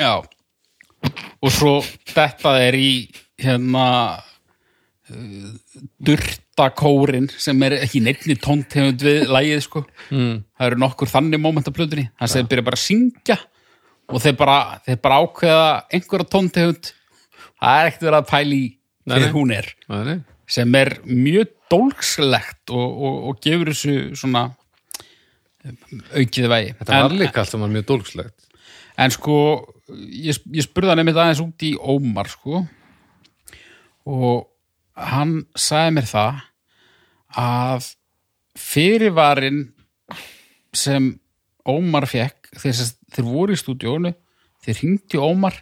já 0.00 0.12
og 1.44 1.52
svo 1.52 1.74
þetta 2.08 2.56
er 2.64 2.78
í 2.80 2.90
hérna 3.42 3.86
uh, 4.16 5.50
durtakórin 6.00 7.28
sem 7.36 7.60
er 7.68 7.82
ekki 7.82 8.00
nefni 8.04 8.38
tóntegund 8.40 9.04
við 9.04 9.26
lægið 9.28 9.64
sko 9.66 9.84
mm. 10.08 10.40
það 10.56 10.70
eru 10.70 10.80
nokkur 10.86 11.12
þannig 11.12 11.44
moment 11.44 11.68
af 11.68 11.76
plötunni 11.76 12.08
það 12.16 12.32
sem 12.32 12.40
þeir 12.40 12.52
byrja 12.54 12.68
bara 12.70 12.80
að 12.80 12.86
syngja 12.86 13.38
og 14.06 14.22
þeir 14.22 14.38
bara, 14.38 14.60
þeir 14.86 15.02
bara 15.02 15.18
ákveða 15.20 15.66
einhverja 15.92 16.32
tóntegund 16.32 16.96
það 17.60 17.80
er 17.80 17.90
ekkert 17.90 18.06
verið 18.08 18.18
að 18.20 18.30
pæli 18.30 18.62
hver 19.06 19.26
nei. 19.26 19.32
hún 19.34 19.54
er 19.54 19.70
Nei, 19.88 20.16
sem 20.50 20.78
er 20.78 20.96
mjög 21.06 21.52
dólkslegt 21.72 22.74
og, 22.74 22.86
og, 22.86 23.20
og 23.30 23.40
gefur 23.42 23.72
þessu 23.72 24.16
svona 24.18 24.48
aukið 26.14 26.50
vegi 26.50 26.74
Þetta 26.78 27.00
var 27.02 27.16
líka 27.16 27.42
allt 27.42 27.54
saman 27.54 27.74
mjög 27.74 27.88
dólkslegt 27.90 28.46
En 28.96 29.12
sko, 29.12 29.36
ég, 29.92 30.38
ég 30.56 30.64
spurði 30.64 30.92
hann 30.92 31.02
einmitt 31.02 31.18
aðeins 31.20 31.42
út 31.44 31.64
í 31.66 31.74
Ómar, 31.76 32.30
sko. 32.32 32.62
Og 34.08 34.46
hann 34.96 35.38
sagði 35.58 35.96
mér 35.98 36.08
það 36.08 36.42
að 37.36 37.90
fyrirvarin 38.56 39.62
sem 40.76 41.10
Ómar 41.68 42.06
fekk, 42.08 42.52
þeir, 42.56 42.80
þeir 43.12 43.26
voru 43.28 43.56
í 43.56 43.60
stúdíónu, 43.60 44.14
þeir 44.64 44.80
hringdi 44.80 45.20
Ómar, 45.20 45.58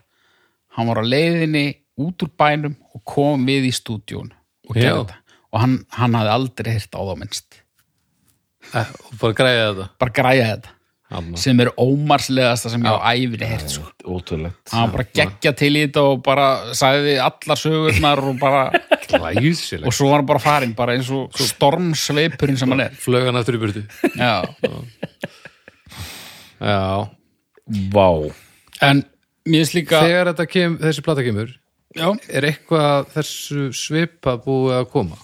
hann 0.77 0.91
var 0.91 1.03
á 1.03 1.05
leiðinni 1.07 1.67
út 2.01 2.23
úr 2.27 2.31
bænum 2.39 2.75
og 2.95 3.05
kom 3.05 3.45
við 3.47 3.69
í 3.71 3.75
stúdíónu 3.75 4.33
og 4.69 4.77
Já. 4.77 4.81
gerði 4.89 5.03
þetta. 5.05 5.19
Og 5.55 5.61
hann, 5.63 5.75
hann 5.95 6.15
hafði 6.19 6.33
aldrei 6.35 6.73
heyrt 6.75 6.97
á 6.97 7.01
þá 7.05 7.15
minnst. 7.21 7.61
eh, 8.75 8.89
og 9.11 9.19
bara 9.21 9.37
græja 9.39 9.67
þetta 9.69 9.89
Bara 10.01 10.15
græja 10.17 10.47
þetta. 10.55 10.71
Amma. 11.15 11.37
Sem 11.39 11.61
er 11.61 11.69
Ómarslegasta 11.79 12.71
sem 12.73 12.83
ég 12.83 12.91
á 12.91 12.99
æfinni 13.13 13.47
heyrt, 13.47 13.69
sko. 13.71 13.85
ótrúlegt 14.09 14.73
hann 14.73 14.89
var 14.89 14.95
bara 14.97 15.05
geggja 15.15 15.53
til 15.55 15.69
í 15.77 15.83
þetta 15.85 16.03
og 16.11 16.23
bara 16.25 16.47
sagði 16.75 17.13
allar 17.23 17.61
sögurnar 17.61 18.23
og 18.25 18.39
bara 18.41 18.63
og 18.73 19.93
svo 19.95 20.09
var 20.09 20.17
hann 20.23 20.27
bara 20.27 20.43
farin 20.43 20.73
bara 20.75 20.97
eins 20.97 21.11
og 21.15 21.31
stormsveipurinn 21.39 22.57
sem 22.59 22.73
hann 22.73 22.81
er 22.89 22.97
Flög 22.99 23.29
hann 23.29 23.37
aftur 23.39 23.61
í 23.61 23.63
burtu 23.63 23.85
já. 24.17 24.43
Já, 26.65 27.11
vá, 27.93 28.09
en 28.83 29.05
mér 29.45 29.61
finnst 29.65 29.77
líka 29.77 30.01
þegar 30.07 30.31
þetta 30.33 30.47
kem, 30.51 30.77
þessi 30.81 31.05
plata 31.05 31.25
kemur 31.27 31.53
já, 31.95 32.09
er 32.29 32.49
eitthvað 32.51 33.09
þessu 33.15 33.69
svipa 33.77 34.37
búið 34.43 34.79
að 34.81 34.91
koma? 34.93 35.19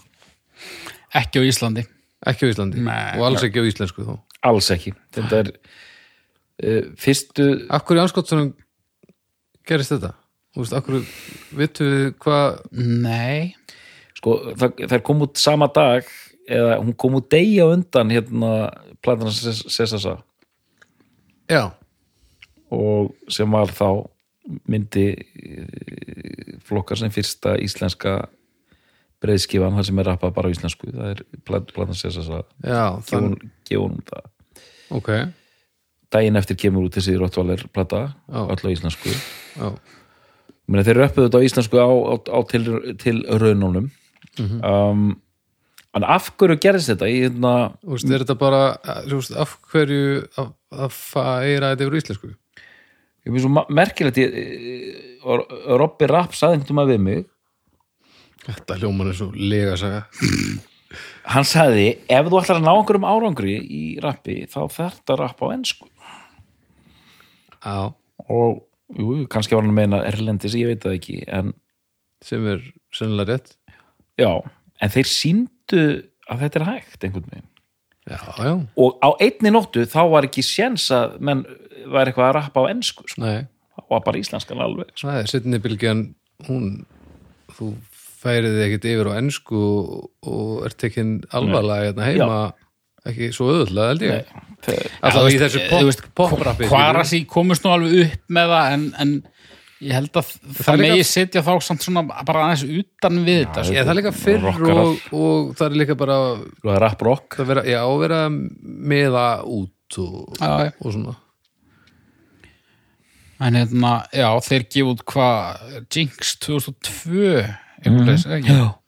Ekki 1.21 1.43
á 1.43 1.49
Íslandi. 1.49 1.85
Ekki 2.31 2.47
á 2.47 2.53
Íslandi? 2.55 2.83
Nei. 2.87 3.19
og 3.19 3.29
alls 3.31 3.45
ekki 3.47 3.63
á 3.63 3.69
íslensku 3.69 4.07
þó? 4.07 4.17
Alls 4.47 4.71
ekki. 4.73 4.95
Þetta 5.17 5.43
er 5.43 5.53
uh, 5.53 6.91
fyrstu 7.01 7.51
Akkur 7.77 7.99
í 7.99 8.05
anskottunum 8.05 8.53
gerist 9.69 9.95
þetta? 9.95 10.15
Þú 10.51 10.65
veist, 10.65 10.75
akkur 10.75 11.03
vitum 11.55 11.91
við 11.93 12.07
hvað 12.25 12.57
nei, 12.75 13.53
sko, 14.19 14.35
það, 14.59 14.81
það 14.91 15.05
kom 15.07 15.21
út 15.27 15.39
sama 15.39 15.69
dag 15.71 16.09
eða 16.51 16.81
hún 16.81 16.97
kom 16.99 17.21
út 17.21 17.29
degi 17.31 17.61
á 17.63 17.71
undan 17.71 18.11
hérna 18.11 18.51
platan 19.05 19.31
Sessasa 19.31 20.17
Já, 21.51 21.71
og 22.71 23.13
sem 23.31 23.51
var 23.51 23.71
þá 23.75 24.07
myndi 24.69 25.07
eh, 25.17 26.59
flokkar 26.67 26.99
sem 27.01 27.13
fyrsta 27.15 27.57
íslenska 27.61 28.15
breiðskifan 29.21 29.77
þar 29.77 29.85
sem 29.91 29.99
er 30.01 30.09
rappað 30.09 30.35
bara 30.39 30.49
á 30.49 30.53
íslensku. 30.55 30.89
Það 30.95 31.11
er 31.13 31.23
plat- 31.45 31.73
platan 31.77 31.99
Sessasa 31.99 32.43
já, 32.65 32.83
þann, 33.11 33.35
gefun 33.69 33.99
hún 33.99 34.05
það. 34.09 34.31
Ok. 34.97 35.11
Daginn 36.11 36.37
eftir 36.41 36.57
kemur 36.59 36.89
út 36.89 36.97
þessi 36.97 37.19
Rottvaler 37.21 37.67
plata 37.71 38.01
öll 38.33 38.65
á 38.65 38.69
íslensku. 38.73 39.13
Meni, 40.71 40.85
þeir 40.87 40.99
röppuðu 41.03 41.27
þetta 41.29 41.39
á 41.43 41.47
íslensku 41.47 41.79
á, 41.83 41.87
á, 41.91 42.15
á 42.31 42.39
til, 42.51 42.63
til 43.03 43.17
raununum 43.27 43.91
um, 44.63 45.21
en 45.99 46.05
af 46.07 46.29
hverju 46.39 46.57
gerðist 46.63 46.93
þetta? 46.93 47.09
Þú 47.83 47.95
veist, 47.97 48.11
er 48.15 48.23
þetta 48.25 48.37
bara 48.39 48.61
veist, 49.11 49.33
af 49.35 49.57
hverju 49.73 50.21
að, 50.39 50.53
færa 50.95 51.73
þetta 51.75 51.87
yfir 51.89 51.99
íslensku? 52.01 52.31
Ég 53.27 53.35
finnst 53.35 53.47
svo 53.47 53.67
merkilegt 53.77 54.19
eh, 54.23 55.21
og 55.21 55.53
Robby 55.81 56.09
Rapp 56.11 56.37
saði 56.37 56.59
einhvern 56.59 56.81
veginn 56.81 56.91
við 56.91 57.07
mig. 57.07 57.29
Þetta 58.47 58.79
hljóman 58.81 59.11
er 59.13 59.19
svo 59.19 59.31
lega 59.37 59.77
saga. 59.81 60.05
Hann 61.35 61.47
sagði, 61.47 61.87
ef 62.11 62.27
þú 62.27 62.41
ætlar 62.41 62.59
að 62.59 62.67
ná 62.67 62.73
einhverjum 62.73 63.07
árangri 63.07 63.57
í 63.61 63.83
rappi, 64.03 64.41
þá 64.51 64.61
þarft 64.75 65.13
að 65.13 65.21
rappa 65.21 65.47
á 65.47 65.55
ensku. 65.55 65.87
Já, 67.61 67.93
og 68.27 68.63
jú, 68.97 69.27
kannski 69.31 69.55
var 69.55 69.67
hann 69.67 69.75
að 69.75 69.79
meina 69.79 70.01
erlendis, 70.09 70.57
ég 70.59 70.71
veit 70.73 70.83
það 70.83 70.97
ekki 70.97 71.19
en 71.29 71.53
sem 72.25 72.47
er 72.49 72.65
sennilega 72.97 73.37
rétt. 73.37 73.55
Já, 74.19 74.33
en 74.81 74.93
þeir 74.97 75.11
síndu 75.13 75.85
að 76.31 76.45
þetta 76.45 76.61
er 76.61 76.67
hægt 76.71 77.07
einhvern 77.07 77.31
veginn. 77.31 77.49
Já, 78.11 78.19
já, 78.41 78.53
og 78.81 78.97
á 79.05 79.09
einni 79.23 79.53
nóttu 79.53 79.85
þá 79.87 80.01
var 80.11 80.27
ekki 80.27 80.43
séns 80.43 80.89
að 80.95 81.19
menn 81.23 81.45
var 81.89 82.11
eitthvað 82.11 82.29
að 82.31 82.35
rappa 82.39 82.65
á 82.67 82.71
ensku 82.75 83.07
sko. 83.09 83.23
það 83.23 83.87
var 83.95 84.03
bara 84.07 84.21
íslenskan 84.21 84.61
alveg 84.65 84.91
sko. 84.95 85.07
Það 85.09 85.31
setni 85.33 85.61
bylgjan 85.65 86.03
hún, 86.49 86.67
þú 87.57 87.71
færið 88.21 88.57
þig 88.59 88.67
ekkert 88.69 88.89
yfir 88.93 89.09
á 89.09 89.13
ensku 89.21 89.61
og, 89.65 90.11
og 90.29 90.65
er 90.69 90.75
tekin 90.77 91.15
alvarlega 91.33 91.89
hérna 91.91 92.09
heima 92.11 92.41
ekki 93.09 93.31
svo 93.33 93.49
öðvöldlega 93.55 93.93
held 93.95 94.03
ég 94.05 94.33
Alltaf 95.01 95.31
í 95.33 95.39
þessu 95.41 95.61
þú 95.71 95.93
pop, 96.13 96.35
pop-rappi 96.35 96.67
Kvarasi 96.69 97.23
komust 97.31 97.65
nú 97.65 97.73
alveg 97.73 97.95
upp 98.05 98.35
með 98.37 98.51
það 98.53 98.75
en, 98.75 98.83
en 99.01 99.15
ég 99.81 99.95
held 99.97 100.19
að 100.21 100.35
það 100.61 100.77
líka- 100.77 100.93
megi 100.99 101.07
setja 101.09 101.41
þá 101.47 101.53
samt 101.65 101.87
svona 101.87 102.03
bara 102.29 102.43
aðeins 102.51 102.67
utan 102.69 103.23
við 103.25 103.39
þetta 103.47 103.65
sko. 103.65 103.73
Ég, 103.79 103.87
það 103.89 103.93
er 103.95 103.99
líka 104.03 104.13
fyrr 104.13 104.45
og, 104.51 105.07
og 105.17 105.55
það 105.57 105.65
er 105.71 105.79
líka 105.81 105.97
bara 106.03 106.19
Það 106.61 106.79
rap 106.85 107.05
rock 107.09 107.39
það 107.41 107.49
vera, 107.55 107.65
já, 107.73 107.79
að 107.87 107.97
vera 108.05 108.21
meða 108.93 109.25
út 109.49 109.99
og, 110.05 110.37
Já, 110.37 110.51
já. 110.69 110.73
og 110.77 110.93
svona 110.99 111.17
en 113.41 113.57
hérna, 113.57 113.93
já, 114.13 114.29
þeir 114.45 114.67
gefa 114.69 114.93
út 114.95 115.03
hvað 115.09 115.83
Jinx 115.89 116.37
2002 116.45 117.33
einhvern 117.81 118.11
veginn, 118.11 118.27
mm. 118.27 118.37
ekki? 118.37 118.79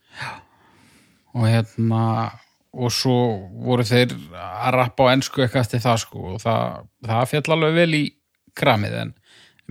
og 1.32 1.48
hérna 1.48 2.02
og 2.72 2.92
svo 2.92 3.16
voru 3.64 3.84
þeir 3.84 4.14
að 4.32 4.74
rappa 4.78 5.08
á 5.08 5.12
ensku 5.12 5.42
eitthvað 5.42 5.66
eftir 5.66 5.82
það 5.84 5.98
sko 6.04 6.22
og 6.34 6.38
það, 6.40 6.86
það 7.08 7.26
fjall 7.32 7.56
alveg 7.56 7.76
vel 7.76 7.96
í 7.98 8.04
kramið 8.56 8.96
en 9.02 9.12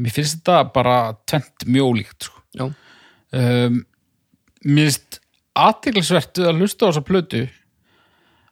mér 0.02 0.16
finnst 0.16 0.40
þetta 0.40 0.74
bara 0.74 0.98
tvent 1.30 1.68
mjólíkt 1.70 2.30
sko 2.30 2.42
Já, 2.52 2.66
um, 2.68 3.82
mér 4.66 4.90
finnst 4.90 5.22
aðteglisvertu 5.62 6.46
að 6.48 6.62
hlusta 6.62 6.88
á 6.88 6.90
þessa 6.90 7.06
plötu 7.08 7.44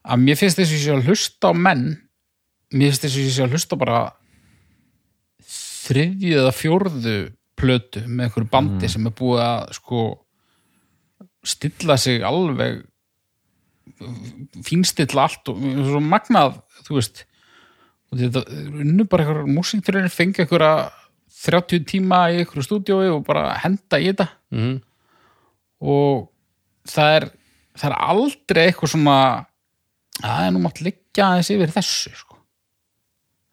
að 0.10 0.24
mér 0.26 0.40
finnst 0.40 0.62
þess 0.62 0.72
að 0.72 0.78
ég 0.78 0.86
sé 0.86 0.96
að 0.96 1.10
hlusta 1.10 1.52
á 1.52 1.54
menn 1.54 1.86
mér 2.74 2.90
finnst 2.90 3.06
þess 3.06 3.18
að 3.18 3.26
ég 3.26 3.36
sé 3.36 3.46
að 3.46 3.58
hlusta 3.58 3.80
bara 3.80 4.00
þriðju 5.90 6.34
eða 6.44 6.56
fjórðu 6.56 7.16
plötu 7.60 8.04
með 8.08 8.28
einhverju 8.28 8.52
bandi 8.54 8.90
sem 8.92 9.08
er 9.10 9.16
búið 9.20 9.44
að 9.44 9.74
sko 9.80 10.04
stilla 11.50 11.98
sig 12.00 12.24
alveg 12.24 12.86
fínstilla 14.64 15.26
allt 15.26 15.50
og 15.52 15.60
svo 15.60 16.00
magnað, 16.04 16.62
þú 16.86 17.00
veist. 17.00 17.26
Þetta 18.16 18.46
unnu 18.50 19.06
bara 19.10 19.26
einhverjum 19.26 19.58
músíkturinn 19.58 20.14
fengi 20.14 20.46
einhverja 20.46 20.90
30 21.46 21.84
tíma 21.90 22.28
í 22.34 22.40
einhverju 22.42 22.66
stúdíói 22.66 23.10
og 23.12 23.26
bara 23.28 23.52
henda 23.64 24.00
í 24.00 24.08
þetta. 24.12 24.30
Mm 24.56 24.78
og 25.80 26.28
það 26.90 27.16
er 27.18 27.28
það 27.80 27.90
er 27.90 27.98
aldrei 28.12 28.64
eitthvað 28.68 28.94
svona 28.94 29.18
að 30.20 30.50
nú 30.54 30.64
mátt 30.66 30.82
liggja 30.84 31.30
aðeins 31.30 31.52
yfir 31.54 31.74
þessu 31.74 32.12
sko. 32.12 32.40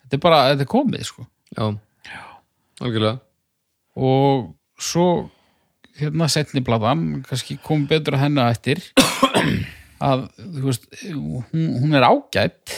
þetta 0.02 0.18
er 0.18 0.22
bara, 0.22 0.40
þetta 0.50 0.66
er 0.66 0.70
komið 0.72 1.04
sko. 1.06 1.26
já, 1.54 1.64
algjörlega. 2.82 3.18
Og 3.96 4.52
svo 4.76 5.08
hérna 5.96 6.28
setni 6.28 6.60
platan 6.64 7.22
kannski 7.26 7.56
kom 7.64 7.86
betur 7.88 8.16
að 8.16 8.26
henni 8.26 8.44
á 8.44 8.52
eftir 8.52 8.82
að 10.08 10.26
þú 10.36 10.64
veist 10.66 10.86
hún, 11.08 11.44
hún 11.80 11.96
er 11.96 12.04
ágætt 12.04 12.74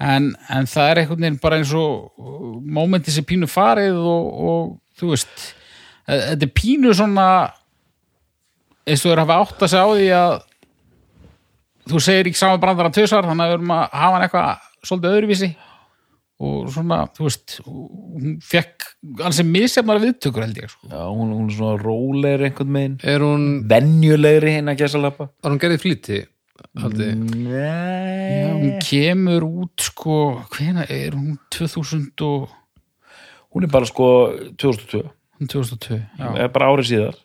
en, 0.00 0.30
en 0.48 0.68
það 0.70 0.90
er 0.90 1.00
einhvern 1.02 1.26
veginn 1.26 1.40
bara 1.42 1.58
eins 1.60 1.72
og 1.76 2.14
mómenti 2.64 3.12
sem 3.12 3.26
pínu 3.28 3.48
farið 3.50 3.98
og, 4.00 4.30
og 4.50 5.00
þú 5.00 5.12
veist 5.12 5.50
e- 6.08 6.22
þetta 6.30 6.48
er 6.48 6.54
pínu 6.56 6.94
svona 6.96 7.26
eins 8.88 9.04
og 9.04 9.10
þeir 9.10 9.24
hafa 9.26 9.40
átt 9.44 9.66
að 9.66 9.74
segja 9.74 9.84
á 9.84 9.90
því 9.92 10.08
að 10.20 10.38
þú 11.90 12.02
segir 12.06 12.30
ekki 12.30 12.40
saman 12.40 12.62
brandara 12.62 12.94
tvisar 12.94 13.28
þannig 13.28 13.44
að 13.44 13.52
við 13.52 13.58
erum 13.58 13.74
að 13.76 13.84
hafa 14.00 14.16
hann 14.16 14.24
eitthvað 14.26 14.68
svolítið 14.80 15.18
öðruvísi 15.18 15.50
og 16.40 16.70
svona, 16.72 17.02
þú 17.16 17.26
veist 17.26 17.56
hún 17.66 18.36
fekk 18.44 18.86
alls 19.26 19.38
sem 19.40 19.48
misjafnar 19.52 20.00
viðtökur 20.00 20.46
held 20.46 20.60
ég 20.62 20.70
sko. 20.72 20.88
Já, 20.88 21.02
hún, 21.12 21.34
hún 21.36 21.48
er 21.50 21.56
svona 21.58 21.80
rólegri 21.82 22.48
einhvern 22.48 22.72
megin 22.76 22.98
Er 23.04 23.24
hún, 23.24 23.46
Venjulegri 23.68 24.54
hinn 24.56 24.72
að 24.72 24.80
gæsa 24.84 25.00
lappa 25.02 25.28
var 25.28 25.52
hún 25.52 25.60
gerðið 25.60 25.84
flýti? 25.84 26.20
Nei 26.76 28.44
Já, 28.44 28.50
hún 28.54 28.74
kemur 28.84 29.46
út 29.48 29.84
sko, 29.84 30.16
hvena 30.54 30.84
er 30.88 31.16
hún 31.16 31.38
2000 31.52 32.24
og 32.26 32.48
Hún 33.50 33.66
er 33.66 33.72
bara 33.72 33.88
sko 33.88 34.06
2002 34.60 35.02
hún 35.40 35.48
2002 35.48 35.96
já. 36.20 36.28
er 36.38 36.50
bara 36.52 36.68
árið 36.70 36.90
síðar 36.92 37.16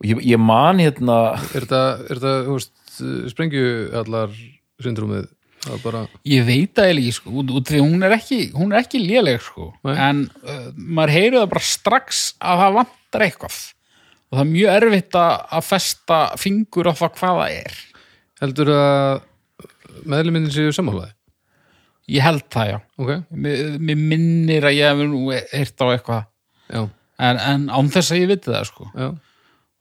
og 0.00 0.08
ég, 0.08 0.22
ég 0.32 0.40
man 0.40 0.80
hérna 0.80 1.18
er 1.52 1.66
þetta, 1.66 1.82
er 2.08 2.20
þetta, 2.20 2.32
þú 2.46 2.56
veist, 2.56 2.72
sprengju 3.34 3.66
allar 4.00 4.32
syndrúmið? 4.80 5.28
Bara, 5.82 6.06
ég 6.24 6.46
veit 6.46 6.78
eiginlega 6.80 7.04
ekki 7.04 7.16
sko, 7.18 7.34
út, 7.42 7.50
út 7.58 7.68
því 7.68 7.82
hún 7.82 8.06
er 8.06 8.14
ekki 8.16 8.38
hún 8.54 8.70
er 8.72 8.80
ekki 8.80 9.02
léleg 9.02 9.42
sko. 9.44 9.66
Nei. 9.84 9.92
en 9.92 10.22
uh, 10.40 10.70
maður 10.72 11.14
heyrið 11.18 11.38
það 11.42 11.50
bara 11.52 11.68
strax 11.68 12.22
að 12.40 12.62
það 12.62 12.76
vantar 12.78 13.26
eitthvað. 13.26 13.60
Og 14.30 14.38
það 14.38 14.44
er 14.46 14.52
mjög 14.54 14.76
erfitt 14.78 15.20
að, 15.20 15.32
að 15.58 15.66
festa 15.68 16.20
fingur 16.40 16.88
á 16.88 16.92
það 16.96 17.16
hvað 17.18 17.40
það 17.42 17.56
er. 17.58 17.80
Heldur 18.40 18.72
að 18.72 19.16
meðluminn 20.08 20.52
séu 20.54 20.72
sammálaði? 20.72 21.12
ég 22.10 22.24
held 22.24 22.46
það 22.52 22.70
já. 22.72 22.76
Ok, 23.00 23.10
mér, 23.30 23.80
minnir 23.98 24.66
að 24.66 24.76
ég 24.76 24.90
hef 24.90 25.10
nú 25.10 25.22
heyrt 25.32 25.84
á 25.84 25.86
eitthvað. 25.90 26.22
En, 27.20 27.36
en 27.36 27.66
án 27.68 27.90
þess 27.92 28.14
að 28.14 28.22
ég 28.22 28.30
viti 28.32 28.52
það 28.52 28.68
sko. 28.70 28.88
Já. 28.94 29.10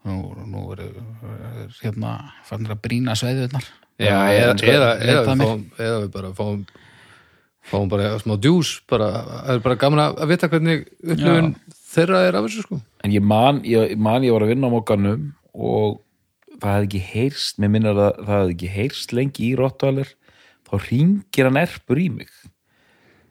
Nú, 0.10 0.18
nú 0.48 0.64
er, 0.74 0.86
er 0.88 1.80
hérna 1.82 2.14
fannir 2.48 2.74
að 2.76 2.84
brýna 2.86 3.16
sveiðunar 3.20 3.66
Já, 4.00 4.16
eða, 4.32 4.36
eða, 4.36 4.54
sko, 4.56 4.70
eða, 4.74 4.92
það 5.00 5.10
við 5.10 5.42
fáum, 5.44 5.64
eða 5.78 5.98
við 5.98 6.12
bara 6.14 6.30
fáum 6.38 6.62
fáum 7.70 7.90
bara 7.92 8.14
smá 8.22 8.36
djús 8.42 8.78
bara, 8.90 9.10
það 9.30 9.50
er 9.54 9.66
bara 9.66 9.80
gaman 9.82 10.04
að 10.06 10.30
vita 10.32 10.50
hvernig 10.52 10.86
upplifun 11.04 11.50
þeirra 11.90 12.22
er 12.28 12.38
af 12.38 12.46
þessu 12.48 12.64
sko. 12.66 12.80
En 13.06 13.14
ég 13.14 13.26
man, 13.26 13.60
ég, 13.68 13.96
man 14.00 14.26
ég 14.26 14.36
var 14.36 14.46
að 14.46 14.54
vinna 14.54 14.70
á 14.70 14.74
mókanum 14.74 15.28
og 15.54 16.00
það 16.60 16.76
hefði 16.76 16.88
ekki 16.88 17.04
heyrst 17.10 17.60
mér 17.62 17.74
minnar 17.76 18.00
að 18.00 18.22
það 18.22 18.34
hefði 18.38 18.56
ekki 18.56 18.72
heyrst 18.76 19.14
lengi 19.16 19.46
í 19.50 19.52
Rottvalir 19.60 20.16
þá 20.70 20.74
ringir 20.86 21.50
hann 21.50 21.62
erpur 21.62 22.02
í 22.02 22.08
mig. 22.14 22.32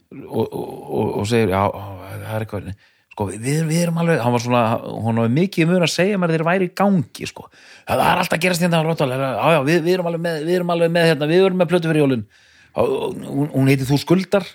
Og, 0.08 0.44
og, 0.44 0.68
og, 0.88 1.10
og 1.20 1.26
segir 1.28 1.52
já, 1.52 1.64
það 1.68 2.28
er 2.28 2.44
eitthvað 2.44 2.70
sko, 3.18 3.26
við, 3.34 3.62
við 3.66 3.80
erum 3.82 3.96
alveg, 3.98 4.20
hann 4.22 4.34
var 4.34 4.42
svona 4.44 4.62
hún 4.78 5.18
hafði 5.18 5.34
mikið 5.34 5.70
mjög 5.72 5.84
að 5.88 5.90
segja 5.90 6.18
mér 6.22 6.32
þeir 6.34 6.44
væri 6.46 6.68
í 6.68 6.74
gangi 6.78 7.26
sko, 7.26 7.48
það 7.88 8.02
er 8.04 8.20
alltaf 8.22 8.36
að 8.36 8.44
gerast 8.44 8.62
hérna 8.62 8.82
á 8.82 8.86
Rottvalir, 8.86 9.24
já, 9.24 9.48
já, 9.56 9.60
við, 9.66 9.80
við 9.86 9.94
erum 9.96 10.10
alveg 10.10 10.22
með 10.22 10.44
við 10.44 10.58
erum 10.58 10.70
alveg 10.74 10.92
með 10.94 11.08
hérna, 11.10 11.30
við 11.30 11.46
erum 11.48 11.58
með 11.58 11.70
plötu 11.72 11.90
fyrir 11.90 12.04
jólin. 12.04 12.26
Hún, 12.78 13.48
hún 13.50 13.70
heiti 13.72 13.88
Þú 13.88 13.98
skuldar. 13.98 14.46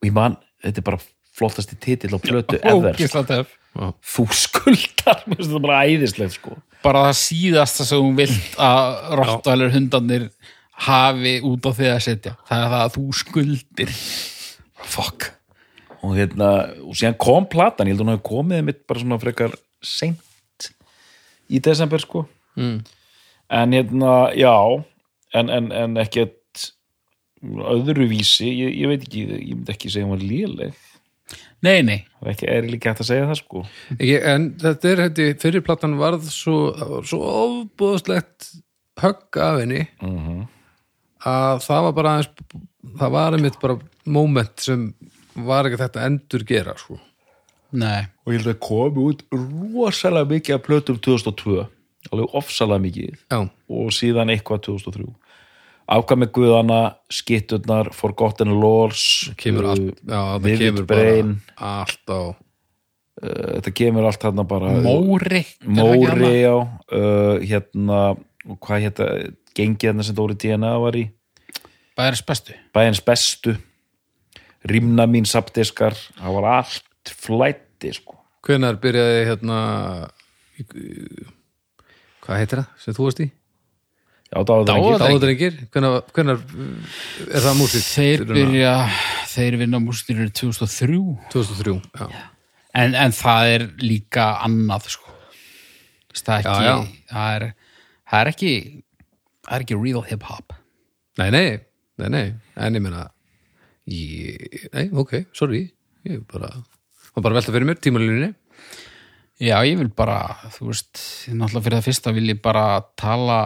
Og 0.00 0.06
ég 0.06 0.14
man, 0.14 0.36
þetta 0.62 0.82
er 0.82 0.86
bara 0.86 1.00
flottasti 1.40 1.78
titill 1.82 2.14
á 2.14 2.18
plötu 2.22 2.60
ever. 2.60 2.94
þú 4.04 4.26
skuldar 4.36 5.24
mér 5.26 5.40
finnst 5.40 5.50
þetta 5.50 5.64
bara 5.66 5.82
æðislegt 5.88 6.36
sko. 6.36 6.54
Bara 6.84 7.08
það 7.08 7.18
síðasta 7.24 7.88
sem 7.88 8.00
hún 8.06 8.14
vilt 8.18 8.54
að 8.60 8.94
rottvælir 9.18 9.74
hundarnir 9.74 10.30
hafi 10.86 11.34
út 11.44 11.66
á 11.66 11.70
því 11.74 11.90
að 11.90 12.00
setja. 12.06 12.36
Það 12.48 12.64
er 12.64 12.72
það 12.76 12.86
að 12.86 12.96
þú 12.96 13.04
skuldir. 13.24 13.94
Fuck 14.80 15.30
og 16.00 16.16
hérna, 16.16 16.50
og 16.84 16.96
síðan 16.96 17.18
kom 17.20 17.46
platan 17.50 17.88
ég 17.88 17.94
held 17.94 18.02
að 18.02 18.06
hún 18.06 18.14
hafi 18.14 18.26
komið 18.30 18.62
mitt 18.66 18.84
bara 18.88 19.02
svona 19.02 19.20
frekar 19.20 19.56
seint 19.84 20.70
í 21.50 21.60
desember 21.62 22.02
sko. 22.02 22.26
Mm. 22.58 22.80
en 23.50 23.72
hérna, 23.74 24.12
já 24.36 24.54
en, 25.34 25.50
en, 25.50 25.70
en 25.72 25.98
ekkert 26.02 26.36
öðruvísi, 27.40 28.48
ég, 28.50 28.78
ég 28.82 28.90
veit 28.90 29.04
ekki 29.06 29.24
ég 29.30 29.52
myndi 29.54 29.74
ekki 29.74 29.90
segja 29.92 30.06
hún 30.06 30.16
var 30.16 30.24
léleg. 30.24 30.86
Nei, 31.64 31.82
nei, 31.84 31.98
það 32.18 32.26
er 32.26 32.32
ekki, 32.34 32.48
er 32.50 32.68
líka 32.68 32.92
hægt 32.92 33.02
að 33.04 33.10
segja 33.10 33.28
það 33.28 33.38
sko. 33.38 33.62
Ekki, 33.96 34.14
en 34.32 34.46
þetta 34.60 34.90
er 34.90 35.02
hætti 35.04 35.28
fyrir 35.42 35.64
platan 35.64 35.98
varð 36.00 36.26
svo, 36.32 36.56
svo 37.06 37.20
ofbúðslegt 37.44 38.50
högg 39.00 39.40
af 39.40 39.60
henni. 39.62 39.86
Mhm. 40.04 40.48
að 41.20 41.58
það 41.66 41.82
var 41.84 41.94
bara 41.96 42.10
aðeins 42.16 42.60
það 43.00 43.10
var 43.12 43.34
einmitt 43.36 43.56
bara 43.60 43.74
moment 44.08 44.62
sem 44.64 44.86
var 45.34 45.68
ekki 45.68 45.80
þetta 45.80 46.06
endur 46.08 46.44
gera 46.48 46.76
sko. 46.78 46.98
nei. 47.70 48.08
Og 48.26 48.34
ég 48.34 48.40
held 48.40 48.54
að 48.54 48.62
komi 48.66 49.04
út 49.10 49.24
rosalega 49.30 50.30
mikið 50.34 50.56
af 50.56 50.64
plötum 50.66 50.98
2002 50.98 51.66
alveg 52.10 52.36
ofsalega 52.38 52.82
mikið 52.82 53.18
já, 53.18 53.40
og 53.44 53.90
síðan 53.94 54.32
eitthvað 54.32 54.64
2003 54.70 55.10
afkvæm 55.90 56.22
með 56.22 56.30
guðana, 56.36 56.80
skitturnar 57.10 57.90
Forgotten 57.96 58.52
kemur 59.40 59.66
uh, 59.66 59.72
allt 59.72 59.98
já, 59.98 60.20
það 60.20 60.44
Vivid 60.46 60.62
kemur 60.64 60.86
Brain. 60.86 61.32
allt 61.56 62.14
á 62.14 62.20
uh, 62.30 62.34
þetta 63.20 63.74
kemur 63.82 64.08
allt 64.08 64.22
þarna 64.22 64.46
bara 64.48 64.74
Móri 64.84 65.44
Móri 65.66 66.34
já. 66.44 66.54
Uh, 66.90 67.42
hérna, 67.42 68.02
og 68.46 68.60
hvað 68.62 68.86
hérna 68.86 69.08
gengið 69.56 69.90
hérna 69.90 70.06
sem 70.06 70.16
Dóri 70.16 70.36
DNA 70.38 70.70
var 70.78 70.96
í. 70.96 71.08
Bæðis 71.98 72.22
bestu. 72.24 72.54
Bæjans 72.72 73.02
bestu 73.04 73.56
Rímna 74.68 75.06
mín 75.08 75.24
sapdiskar 75.28 75.94
það 76.18 76.34
var 76.36 76.48
allt 76.58 77.12
flætti 77.16 77.94
sko. 77.96 78.18
Hvenær 78.44 78.76
byrjaði 78.80 79.22
hérna 79.28 79.58
hvað 82.24 82.40
heitir 82.42 82.60
það 82.62 82.82
sem 82.84 82.96
þú 82.96 83.06
varst 83.06 83.22
í? 83.24 83.28
já, 84.30 84.38
dáðrengir 84.46 84.66
Dáðadrengir. 84.70 85.00
Dáðadrengir, 85.02 85.54
hvenær, 85.74 85.96
hvenær 86.14 86.42
er 87.26 87.44
það 87.46 87.56
músík? 87.58 87.86
þeir 87.88 88.24
byrja, 88.28 88.74
þeir 89.32 89.56
vinna 89.62 89.80
músnir 89.82 90.20
2003 90.28 91.00
2003, 91.32 91.74
já, 91.98 92.20
en, 92.82 92.94
en 92.94 93.16
það 93.16 93.54
er 93.56 93.64
líka 93.82 94.28
annað 94.46 94.92
sko. 94.94 95.16
Það 96.10 96.30
er 96.34 96.38
ekki, 96.44 96.52
Já, 96.52 96.70
já. 96.70 96.76
Það, 97.10 97.34
er, 97.34 97.44
það 98.10 98.20
er 98.20 98.30
ekki 98.34 98.52
það 99.46 99.56
er 99.56 99.64
ekki 99.66 99.80
real 99.80 100.04
hip 100.10 100.24
hop. 100.30 100.54
Nei, 101.18 101.28
nei, 101.34 101.46
nei, 102.02 102.08
nei. 102.10 102.24
En 102.58 102.78
ég 102.78 102.82
meina 102.82 103.08
ég, 103.90 104.68
nei, 104.74 104.86
ok, 104.92 105.16
sorry 105.36 105.66
ég 106.06 106.22
bara, 106.30 106.52
var 107.14 107.24
bara 107.24 107.34
að 107.34 107.40
velta 107.40 107.54
fyrir 107.56 107.68
mér 107.68 107.82
tímalínunni 107.82 108.30
Já, 109.40 109.56
ég 109.64 109.78
vil 109.80 109.88
bara, 109.96 110.34
þú 110.52 110.66
veist, 110.68 111.00
náttúrulega 111.32 111.64
fyrir 111.64 111.78
það 111.78 111.86
fyrsta 111.86 112.10
vil 112.12 112.26
ég 112.28 112.40
bara 112.44 112.64
tala 113.00 113.38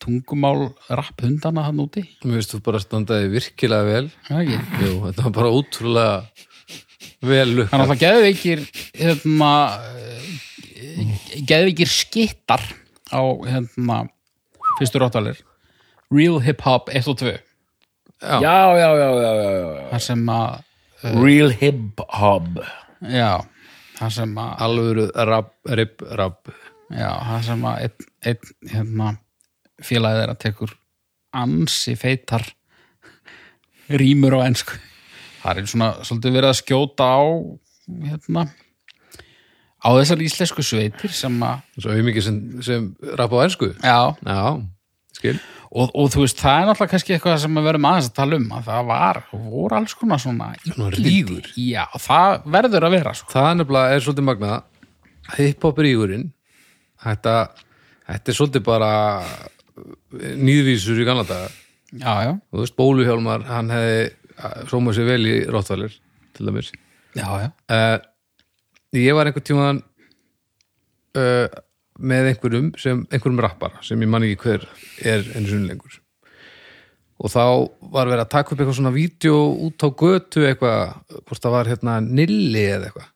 tungumál 0.00 0.70
rapp 0.88 1.20
hundana 1.20 1.66
hann 1.66 1.82
úti. 1.84 2.00
Mér 2.24 2.38
veist 2.40 2.54
þú 2.54 2.62
bara 2.64 2.80
standaði 2.80 3.28
virkilega 3.34 3.84
vel 3.84 4.06
Já, 4.08 4.38
ekki. 4.40 4.56
Jú, 4.86 4.94
þetta 5.02 5.26
var 5.26 5.34
bara 5.36 5.52
útrúlega 5.52 6.14
vel 7.28 7.60
upp 7.60 7.68
Það 7.68 7.76
er 7.76 7.82
náttúrulega 7.82 8.00
geðveikir, 8.06 8.64
hérna, 9.02 9.52
geðveikir 11.52 11.92
skittar 11.92 12.64
á, 13.12 13.20
hérna, 13.44 13.98
fyrstu 14.78 15.04
róttalir. 15.04 15.44
Real 16.08 16.40
Hip 16.40 16.64
Hop 16.64 16.88
1 16.88 17.12
og 17.12 17.20
2. 17.20 17.36
Já, 18.22 18.38
já, 18.40 18.70
já, 18.78 18.88
já, 18.96 19.10
já, 19.20 19.50
já. 19.52 19.88
Það 19.90 20.02
sem 20.06 20.24
að, 20.32 20.62
Real 21.16 21.52
hip 21.52 22.00
hop. 22.16 22.60
Já, 23.12 23.44
það 23.98 24.12
sem 24.16 24.38
að, 24.40 24.52
alvöru 24.66 25.06
rab, 25.28 25.50
rib, 25.68 26.04
rab 26.16 26.52
já, 26.90 27.10
það 27.12 27.42
sem 27.50 27.66
að 27.68 27.82
einn, 27.84 28.06
einn, 28.30 28.52
hérna, 28.72 29.10
félagið 29.84 30.22
er 30.24 30.32
að 30.32 30.40
tekur 30.46 30.72
ansi 31.36 31.96
feitar 32.00 32.46
rýmur 33.92 34.38
á 34.40 34.48
ensku. 34.48 34.78
Það 35.42 35.60
er 35.60 35.68
svona 35.70 35.90
svolítið 36.00 36.38
verið 36.38 36.50
að 36.50 36.60
skjóta 36.62 37.10
á, 37.12 37.22
hérna, 38.08 38.46
á 39.84 39.88
þessar 40.00 40.24
íslensku 40.24 40.64
sveitir 40.64 41.12
sem 41.14 41.36
að, 41.44 41.60
Svo 41.76 41.92
auðmikið 41.92 42.26
sem, 42.30 42.40
sem 42.64 42.88
rab 43.20 43.36
á 43.36 43.44
ensku. 43.44 43.70
Já, 43.84 44.16
Já, 44.24 44.40
skil 45.20 45.36
og, 45.76 45.90
og 45.92 46.08
þú 46.14 46.22
veist, 46.22 46.38
það 46.40 46.60
er 46.60 46.68
náttúrulega 46.70 46.92
kannski 46.94 47.14
eitthvað 47.16 47.36
sem 47.42 47.58
við 47.58 47.66
verðum 47.68 47.88
aðeins 47.90 48.08
að 48.08 48.16
tala 48.16 48.38
um 48.40 48.46
að 48.56 48.70
það 48.70 48.88
var, 48.90 49.20
voru 49.32 49.78
alls 49.78 49.96
konar 49.98 50.22
svona 50.22 50.48
rígur. 50.94 51.50
já, 51.60 51.84
það 52.00 52.48
verður 52.56 52.88
að 52.88 52.96
vera 52.96 53.12
sko. 53.18 53.28
Það 53.34 53.50
er 53.50 53.58
nefnilega 53.60 53.96
er 53.96 54.06
svolítið 54.06 54.28
magna 54.30 54.54
hip-hop 55.36 55.82
rígurinn 55.84 56.26
þetta, 57.04 57.36
þetta 58.08 58.32
er 58.32 58.38
svolítið 58.40 58.66
bara 58.70 58.92
nýðvísur 60.16 61.02
í 61.02 61.06
daga. 61.06 61.50
Já, 61.96 62.12
já, 62.24 62.32
þú 62.50 62.62
veist, 62.62 62.76
Bóluhjálmar, 62.76 63.44
hann 63.46 63.70
hefði 63.72 64.00
sómað 64.70 64.98
sér 64.98 65.08
vel 65.10 65.22
í 65.28 65.36
Rottvalir 65.52 65.94
til 66.36 66.48
dæmis. 66.48 66.72
Já, 67.16 67.28
já. 67.40 67.48
Uh, 67.72 67.98
ég 68.96 69.16
var 69.16 69.28
einhvern 69.28 69.46
tímaðan 69.46 69.82
uh, 71.16 71.46
með 71.98 72.30
einhverjum 72.32 72.72
sem, 72.80 73.04
einhverjum 73.10 73.40
rappara 73.44 73.80
sem 73.84 74.00
ég 74.04 74.10
man 74.10 74.24
ekki 74.26 74.40
hver 74.42 74.66
er 75.06 75.24
einu 75.36 75.48
sinni 75.48 75.70
lengur. 75.70 75.98
Og 77.16 77.32
þá 77.32 77.42
var 77.94 78.10
verið 78.10 78.24
að 78.26 78.32
taka 78.34 78.52
upp 78.52 78.60
eitthvað 78.60 78.76
svona 78.76 78.92
vídeo 78.92 79.36
út 79.66 79.80
á 79.80 79.88
götu 79.88 80.44
eitthvað, 80.44 80.96
það 81.32 81.54
var 81.54 81.70
hérna 81.70 81.94
nilli 82.04 82.66
eða 82.66 82.90
eitthvað. 82.90 83.08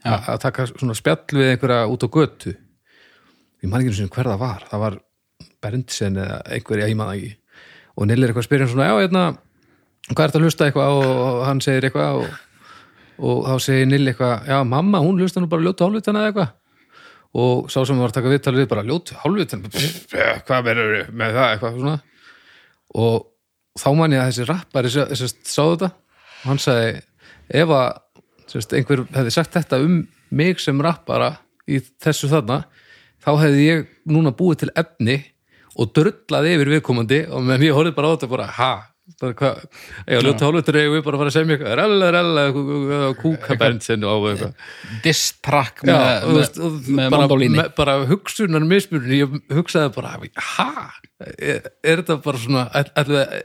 Já. 0.00 0.10
A- 0.16 0.24
að 0.34 0.40
taka 0.46 0.66
svona 0.72 0.96
spjall 0.98 1.38
við 1.38 1.52
einhverja 1.52 1.86
út 1.92 2.02
á 2.02 2.08
götu. 2.10 2.56
Ég 3.62 3.68
man 3.70 3.80
ekki 3.82 3.92
einu 3.92 3.98
sinni 4.00 4.14
hver 4.16 4.32
það 4.32 4.42
var. 4.42 4.66
Það 4.70 4.84
var 4.86 4.98
Berndsen 5.60 6.16
eða 6.16 6.40
einhverja, 6.56 6.88
ég 6.90 6.96
man 6.98 7.14
ekki. 7.14 7.34
Og 7.96 8.06
nilli 8.08 8.24
er 8.24 8.32
eitthvað 8.32 8.46
að 8.46 8.48
spyrja 8.50 8.70
svona, 8.72 8.88
já, 8.90 8.96
hérna 9.04 9.24
hvað 10.10 10.22
er 10.24 10.30
þetta 10.32 10.40
að 10.40 10.46
hlusta 10.48 10.66
eitthvað? 10.66 11.00
Og 11.04 11.42
hann 11.46 11.60
segir 11.62 11.86
eitthvað 11.86 12.22
og 12.24 12.38
og 13.20 13.44
þá 13.44 13.56
segir 13.60 13.88
Nilli 13.90 14.14
eitthvað, 14.14 14.46
já 14.48 14.62
mamma 14.64 15.00
hún 15.04 15.18
hlusta 15.20 15.42
nú 15.42 15.48
bara 15.52 15.60
ljótu 15.60 15.84
hálfvitan 15.84 16.16
eða 16.16 16.30
eitthvað 16.30 16.52
og 17.30 17.70
sá 17.70 17.80
sem 17.86 17.98
var 18.00 18.10
að 18.10 18.16
taka 18.18 18.32
viðtalið 18.32 18.64
við 18.64 18.70
bara 18.72 18.86
ljótu 18.86 19.16
hálfvitan 19.20 19.64
hvað 20.46 20.64
verður 20.66 21.10
með 21.14 21.36
það? 21.36 21.50
Eitthvað 21.54 21.76
svona. 21.76 21.96
Og 22.98 23.28
þá 23.78 23.90
man 23.98 24.16
ég 24.16 24.22
að 24.22 24.30
þessi 24.30 24.48
rappari 24.48 24.90
sá 24.90 25.62
þetta 25.62 25.90
og 25.90 26.48
hann 26.48 26.62
sagði 26.62 27.02
ef 27.60 27.74
að 27.76 28.76
einhver 28.78 29.04
hefði 29.14 29.34
sagt 29.34 29.54
þetta 29.54 29.78
um 29.84 30.00
mig 30.34 30.62
sem 30.62 30.82
rappara 30.82 31.36
í 31.70 31.78
þessu 32.02 32.30
þarna 32.30 32.64
þá 33.22 33.30
hefði 33.44 33.66
ég 33.66 33.84
núna 34.10 34.34
búið 34.34 34.64
til 34.64 34.72
efni 34.80 35.20
og 35.78 35.92
drullaði 35.94 36.56
yfir 36.56 36.72
viðkomandi. 36.74 37.20
Og 37.30 37.44
meðan 37.46 37.66
ég 37.68 37.76
horfði 37.76 37.94
bara 37.96 38.10
á 38.10 38.14
þetta 38.16 38.30
bara, 38.32 38.46
ha 38.58 38.72
ég 39.20 40.24
ljóta 40.24 40.46
hálfutur 40.46 40.78
eigum 40.80 40.96
við 40.96 41.04
bara 41.06 41.18
að 41.18 41.22
fara 41.22 41.32
að 41.32 41.36
segja 41.36 41.48
mér 41.48 41.56
eitthvað, 41.58 41.76
rella, 41.80 42.10
rella 42.16 42.44
kúkabensin 43.20 44.06
og 44.08 44.26
eitthvað. 44.30 44.66
Diss-track 45.04 45.84
Já, 45.84 45.92
með, 45.94 46.26
og, 46.30 46.60
og 46.66 46.90
mandolíni. 47.16 47.66
bara 47.76 47.98
hugsunar 48.10 48.66
mismunni, 48.66 49.22
ég 49.22 49.38
hugsaði 49.56 49.94
bara 49.96 50.16
ha, 50.54 50.70
er, 51.36 51.70
þetta 51.82 52.20
bara 52.24 52.42
svona 52.42 52.66
er, 52.80 52.90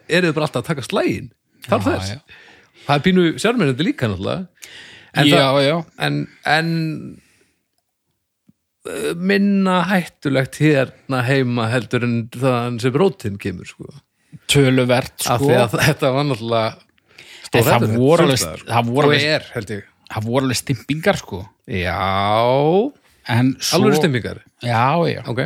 þið 0.09 0.31
bara 0.31 0.49
alltaf 0.49 0.63
að 0.63 0.69
taka 0.71 0.87
slægin 0.87 1.31
þar 1.65 1.85
þess? 1.89 2.17
það 2.85 2.97
er 2.97 3.05
pínu 3.05 3.27
sjármennandi 3.41 3.87
líka 3.87 4.09
náttúrulega. 4.11 4.47
En, 5.15 5.29
eh, 8.85 9.13
minna 9.15 9.79
hættulegt 9.89 10.59
hérna 10.61 11.23
heima 11.25 11.69
heldur 11.71 12.05
en 12.07 12.17
það 12.35 12.81
sem 12.83 12.99
rótin 13.01 13.39
kemur 13.41 13.69
sko. 13.69 13.89
Töluvert 14.51 15.13
af 15.25 15.39
sko. 15.39 15.47
því 15.49 15.57
að 15.63 15.75
þetta 15.87 16.11
var 16.15 16.27
náttúrulega 16.31 16.71
En 16.75 17.61
stór 17.61 17.65
það 17.65 17.73
hættulegt, 17.75 17.99
voru 17.99 18.23
alveg- 18.25 18.63
það 18.75 18.89
voru 18.91 20.45
alveg- 20.45 20.59
stimpingar 20.59 21.17
sko. 21.21 21.39
Já, 21.65 22.91
en 23.35 23.53
alveg 23.73 23.95
stemmingar 23.99 24.41
já, 24.61 24.85
já, 25.09 25.21
ok, 25.31 25.39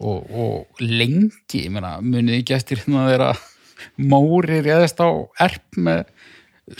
og, 0.00 0.30
og 0.30 0.80
lengi 0.80 1.64
ég 1.66 1.70
meina, 1.74 1.96
munið 2.00 2.38
ekki 2.42 2.54
eftir 2.56 2.80
hérna 2.84 3.08
þeirra 3.10 3.32
Móri 3.98 4.60
réðist 4.64 4.98
á 5.02 5.08
erp 5.44 5.76
með 5.78 6.06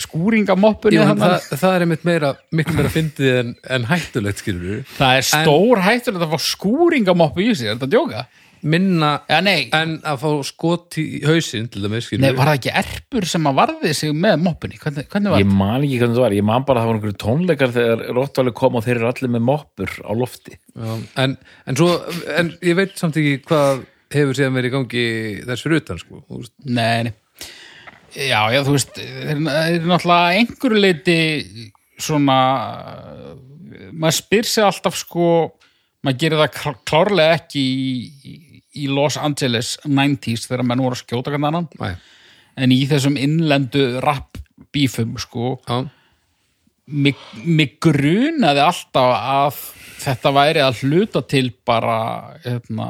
skúringamoppunni 0.03 0.99
en 1.01 1.07
þarna. 1.13 1.29
það, 1.39 1.59
það 1.61 1.75
er 1.75 1.85
einmitt 1.85 2.03
meira 2.07 2.31
miklu 2.55 2.75
meira 2.77 2.91
fyndið 2.93 3.37
en, 3.39 3.53
en 3.77 3.87
hættulegt 3.89 4.41
skilur 4.43 4.65
við 4.67 4.91
það 4.99 5.15
er 5.21 5.25
stór 5.29 5.81
hættur 5.85 6.19
að 6.19 6.33
fá 6.33 6.39
skúringamoppu 6.45 7.41
í 7.45 7.53
sig, 7.55 7.69
er 7.71 7.77
þetta 7.77 7.87
að 7.89 7.95
djóka? 7.95 8.25
Minna 8.67 9.09
nei, 9.45 9.69
en 9.75 9.97
að 10.03 10.17
fá 10.23 10.29
skot 10.47 10.97
í 10.99 11.21
hausinn 11.23 11.69
til 11.71 11.83
dæmis 11.85 12.07
skilur 12.09 12.25
nei, 12.25 12.33
var 12.35 12.49
það 12.51 12.57
ekki 12.59 12.73
erpur 12.81 13.27
sem 13.31 13.47
að 13.49 13.59
varði 13.61 13.93
sig 13.95 14.11
með 14.15 14.35
moppunni? 14.43 14.79
Hvernig, 14.81 15.07
hvernig 15.13 15.33
var 15.35 15.43
Ég 15.43 15.53
man 15.61 15.85
ekki 15.87 15.99
hvernig 16.01 16.17
það 16.19 16.25
var, 16.25 16.35
ég 16.39 16.47
man 16.49 16.65
bara 16.67 16.81
að 16.81 16.83
það 16.83 16.91
var 16.91 16.99
einhverju 16.99 17.19
tónleikar 17.23 17.73
þegar 17.77 18.03
Rottvæli 18.17 18.55
kom 18.59 18.75
og 18.79 18.85
þeir 18.87 18.97
eru 18.99 19.09
allir 19.13 19.33
með 19.37 19.45
moppur 19.51 19.95
á 20.03 20.11
lofti. 20.19 20.57
Já, 20.75 20.91
en, 21.23 21.37
en 21.69 21.79
svo, 21.79 21.89
en 22.35 22.51
ég 22.67 22.77
veit 22.81 22.99
samt 22.99 23.19
ekki 23.21 23.37
hvað 23.47 23.85
hefur 24.15 24.37
síðan 24.39 24.55
verið 24.57 24.71
í 24.71 24.75
gangi 24.75 25.07
þess 25.47 25.65
fyrir 25.67 25.83
utan 25.83 25.99
sko. 26.01 26.23
Nei, 26.65 27.09
nei. 27.09 27.13
Já, 28.17 28.39
já, 28.49 28.63
þú 28.65 28.73
veist, 28.73 28.95
þeir 28.97 29.35
eru 29.37 29.89
náttúrulega 29.91 30.39
einhverju 30.39 30.79
leiti 30.81 31.17
svona, 32.01 32.37
maður 33.93 34.17
spyr 34.17 34.47
sig 34.49 34.65
alltaf 34.65 34.97
sko, 34.97 35.27
maður 36.05 36.19
gerir 36.23 36.41
það 36.41 36.53
klá- 36.55 36.79
klárlega 36.89 37.35
ekki 37.37 37.61
í, 37.61 38.33
í 38.77 38.87
Los 38.91 39.17
Angeles 39.17 39.77
90s 39.85 40.47
þegar 40.49 40.65
menn 40.67 40.83
voru 40.83 40.97
að 40.97 41.03
skjóta 41.03 41.33
kannan 41.33 41.55
annan, 41.61 41.69
Næ, 41.79 41.95
en 42.59 42.75
í 42.75 42.83
þessum 42.89 43.17
innlendu 43.19 43.85
rap 44.03 44.37
bífum 44.75 45.15
sko, 45.21 45.55
já, 45.65 45.79
mig, 46.89 47.17
mig 47.45 47.77
grunaði 47.81 48.61
alltaf 48.65 49.15
að 49.17 49.63
þetta 50.03 50.33
væri 50.35 50.63
að 50.63 50.83
hluta 50.83 51.23
til 51.29 51.49
bara, 51.67 51.97
hérna, 52.45 52.89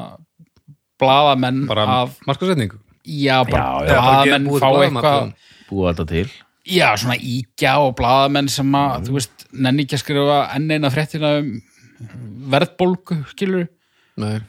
blaðamenn 0.99 1.65
bara 1.69 1.88
af, 2.03 2.19
markasetningu 2.27 2.80
já, 3.09 3.39
bara 3.47 3.88
Já, 3.88 4.38
búið 4.43 4.61
fá 4.61 4.69
til 4.69 4.86
eitthvað. 4.86 5.34
Búið 5.69 5.89
alltaf 5.91 6.07
til. 6.11 6.27
Já, 6.69 6.88
svona 6.99 7.15
íkja 7.17 7.77
og 7.82 7.95
blaðamenn 7.97 8.49
sem 8.51 8.75
að, 8.77 9.07
þú 9.07 9.15
veist, 9.15 9.45
nenni 9.55 9.86
ekki 9.86 9.97
að 9.97 10.03
skrifa 10.03 10.39
enn 10.57 10.69
eina 10.75 10.91
fréttina 10.93 11.32
um 11.39 11.53
verðbólgu, 12.51 13.23
skilur 13.32 13.65
Nei, 14.19 14.39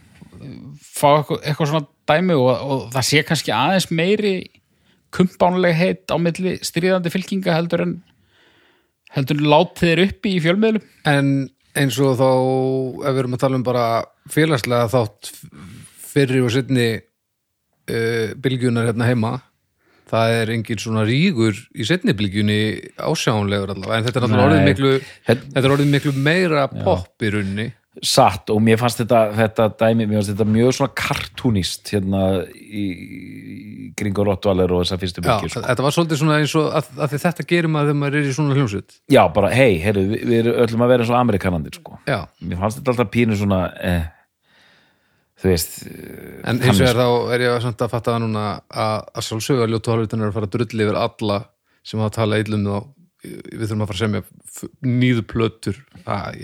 fá 1.01 1.09
eitthvað, 1.11 1.43
eitthvað 1.45 1.71
svona 1.73 1.89
dæmi 2.11 2.37
og, 2.39 2.51
og 2.51 2.87
það 2.95 3.09
sé 3.09 3.25
kannski 3.27 3.55
aðeins 3.57 3.89
meiri 3.91 4.35
kumpánleg 5.15 5.75
heit 5.75 6.15
á 6.15 6.17
milli 6.23 6.59
stríðandi 6.65 7.13
fylkinga 7.13 7.57
heldur 7.57 7.85
en 7.87 7.97
heldur 9.15 9.41
en 9.41 9.51
látið 9.51 9.89
þeir 9.89 10.03
uppi 10.07 10.37
í 10.37 10.43
fjölmiðlum. 10.45 10.85
En 11.11 11.31
eins 11.79 11.99
og 12.03 12.17
þá 12.19 12.31
ef 12.31 13.15
við 13.15 13.23
erum 13.25 13.37
að 13.37 13.45
tala 13.45 13.59
um 13.59 13.67
bara 13.67 13.87
félagslega 14.31 14.91
þátt 14.93 15.31
fyrri 16.11 16.43
og 16.45 16.53
setni 16.55 16.89
uh, 16.99 18.35
bylgjunar 18.43 18.91
hérna 18.91 19.09
heima 19.11 19.33
það 20.11 20.37
er 20.41 20.53
engin 20.57 20.81
svona 20.83 21.05
rígur 21.07 21.59
í 21.71 21.87
setni 21.87 22.15
bylgjunni 22.19 22.61
ásjánlegur 22.99 23.75
allavega, 23.75 23.99
en 24.01 24.07
þetta 24.09 24.23
er 24.25 24.33
Nei. 24.33 24.41
orðið 24.45 24.65
miklu 24.67 24.93
þetta 25.29 25.63
er 25.63 25.75
orðið 25.77 25.93
miklu 25.95 26.15
meira 26.17 26.65
pop 26.73 27.27
í 27.27 27.31
runni 27.37 27.69
Satt 27.99 28.53
og 28.55 28.61
mér 28.63 28.79
fannst 28.79 29.01
þetta, 29.03 29.21
þetta 29.35 29.65
dæmi, 29.81 30.05
mér 30.07 30.21
fannst 30.21 30.31
þetta 30.31 30.45
mjög 30.47 30.75
svona 30.77 30.93
kartúnist 30.95 31.91
hérna 31.91 32.21
í, 32.55 32.85
í 32.87 33.89
kringur 33.99 34.29
Rottvælir 34.31 34.71
og 34.77 34.85
þessar 34.85 35.01
fyrstu 35.03 35.25
Já, 35.25 35.27
bylgjur. 35.27 35.51
Sko. 35.51 35.63
þetta 35.65 35.85
var 35.87 35.97
svolítið 35.97 36.21
svona 36.21 36.37
eins 36.39 36.55
og 36.61 36.69
að, 36.79 36.93
að 37.03 37.17
þetta 37.25 37.47
gerir 37.51 37.73
maður 37.75 37.91
þegar 37.91 37.99
maður 38.05 38.19
er 38.21 38.29
í 38.29 38.37
svona 38.37 38.55
hljómsveit 38.55 38.95
Já, 39.11 39.21
bara, 39.35 39.51
hei, 39.59 39.81
heyrðu, 39.83 40.05
við, 40.13 40.23
við 40.31 40.39
erum 40.45 40.61
öllum 40.63 40.85
að 40.87 40.93
vera 40.93 41.05
eins 41.05 41.11
og 41.11 41.19
amerikanandir, 41.19 41.81
sko. 41.81 41.99
Mér 42.07 42.63
fannst 42.63 42.79
þetta 42.79 42.95
alltaf 42.95 43.11
pínu 43.17 43.41
svona, 43.41 43.59
eh, 43.91 44.07
þú 45.43 45.51
veist, 45.51 45.75
en 45.91 46.63
eins 46.63 46.85
og 46.85 46.87
er 46.93 47.03
þá 47.03 47.35
er 47.35 47.45
ég 47.49 47.67
samt 47.67 47.85
að 47.89 47.93
fatta 47.97 48.15
það 48.15 48.25
núna 48.29 48.47
að, 48.71 49.11
að 49.19 49.29
sjálfsögja 49.33 49.69
ljótu 49.75 49.95
hálfvitan 49.97 50.23
er 50.23 50.31
að 50.31 50.39
fara 50.39 50.51
að 50.53 50.55
drulli 50.55 50.87
yfir 50.87 51.03
alla 51.03 51.43
sem 51.83 52.07
hafa 52.07 52.21
talað 52.21 52.47
illum 52.47 52.71
þá 52.71 52.79
við 53.27 53.67
þurfum 53.67 53.83
að 53.85 53.91
fara 53.91 53.99
að 53.99 54.05
semja 54.07 54.71
nýðu 54.87 55.27
plötur 55.29 55.83
að, 56.07 56.39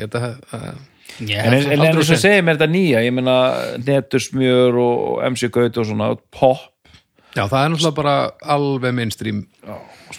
Ég 1.26 1.40
En, 1.40 1.54
en, 1.56 1.84
eins 1.86 2.10
og 2.12 2.20
segir 2.20 2.42
mér 2.44 2.58
þetta 2.58 2.68
nýja, 2.72 3.02
ég 3.06 3.14
meina 3.16 3.36
Netursmjör 3.80 4.76
og 4.82 5.22
MC 5.30 5.48
Gaut 5.54 5.78
og 5.80 5.86
svona 5.88 6.10
pop, 6.34 6.66
já, 7.32 7.44
það 7.46 7.60
er 7.62 7.70
náttúrulega 7.72 7.96
bara 7.96 8.16
alveg 8.56 8.96
mainstream. 8.98 9.44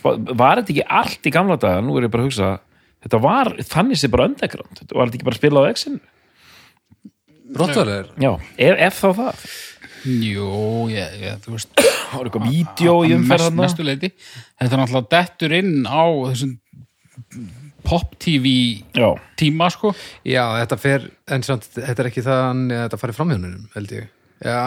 Var 0.02 0.62
þetta 0.64 0.74
ekki 0.74 0.86
allt 1.00 1.30
í 1.30 1.34
gamla 1.34 1.60
daga, 1.62 1.84
nú 1.86 1.98
er 2.00 2.08
ég 2.08 2.14
bara 2.14 2.26
að 2.26 2.32
hugsa 2.32 2.52
þetta 3.06 3.22
var, 3.24 3.54
þannig 3.70 4.02
sé 4.02 4.10
bara 4.14 4.30
underground. 4.32 4.80
Þetta 4.82 4.98
var 4.98 5.10
þetta 5.10 5.20
ekki 5.20 5.28
bara 5.30 5.38
að 5.38 5.42
spila 5.44 5.64
á 5.64 5.70
X-inu? 5.74 6.00
Rottvælir, 7.58 8.10
já, 8.20 8.32
ef, 8.58 8.82
ef 8.90 8.98
þá 9.00 9.10
það? 9.22 9.46
Jú, 10.08 10.48
ég, 10.92 11.14
ég, 11.22 11.38
þú 11.46 11.54
veist. 11.56 11.72
Það 11.78 12.18
var 12.18 12.28
eitthvað 12.30 12.50
vídeo 12.50 12.98
í 13.04 13.12
að 13.12 13.16
umferð 13.18 13.30
mest, 13.30 13.46
þarna. 13.46 13.62
mestu 13.64 13.86
leiti 13.88 14.10
þetta 14.18 14.68
er 14.68 14.82
náttúrulega 14.82 15.14
dettur 15.14 15.56
inn 15.58 15.88
á 15.88 16.04
þessum 16.32 16.58
pop-tv 17.88 18.52
já, 18.98 19.08
tíma 19.40 19.70
sko. 19.74 19.94
Já, 20.28 20.44
þetta 20.62 20.78
fer 20.82 21.08
en 21.34 21.46
samt, 21.48 21.68
þetta 21.78 22.04
er 22.04 22.10
ekki 22.12 22.24
þannig 22.26 22.76
að 22.78 22.84
þetta 22.88 23.00
fari 23.04 23.16
framhjónunum, 23.18 23.68
held 23.76 23.94
ég. 23.96 24.10
Já, 24.44 24.60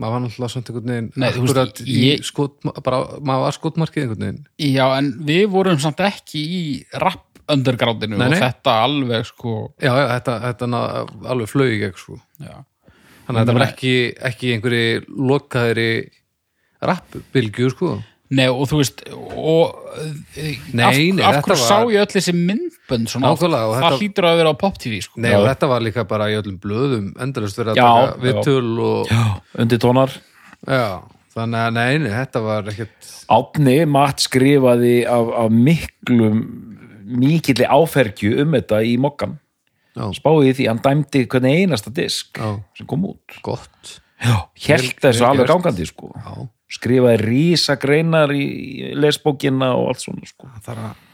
maður 0.00 0.14
var 0.14 0.22
náttúrulega 0.24 0.54
samt 0.54 0.70
einhvern 0.70 0.92
veginn 0.94 1.10
Nei, 1.20 1.26
þú 1.34 1.42
veist, 1.44 1.50
akkurat 1.58 1.82
í 1.84 1.96
ég- 2.06 2.22
skot, 2.28 2.54
bara, 2.86 3.00
maður 3.20 3.44
var 3.48 3.56
skotmarkið 3.58 4.04
einhvern 4.06 4.24
veginn. 4.26 4.40
Já, 4.70 4.86
en 4.96 5.10
við 5.28 5.44
vorum 5.52 5.82
samt 5.82 6.00
ekki 6.06 6.44
í 6.46 6.62
rap 7.02 7.26
undergroundinu 7.50 8.14
Nei, 8.20 8.28
og 8.30 8.38
þetta 8.38 8.76
alveg 8.86 9.26
sko. 9.26 9.54
Já, 9.82 9.90
já, 9.90 10.06
þetta, 10.14 10.34
þetta 10.46 10.70
ná, 10.70 10.80
alveg 11.34 11.50
flög 11.50 11.72
í 11.74 11.80
gegn 11.82 11.98
sko. 11.98 12.20
já. 12.38 12.56
þannig 13.26 13.40
að 13.40 13.44
þetta 13.44 13.54
var 13.58 13.66
ekki, 13.66 13.94
ekki 14.30 14.52
einhverji 14.54 14.86
lokaðri 15.30 15.90
rappbylgju 16.80 17.70
sko 17.74 17.90
Nei, 18.30 18.46
og 18.46 18.68
þú 18.70 18.76
veist 18.78 19.00
og, 19.10 19.72
Nei, 20.72 20.84
af, 20.86 20.98
nei, 21.16 21.24
af 21.26 21.40
hverju 21.42 21.56
var- 21.56 21.62
sá 21.66 21.78
ég 21.90 21.98
öll 22.04 22.12
þessi 22.14 22.34
myndbönd 22.36 23.08
svona, 23.10 23.32
Nákvæmlega, 23.32 23.66
og 23.66 23.74
það 23.74 23.82
þetta- 23.82 23.98
hlýtur 24.00 24.26
að 24.28 24.36
vera 24.38 24.50
á 24.54 24.56
pop-tv 24.60 25.00
sko. 25.02 25.20
Nei, 25.20 25.32
og 25.34 25.46
þetta 25.48 25.68
var 25.68 25.80
líka 25.82 26.04
bara 26.06 26.28
í 26.30 26.36
öllum 26.38 26.58
blöðum 26.62 27.08
endalust 27.20 27.58
verið 27.58 27.74
að 27.74 27.80
Já, 27.80 27.88
taka 27.90 28.06
já. 28.06 28.22
viðtöl 28.26 28.78
og 28.86 29.08
já. 29.10 29.24
undir 29.58 29.78
tónar 29.82 30.10
þannig 31.34 31.60
að 31.66 31.72
nei, 31.72 31.98
nei, 31.98 32.10
þetta 32.10 32.42
var 32.44 32.62
ekkert 32.70 33.10
Átni, 33.30 33.76
Matt 33.88 34.18
skrifaði 34.24 34.94
af, 35.06 35.28
af 35.44 35.50
miklum 35.50 36.40
mikilli 37.10 37.66
áfergju 37.66 38.40
um 38.44 38.52
þetta 38.54 38.80
í 38.86 38.96
mokkan 38.98 39.38
já, 39.96 40.06
spáði 40.14 40.54
því, 40.54 40.66
hann 40.70 40.78
dæmdi 40.84 41.26
hvernig 41.26 41.64
einasta 41.66 41.90
disk 41.94 42.38
Já. 42.38 42.60
sem 42.78 42.86
kom 42.86 43.04
út 43.10 43.38
gott 43.42 43.96
held 44.20 44.98
þessu 45.02 45.26
alveg 45.26 45.48
gangandi 45.50 45.86
sko. 45.88 46.12
já, 46.14 46.48
skrifaði 46.70 47.22
rísa 47.26 47.76
greinar 47.82 48.30
í 48.34 48.92
lesbókina 48.94 49.72
og 49.78 49.88
allt 49.92 50.04
svona 50.04 50.28
sko. 50.30 50.50
það 50.58 50.68
þarf 50.68 50.84
að 50.84 51.06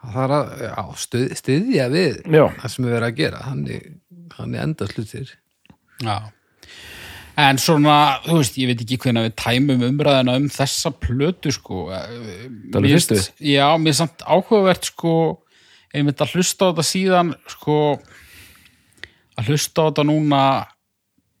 það 0.00 0.12
þarf 0.16 0.34
að 0.36 0.64
já, 0.66 0.74
stuð, 1.04 1.24
stuðja 1.40 1.86
við 1.92 2.20
Já. 2.36 2.44
það 2.60 2.74
sem 2.74 2.84
við 2.86 2.94
verið 2.96 3.08
að 3.10 3.16
gera 3.22 3.40
hann 3.46 3.64
er, 3.68 3.88
hann 4.38 4.54
enda 4.66 4.86
slutir 4.90 5.32
Já. 6.00 6.18
En 7.40 7.56
svona, 7.62 7.94
þú 8.26 8.38
veist, 8.40 8.56
ég 8.60 8.68
veit 8.68 8.80
ekki 8.84 8.96
hvernig 9.00 9.26
við 9.30 9.34
tæmum 9.40 9.82
umræðina 9.86 10.34
um 10.36 10.48
þessa 10.52 10.90
plötu 11.00 11.52
sko. 11.54 11.86
Það 11.92 12.78
er 12.80 12.88
fyrstu. 12.90 13.16
Já, 13.48 13.66
mér 13.80 13.94
er 13.94 13.96
samt 13.96 14.24
áhugavert 14.26 14.88
sko, 14.90 15.12
einmitt 15.94 16.20
að 16.20 16.34
hlusta 16.34 16.68
á 16.68 16.70
þetta 16.72 16.84
síðan 16.88 17.30
sko, 17.48 17.76
að 19.40 19.48
hlusta 19.52 19.80
á 19.80 19.88
þetta 19.88 20.04
núna 20.10 20.42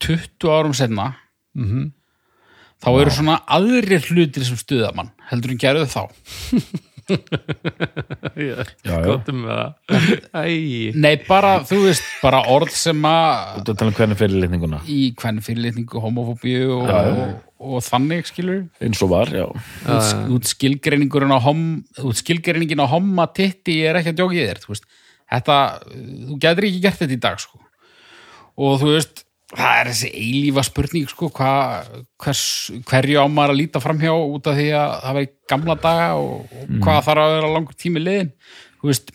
20 0.00 0.48
árum 0.54 0.76
senna 0.76 1.08
Mhm. 1.56 1.90
Þá 2.80 2.88
eru 2.92 3.12
svona 3.14 3.40
aðrir 3.58 4.06
hlutir 4.10 4.46
sem 4.46 4.58
stuða 4.60 4.92
mann, 4.96 5.12
heldur 5.30 5.54
en 5.54 5.60
gerðu 5.60 5.88
þá. 5.90 6.02
Já, 7.10 8.62
já. 8.86 8.96
gottum 9.02 9.40
með 9.44 9.58
það. 9.58 10.50
Nei, 10.94 11.14
bara, 11.26 11.52
þú 11.66 11.80
veist, 11.88 12.06
bara 12.22 12.42
orð 12.52 12.72
sem 12.76 13.00
að 13.08 13.64
Þú 13.66 13.74
tala 13.80 13.90
um 13.90 13.96
hvernig 13.98 14.20
fyrir 14.20 14.42
litninguna 14.44 14.80
í 14.86 14.98
hvern 15.18 15.40
fyrirlitningu, 15.44 16.02
homofóbíu 16.04 16.68
og, 16.76 16.92
og, 16.92 17.32
og 17.72 17.84
þannig, 17.86 18.28
skilur 18.30 18.60
eins 18.84 19.02
og 19.02 19.10
var, 19.14 19.32
já. 19.34 19.46
Út, 19.50 20.12
út 20.36 20.50
skilgreiningurinn 20.52 21.34
á 21.34 21.40
hom, 21.42 21.64
út 22.06 22.20
skilgreiningin 22.20 22.84
á 22.84 22.86
homma 22.92 23.26
titti 23.34 23.80
er 23.86 23.98
ekki 24.00 24.14
að 24.14 24.20
djókið 24.22 24.46
þér 24.46 24.62
þú 24.64 24.74
veist. 24.74 24.86
þetta, 25.34 25.58
þú 26.28 26.38
getur 26.46 26.68
ekki 26.70 26.84
gert 26.86 27.02
þetta 27.02 27.18
í 27.18 27.22
dag 27.26 27.42
sko. 27.42 27.60
og 28.60 28.78
þú 28.84 28.94
veist 28.94 29.24
það 29.50 29.80
er 29.80 29.90
þessi 29.90 30.10
eilífa 30.14 30.64
spurning 30.66 31.10
sko, 31.10 31.30
hva, 31.34 31.52
hvers, 32.22 32.42
hverju 32.86 33.22
á 33.22 33.26
maður 33.26 33.54
að 33.54 33.60
líta 33.60 33.82
framhjá 33.82 34.12
út 34.14 34.50
af 34.50 34.58
því 34.58 34.68
að 34.78 34.96
það 35.04 35.16
var 35.16 35.26
í 35.26 35.30
gamla 35.50 35.76
daga 35.82 36.10
og, 36.20 36.52
og 36.54 36.74
hvað 36.84 37.00
þarf 37.08 37.24
að 37.24 37.34
vera 37.36 37.54
langur 37.56 37.78
tími 37.80 38.02
liðin 38.04 38.34
veist 38.84 39.12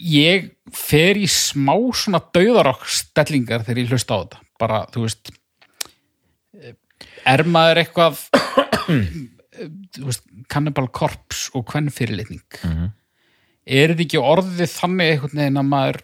ég 0.00 0.50
fer 0.76 1.18
í 1.18 1.26
smá 1.30 1.74
svona 1.96 2.20
dauðarokk 2.34 2.86
stellingar 2.92 3.64
þegar 3.66 3.82
ég 3.82 3.92
hlusta 3.94 4.16
á 4.16 4.20
þetta. 4.22 4.40
Bara, 4.60 4.80
þú 4.92 5.04
veist 5.06 5.32
er 7.30 7.44
maður 7.48 7.82
eitthvað 7.82 8.24
veist, 10.06 10.24
Cannibal 10.52 10.88
Corpse 10.92 11.52
og 11.56 11.66
hvern 11.70 11.90
fyrirlitning 11.94 12.44
er 13.70 13.92
þetta 13.92 14.06
ekki 14.06 14.20
orðið 14.20 14.72
þannig 14.72 15.12
einhvern 15.14 15.42
veginn 15.42 15.60
að 15.60 15.68
maður 15.70 16.00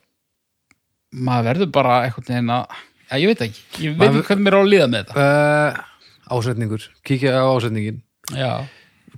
maður 1.14 1.48
verður 1.50 1.70
bara 1.76 1.96
einhvern 2.06 2.26
veginn 2.30 2.50
að 2.56 2.64
ja, 3.10 3.18
ég 3.22 3.30
veit 3.30 3.44
ekki, 3.46 3.62
ég 3.84 3.94
veit 3.96 4.02
Maður- 4.10 4.18
ekki 4.22 4.26
hvernig 4.32 4.44
mér 4.48 4.56
á 4.56 4.60
að 4.60 4.70
líða 4.72 4.88
með 4.90 5.04
þetta. 5.04 5.24
Uh, 5.26 6.36
ásetningur. 6.36 6.86
Kíkja 7.06 7.34
á 7.38 7.44
ásetningin. 7.54 8.00
Já, 8.34 8.52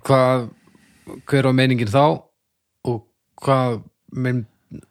hvað, 0.04 0.48
hver 1.30 1.48
var 1.48 1.56
meiningin 1.56 1.88
þá? 1.92 2.04
Og 2.84 3.02
hvað 3.42 3.78
mynd, 4.12 4.44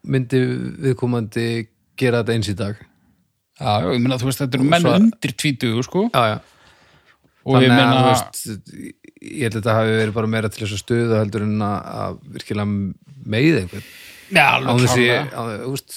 myndi 0.04 0.42
viðkomandi 0.88 1.48
gera 1.98 2.24
þetta 2.24 2.34
eins 2.38 2.50
í 2.50 2.58
dag? 2.58 2.80
Já, 3.58 3.72
ég 3.94 4.02
meina 4.02 4.18
þú 4.22 4.28
veist 4.32 4.42
þetta 4.44 4.58
eru 4.60 4.68
menn 4.70 4.82
svo- 4.86 4.96
undir 4.98 5.34
tvítugu 5.38 5.84
sko. 5.86 6.08
Já, 6.14 6.24
já. 6.34 6.38
og 7.48 7.62
ég 7.62 7.70
þannig 7.70 7.72
að 7.72 7.78
meina 7.78 8.02
þú 8.02 8.10
veist 8.10 8.50
ég 9.18 9.42
held 9.48 9.56
að 9.56 9.62
þetta 9.62 9.74
hafi 9.78 9.94
verið 10.02 10.14
bara 10.18 10.28
meira 10.34 10.50
til 10.52 10.62
þess 10.66 10.76
að 10.76 10.82
stuða 10.84 11.22
heldur 11.24 11.46
en 11.46 11.62
að, 11.66 11.88
að 12.02 12.20
virkilega 12.36 12.68
meiða 13.34 13.62
einhvern. 13.64 13.88
Já, 14.34 14.46
á 14.46 14.56
alveg 14.58 14.84
þessi, 14.84 15.06
klárlega, 15.08 15.38
á, 15.38 15.42
þú 15.64 15.72
veist 15.78 15.96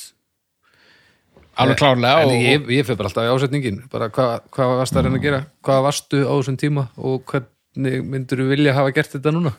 alveg 1.63 1.81
klárlega 1.81 2.23
en 2.25 2.31
og, 2.31 2.45
ég, 2.45 2.69
ég 2.77 2.87
fyrir 2.87 2.99
bara 3.01 3.11
alltaf 3.11 3.27
í 3.27 3.33
ásetningin 3.35 3.83
bara 3.93 4.11
hvað, 4.13 4.37
hvað 4.55 4.77
varst 4.83 4.97
að 4.97 5.07
reyna 5.07 5.21
að 5.21 5.27
gera 5.27 5.41
hvað 5.67 5.83
varstu 5.89 6.23
á 6.27 6.33
þessum 6.33 6.61
tíma 6.61 6.87
og 6.97 7.25
hvernig 7.31 8.07
myndur 8.07 8.43
þú 8.43 8.49
vilja 8.53 8.77
hafa 8.77 8.95
gert 8.97 9.17
þetta 9.17 9.35
núna 9.37 9.55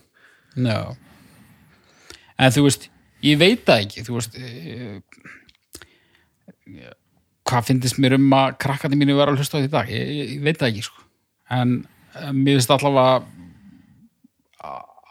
Já. 0.55 0.95
En 2.41 2.51
þú 2.51 2.65
veist, 2.65 2.89
ég 3.23 3.37
veit 3.39 3.63
það 3.67 3.83
ekki, 3.85 4.03
þú 4.07 4.17
veist, 4.17 4.35
eh, 4.35 4.99
hvað 7.47 7.67
finnst 7.69 7.99
mér 8.01 8.17
um 8.17 8.33
að 8.35 8.57
krakkandi 8.63 8.99
mínu 8.99 9.15
vera 9.17 9.31
að 9.31 9.41
hlusta 9.41 9.57
á 9.57 9.61
þetta 9.61 9.69
í 9.69 9.75
dag? 9.77 9.93
Ég, 9.93 10.11
ég, 10.17 10.33
ég 10.35 10.43
veit 10.43 10.59
það 10.59 10.71
ekki, 10.71 10.83
sko. 10.89 11.07
En 11.51 11.87
eh, 12.15 12.31
mér 12.31 12.59
finnst 12.59 12.75
allavega 12.75 13.23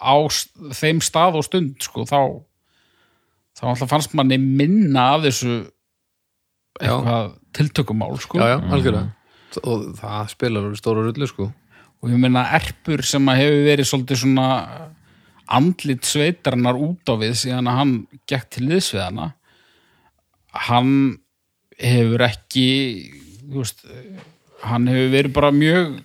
á 0.01 0.15
þeim 0.77 1.01
stað 1.05 1.41
og 1.41 1.45
stund, 1.45 1.77
sko, 1.85 2.05
þá 2.09 2.21
þá 3.61 3.65
alltaf 3.69 3.91
fannst 3.91 4.15
manni 4.17 4.39
minna 4.41 5.15
af 5.17 5.27
þessu 5.27 5.55
eitthvað 6.79 7.33
tiltökumál, 7.57 8.15
sko. 8.23 8.39
já, 8.39 8.55
já, 8.55 8.59
algjörlega. 8.71 9.11
Og 9.67 9.91
það 9.99 10.31
spilar 10.31 10.71
stóra 10.79 11.03
rullu 11.07 11.27
sko. 11.27 11.51
Og 12.01 12.13
ég 12.13 12.21
meina 12.23 12.47
erpur 12.57 13.03
sem 13.05 13.27
að 13.29 13.43
hefur 13.43 13.67
verið 13.67 13.89
svolítið 13.91 14.23
svona 14.23 14.47
andlit 15.51 16.07
sveitarnar 16.07 16.79
út 16.79 17.11
á 17.11 17.15
við 17.19 17.35
síðan 17.43 17.69
að 17.69 17.81
hann 17.81 17.95
gekk 18.31 18.51
til 18.55 18.69
liðs 18.71 18.93
við 18.95 19.03
hana 19.03 19.33
hann 20.69 20.93
hefur 21.81 22.25
ekki 22.27 22.69
veist, 23.51 23.83
hann 24.67 24.89
hefur 24.91 25.13
verið 25.15 25.35
bara 25.37 25.51
mjög 25.55 25.99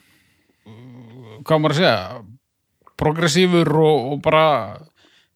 hvað 1.46 1.62
maður 1.62 1.76
að 1.76 1.82
segja 1.82 2.24
progressífur 2.96 3.72
og, 3.84 4.12
og 4.14 4.22
bara 4.24 4.46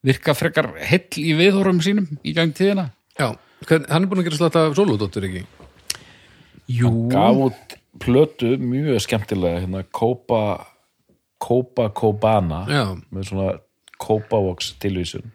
virka 0.06 0.34
frekar 0.38 0.72
heill 0.80 1.20
í 1.20 1.34
viðhórum 1.36 1.82
sínum 1.84 2.08
í 2.24 2.34
gang 2.34 2.54
tíðina. 2.56 2.88
Já, 3.20 3.34
hvern, 3.68 3.86
hann 3.92 4.04
er 4.06 4.10
búin 4.12 4.22
að 4.24 4.30
gera 4.30 4.40
slata 4.40 4.64
soludóttur 4.78 5.26
ekki? 5.28 5.44
Jú, 6.70 6.92
gaf 7.12 7.40
út 7.50 7.76
plötu 8.00 8.54
mjög 8.62 9.00
skemmtilega 9.04 9.64
hérna 9.66 9.82
Copa 9.92 10.42
Copa 11.42 11.90
Cobana 11.96 12.62
já, 12.70 12.84
með 13.12 13.30
svona 13.32 13.50
Copavox 14.00 14.74
tilvísun. 14.80 15.32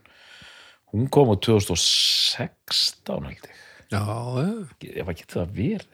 Hún 0.95 1.09
kom 1.12 1.33
á 1.33 1.37
2016 1.43 3.03
held 3.09 3.27
ég. 3.27 3.51
Já, 3.93 4.01
já, 4.01 4.95
ef 5.03 5.11
að 5.11 5.18
geta 5.20 5.41
það 5.43 5.51
verið. 5.59 5.91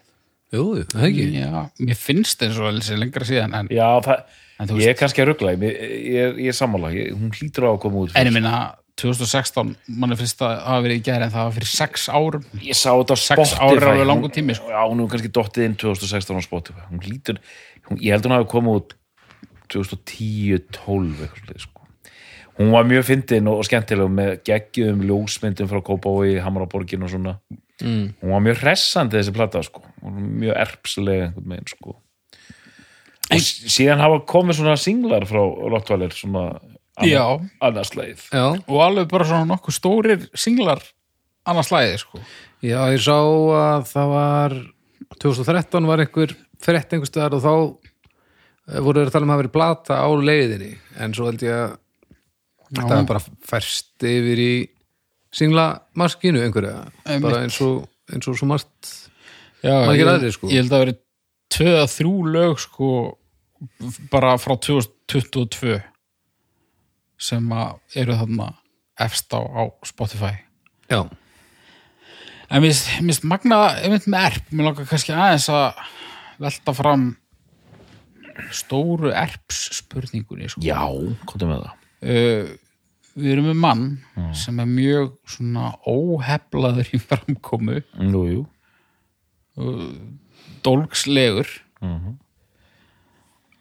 Jú, 0.50 0.62
það 0.90 1.06
ekki. 1.08 1.24
Já, 1.38 1.64
mér 1.86 1.98
finnst 1.98 2.42
eins 2.46 2.58
og 2.58 2.72
þessi 2.78 2.96
lengra 2.98 3.26
síðan 3.26 3.54
en, 3.58 3.68
já, 3.74 3.86
það, 4.06 4.22
En 4.60 4.68
þú 4.68 4.78
ég 4.82 4.90
er 4.92 4.96
kannski 4.98 5.22
að 5.22 5.28
ruggla 5.30 5.52
ég, 5.54 5.62
ég, 5.64 6.16
er- 6.26 6.40
ég 6.42 6.50
er 6.52 6.56
sammála, 6.58 6.90
ég, 6.92 7.12
hún 7.16 7.30
hlýtur 7.32 7.64
á 7.64 7.70
að 7.70 7.78
koma 7.86 8.02
út 8.04 8.16
en 8.18 8.26
ég 8.28 8.34
minna 8.34 8.54
2016, 9.00 9.74
mann 10.00 10.14
er 10.14 10.20
fyrst 10.20 10.42
að 10.44 10.54
hafa 10.66 10.84
verið 10.84 11.00
í 11.00 11.04
gæri 11.06 11.26
en 11.26 11.32
það 11.32 11.46
var 11.48 11.56
fyrir 11.56 11.70
sex 11.72 12.06
árum 12.12 12.46
ég 12.60 12.76
sá 12.78 12.90
þetta 12.90 13.16
á 13.16 13.18
Spotify 13.22 13.60
ár 13.64 13.80
er 13.80 13.88
alveg 13.90 14.08
langur 14.10 14.32
tími, 14.34 14.56
sko. 14.58 14.70
já, 14.72 14.80
hún 14.84 15.02
hefur 15.02 15.12
kannski 15.14 15.32
dottið 15.38 15.66
inn 15.66 15.76
2016 15.80 16.40
á 16.40 16.42
Spotify 16.44 16.86
hún 16.90 17.04
hlýtur, 17.04 17.40
hún, 17.88 18.00
ég 18.00 18.14
held 18.14 18.28
hún 18.28 18.36
hafi 18.36 18.50
komið 18.52 18.80
út 18.80 18.96
2010-12 19.70 21.24
eitthvað 21.24 21.40
svoleiðis, 21.40 21.66
sko. 21.68 21.88
hún 22.60 22.74
var 22.76 22.88
mjög 22.90 23.08
fyndin 23.08 23.50
og 23.50 23.64
skemmtileg 23.68 24.14
með 24.20 24.32
geggjum 24.50 25.04
ljósmyndum 25.08 25.70
frá 25.70 25.82
Kópói, 25.86 26.36
Hamraborgin 26.44 27.06
og 27.06 27.14
svona 27.14 27.38
mm. 27.80 28.06
hún 28.20 28.34
var 28.34 28.44
mjög 28.44 28.62
hressandi 28.64 29.18
þessi 29.18 29.34
plata 29.36 29.62
sko. 29.64 29.84
hún 30.02 30.16
var 30.18 30.28
mjög 30.44 30.60
erpsleg 30.66 31.24
einhvern 31.28 31.54
veginn 31.54 31.72
sko. 31.72 31.96
og 33.30 33.46
síðan 33.46 34.02
hafa 34.02 34.20
komið 34.28 34.60
svona 34.60 34.76
singlar 34.80 35.26
frá 35.30 35.40
Rottweiler 35.40 36.14
svona 36.14 36.44
Já. 37.08 37.24
annars 37.64 37.94
leið 37.96 38.24
Já, 38.28 38.46
og 38.60 38.80
alveg 38.84 39.10
bara 39.10 39.28
svona 39.28 39.48
nokkuð 39.54 39.76
stórir 39.76 40.26
singlar 40.34 40.82
annars 41.48 41.70
slæði 41.70 41.98
sko. 42.00 42.20
Já, 42.60 42.80
ég 42.92 43.02
sá 43.02 43.16
að 43.16 43.86
það 43.90 44.10
var 44.14 44.56
2013 45.20 45.88
var 45.88 46.02
einhver 46.04 46.34
frétt 46.60 46.92
einhver 46.94 47.08
staðar 47.08 47.38
og 47.38 47.44
þá 47.44 47.54
eh, 47.56 48.80
voru 48.84 49.00
þeir 49.00 49.10
að 49.10 49.14
tala 49.14 49.26
um 49.26 49.30
að 49.30 49.34
hafa 49.34 49.42
verið 49.42 49.54
plata 49.56 50.00
á 50.00 50.08
leiðinni. 50.30 50.72
En 51.00 51.16
svo 51.16 51.30
held 51.30 51.44
ég 51.46 51.56
að 51.56 51.76
þetta 52.70 52.90
var 52.92 53.06
bara 53.08 53.24
færst 53.50 54.06
yfir 54.06 54.42
í 54.44 54.52
singlamaskinu 55.34 56.42
einhverja. 56.44 56.84
Einmitt. 57.06 57.24
bara 57.24 57.44
eins 57.46 57.60
og, 57.64 57.86
eins 58.12 58.28
og 58.30 58.36
svo 58.38 58.50
margt. 58.50 58.92
Já, 59.60 59.74
ég, 59.92 60.04
aðrir, 60.08 60.34
sko. 60.34 60.50
ég 60.52 60.62
held 60.62 60.74
að 60.76 60.84
veri 60.84 60.98
tvö 61.52 61.72
að 61.80 61.90
þrjú 61.96 62.14
lög 62.36 62.60
sko 62.62 62.90
bara 64.12 64.36
frá 64.40 64.54
2022 64.56 65.80
sem 67.20 67.50
eru 68.00 68.16
þarna 68.16 68.50
efst 69.00 69.32
á, 69.36 69.40
á 69.40 69.62
Spotify. 69.86 70.32
Já, 70.90 71.04
en 72.50 72.62
mér 72.64 72.72
finnst- 72.74 73.24
magna 73.28 73.60
einmitt 73.78 74.08
með 74.10 74.26
erp, 74.30 74.48
mér 74.50 74.70
langar 74.70 74.88
kannski 74.90 75.12
aðeins 75.14 75.48
að 75.52 75.82
velta 76.40 76.74
fram 76.74 77.04
stóru 78.56 79.12
erps 79.12 79.68
spurningunni 79.76 80.48
sko. 80.48 80.62
já, 80.64 80.80
komdu 81.28 81.46
með 81.50 81.62
það. 81.66 81.76
Uh, 82.00 82.56
við 83.20 83.32
erum 83.34 83.48
með 83.50 83.58
mann 83.60 84.34
sem 84.38 84.60
er 84.62 84.68
mjög 84.70 85.10
svona 85.28 85.74
óheflaður 85.84 86.88
í 86.96 87.00
framkomu. 87.04 87.82
Jú, 88.00 88.22
jú. 88.32 88.42
dólgslegur. 90.64 91.48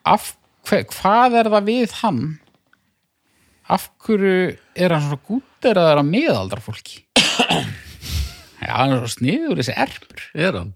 Af 0.05 0.29
hver, 0.67 0.85
hvað 0.93 1.35
er 1.41 1.49
það 1.51 1.67
við 1.67 1.95
hann 2.01 2.21
af 3.69 3.85
hverju 4.05 4.35
er 4.75 4.93
hann 4.95 5.05
svona 5.05 5.21
gútteraður 5.29 6.01
að 6.01 6.07
miðaldra 6.09 6.61
fólki 6.65 7.03
já, 8.63 8.71
hann 8.73 8.95
er 8.95 9.03
svo 9.03 9.11
sniður 9.13 9.59
þessi 9.61 9.75
erpur. 9.79 10.23
Er 10.35 10.57
hann? 10.59 10.73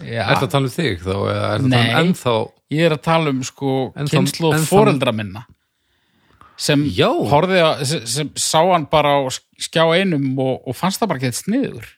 Já, 0.00 0.22
Er 0.24 0.36
það 0.40 0.46
að 0.46 0.52
tala 0.54 0.68
um 0.70 0.74
þig 0.74 1.02
þá 1.04 1.14
er 1.28 1.40
að 1.44 1.64
Nei. 1.68 1.78
um 1.80 1.96
ennþá 2.00 2.34
ég 2.72 2.86
er 2.86 2.94
að 2.96 3.02
tala 3.04 3.32
um 3.34 3.40
sko 3.44 3.72
kynslu 4.08 4.50
og 4.54 4.62
foreldra 4.70 5.12
minna. 5.16 5.42
Sem 6.60 6.82
Já. 6.92 7.08
horfði 7.30 7.60
að 7.64 7.82
sem, 7.88 8.02
sem 8.08 8.30
sá 8.36 8.60
hann 8.70 8.84
bara 8.92 9.14
á 9.16 9.20
skjá 9.60 9.82
einum 9.96 10.34
og, 10.40 10.60
og 10.68 10.76
fannst 10.76 11.00
það 11.00 11.10
bara 11.12 11.20
ekki 11.20 11.30
þetta 11.30 11.42
sniður. 11.44 11.88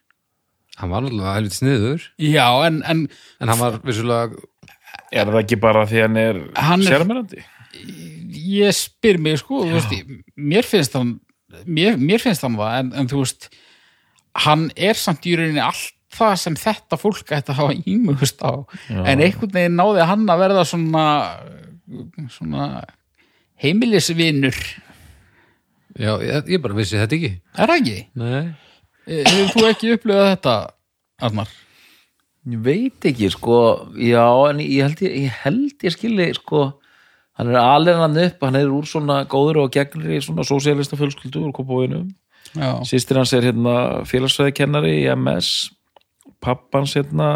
Hann 0.80 0.90
var 0.94 1.04
alveg 1.06 1.28
helviti 1.36 1.58
sniður. 1.60 2.04
Já, 2.22 2.46
en, 2.66 2.78
en 2.88 3.02
en 3.42 3.50
hann 3.52 3.60
var 3.60 3.80
vissulega 3.86 4.38
Er 5.12 5.28
það 5.28 5.42
ekki 5.42 5.56
bara 5.60 5.82
því 5.88 5.98
hann 6.06 6.16
er, 6.20 6.38
Hann 6.56 6.80
er- 6.86 6.94
sérmærandi? 6.94 7.42
Ég 7.72 8.76
spyr 8.76 9.18
mig 9.22 9.40
sko, 9.40 9.64
veist, 9.70 9.92
mér 10.36 10.66
finnst 10.68 10.96
hann 10.98 11.16
mér, 11.66 11.98
mér 12.00 12.22
finnst 12.22 12.44
hann 12.46 12.58
það 12.58 12.78
en, 12.78 12.92
en 13.00 13.10
þú 13.10 13.24
veist, 13.24 13.50
hann 14.46 14.68
er 14.76 14.98
samt 14.98 15.26
í 15.28 15.34
rauninni 15.38 15.62
allt 15.64 15.98
það 16.12 16.34
sem 16.42 16.56
þetta 16.60 16.98
fólk 17.00 17.30
ætti 17.32 17.54
að 17.54 17.60
hafa 17.62 17.76
ímugust 17.88 18.42
á. 18.44 18.52
En 18.92 19.22
einhvern 19.24 19.54
veginn 19.54 19.78
náði 19.78 20.04
hann 20.08 20.26
að 20.28 20.42
verða 20.44 20.64
svona 20.68 21.04
svona 22.32 22.66
heimilisvinur. 23.62 24.58
Já, 25.98 26.12
ég, 26.24 26.52
ég 26.54 26.62
bara 26.62 26.76
vissi 26.76 26.98
þetta 27.00 27.18
ekki. 27.18 27.32
Er 27.56 27.72
það 27.72 27.80
ekki? 27.80 27.98
Nei. 28.20 28.52
Hefur 29.08 29.50
þú 29.52 29.66
ekki 29.68 29.92
upplifað 29.96 30.30
þetta, 30.30 30.54
Arnar? 31.26 31.50
Ég 32.52 32.62
veit 32.64 33.08
ekki, 33.10 33.28
sko, 33.30 33.58
já, 34.02 34.24
en 34.48 34.62
ég 34.64 34.86
held 34.86 35.02
ég, 35.04 35.18
ég, 35.26 35.36
held 35.44 35.86
ég 35.86 35.94
skilji, 35.94 36.28
sko, 36.38 36.62
hann 37.38 37.52
er 37.52 37.60
alveg 37.60 38.00
hann 38.00 38.18
upp, 38.24 38.42
hann 38.44 38.58
er 38.58 38.72
úr 38.72 38.88
svona 38.88 39.22
góður 39.30 39.62
og 39.64 39.72
gegnri 39.74 40.20
svona 40.24 40.44
sósialista 40.46 40.98
fjölskyldu 41.00 41.46
úr 41.46 41.54
Kópavóinu. 41.56 42.04
Já, 42.52 42.82
Sýstir 42.84 43.16
hans 43.16 43.32
er 43.32 43.46
hérna 43.48 44.02
félagsfæðikennari 44.08 44.98
í 45.00 45.08
MS, 45.14 45.70
pappans 46.44 46.96
hérna 46.98 47.30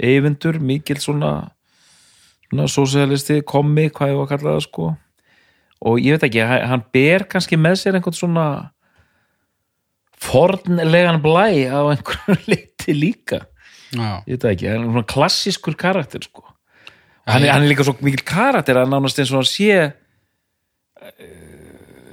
eyvindur, 0.00 0.60
mikill 0.62 1.00
svona, 1.02 1.50
svona 2.48 2.68
sósialisti, 2.72 3.42
komi, 3.44 3.90
hvað 3.92 4.14
ég 4.14 4.18
var 4.20 4.28
að 4.28 4.32
kalla 4.32 4.54
það, 4.56 4.64
sko. 4.68 4.88
Og 5.88 6.00
ég 6.02 6.16
veit 6.16 6.26
ekki, 6.30 6.42
hann 6.46 6.86
ber 6.94 7.26
kannski 7.30 7.58
með 7.60 7.80
sér 7.82 7.98
einhvern 7.98 8.16
svona 8.16 8.48
fornlegan 10.18 11.20
blæ 11.22 11.70
á 11.70 11.80
einhverju 11.92 12.38
leiti 12.50 12.94
líka 12.96 13.44
já, 13.92 14.22
ég 14.26 14.36
veit 14.36 14.46
ekki, 14.52 14.70
hann 14.70 14.86
er 14.86 14.90
svona 14.90 15.08
klassískur 15.08 15.76
karakter 15.78 16.24
sko. 16.26 16.44
Hann, 17.28 17.44
er, 17.44 17.52
hann 17.52 17.64
er 17.64 17.70
líka 17.72 17.86
svo 17.86 17.94
mikil 18.04 18.24
karakter 18.26 18.80
að 18.80 18.90
nánast 18.92 19.20
eins 19.20 19.32
og 19.32 19.40
hann 19.40 19.48
sé 19.48 19.70
uh, 19.78 19.92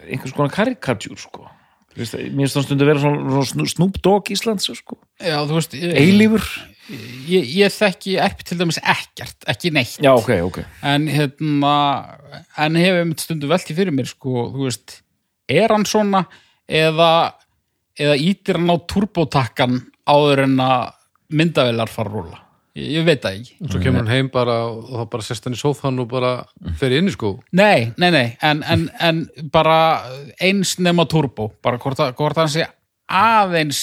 einhvers 0.06 0.36
konar 0.36 0.54
karikatjúr 0.54 1.20
sko. 1.20 1.48
Mér 1.96 2.10
finnst 2.12 2.58
hann 2.58 2.66
stundu 2.68 2.84
að 2.84 2.90
vera 2.92 3.02
svona, 3.02 3.68
svona 3.72 4.04
Dogg 4.04 4.32
Íslands 4.36 4.68
sko. 4.82 5.00
já, 5.24 5.38
þú 5.48 5.54
veist 5.56 5.76
eilífur. 5.80 6.46
Ég, 7.26 7.48
ég 7.64 7.74
þekki 7.74 8.18
erp 8.22 8.44
til 8.46 8.60
dæmis 8.60 8.78
ekkert, 8.84 9.40
ekki 9.50 9.72
neitt. 9.74 9.96
Já 10.04 10.12
ok, 10.14 10.30
ok. 10.46 10.60
En 10.86 11.08
hérna 11.10 11.78
en 12.62 12.78
hefur 12.78 13.02
einmitt 13.02 13.24
stundu 13.24 13.50
velti 13.50 13.74
fyrir 13.78 13.96
mér 13.96 14.12
sko, 14.12 14.50
þú 14.54 14.68
veist, 14.68 15.00
er 15.50 15.74
hann 15.74 15.88
svona 15.90 16.26
eða 16.68 17.34
eða 17.96 18.16
ítir 18.20 18.60
hann 18.60 18.74
á 18.76 18.78
turbotakkan 18.92 19.80
áður 20.06 20.46
en 20.46 20.58
að 20.62 20.90
myndavelar 21.36 21.90
fara 21.90 22.12
að 22.12 22.18
rúla 22.20 22.45
ég, 22.76 22.92
ég 22.98 23.08
veit 23.08 23.24
það 23.24 23.40
ekki. 23.40 23.58
Svo 23.72 23.82
kemur 23.84 24.04
hann 24.04 24.12
heim 24.14 24.30
bara 24.34 24.60
og 24.70 24.92
þá 24.92 25.04
bara 25.16 25.26
sest 25.28 25.48
hann 25.48 25.58
í 25.58 25.60
sófan 25.60 26.02
og 26.04 26.10
bara 26.12 26.34
fer 26.80 26.96
inn 26.98 27.10
í 27.10 27.16
sko 27.16 27.38
nei, 27.56 27.92
nei, 28.02 28.12
nei, 28.14 28.28
en, 28.46 28.64
en, 28.64 28.88
en 29.00 29.26
bara 29.54 29.80
eins 30.44 30.76
nema 30.84 31.08
turbo 31.10 31.52
bara 31.66 31.80
hvort, 31.82 32.02
hvort 32.18 32.42
hann 32.42 32.52
sé 32.52 32.68
aðeins 33.06 33.82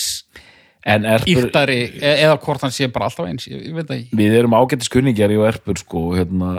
en 0.82 1.04
erpur, 1.06 1.44
írtari 1.44 1.78
e- 2.00 2.14
eða 2.24 2.38
hvort 2.42 2.64
hann 2.64 2.74
sé 2.74 2.88
bara 2.92 3.06
alltaf 3.06 3.28
eins 3.30 3.46
ég, 3.46 3.60
ég 3.68 3.74
veit 3.76 3.86
það 3.86 3.98
ekki. 4.00 4.16
Við 4.18 4.38
erum 4.40 4.56
ágættis 4.58 4.90
kunningjar 4.92 5.34
í 5.34 5.38
og 5.38 5.46
erpur 5.52 5.78
sko, 5.78 6.06
hérna, 6.16 6.54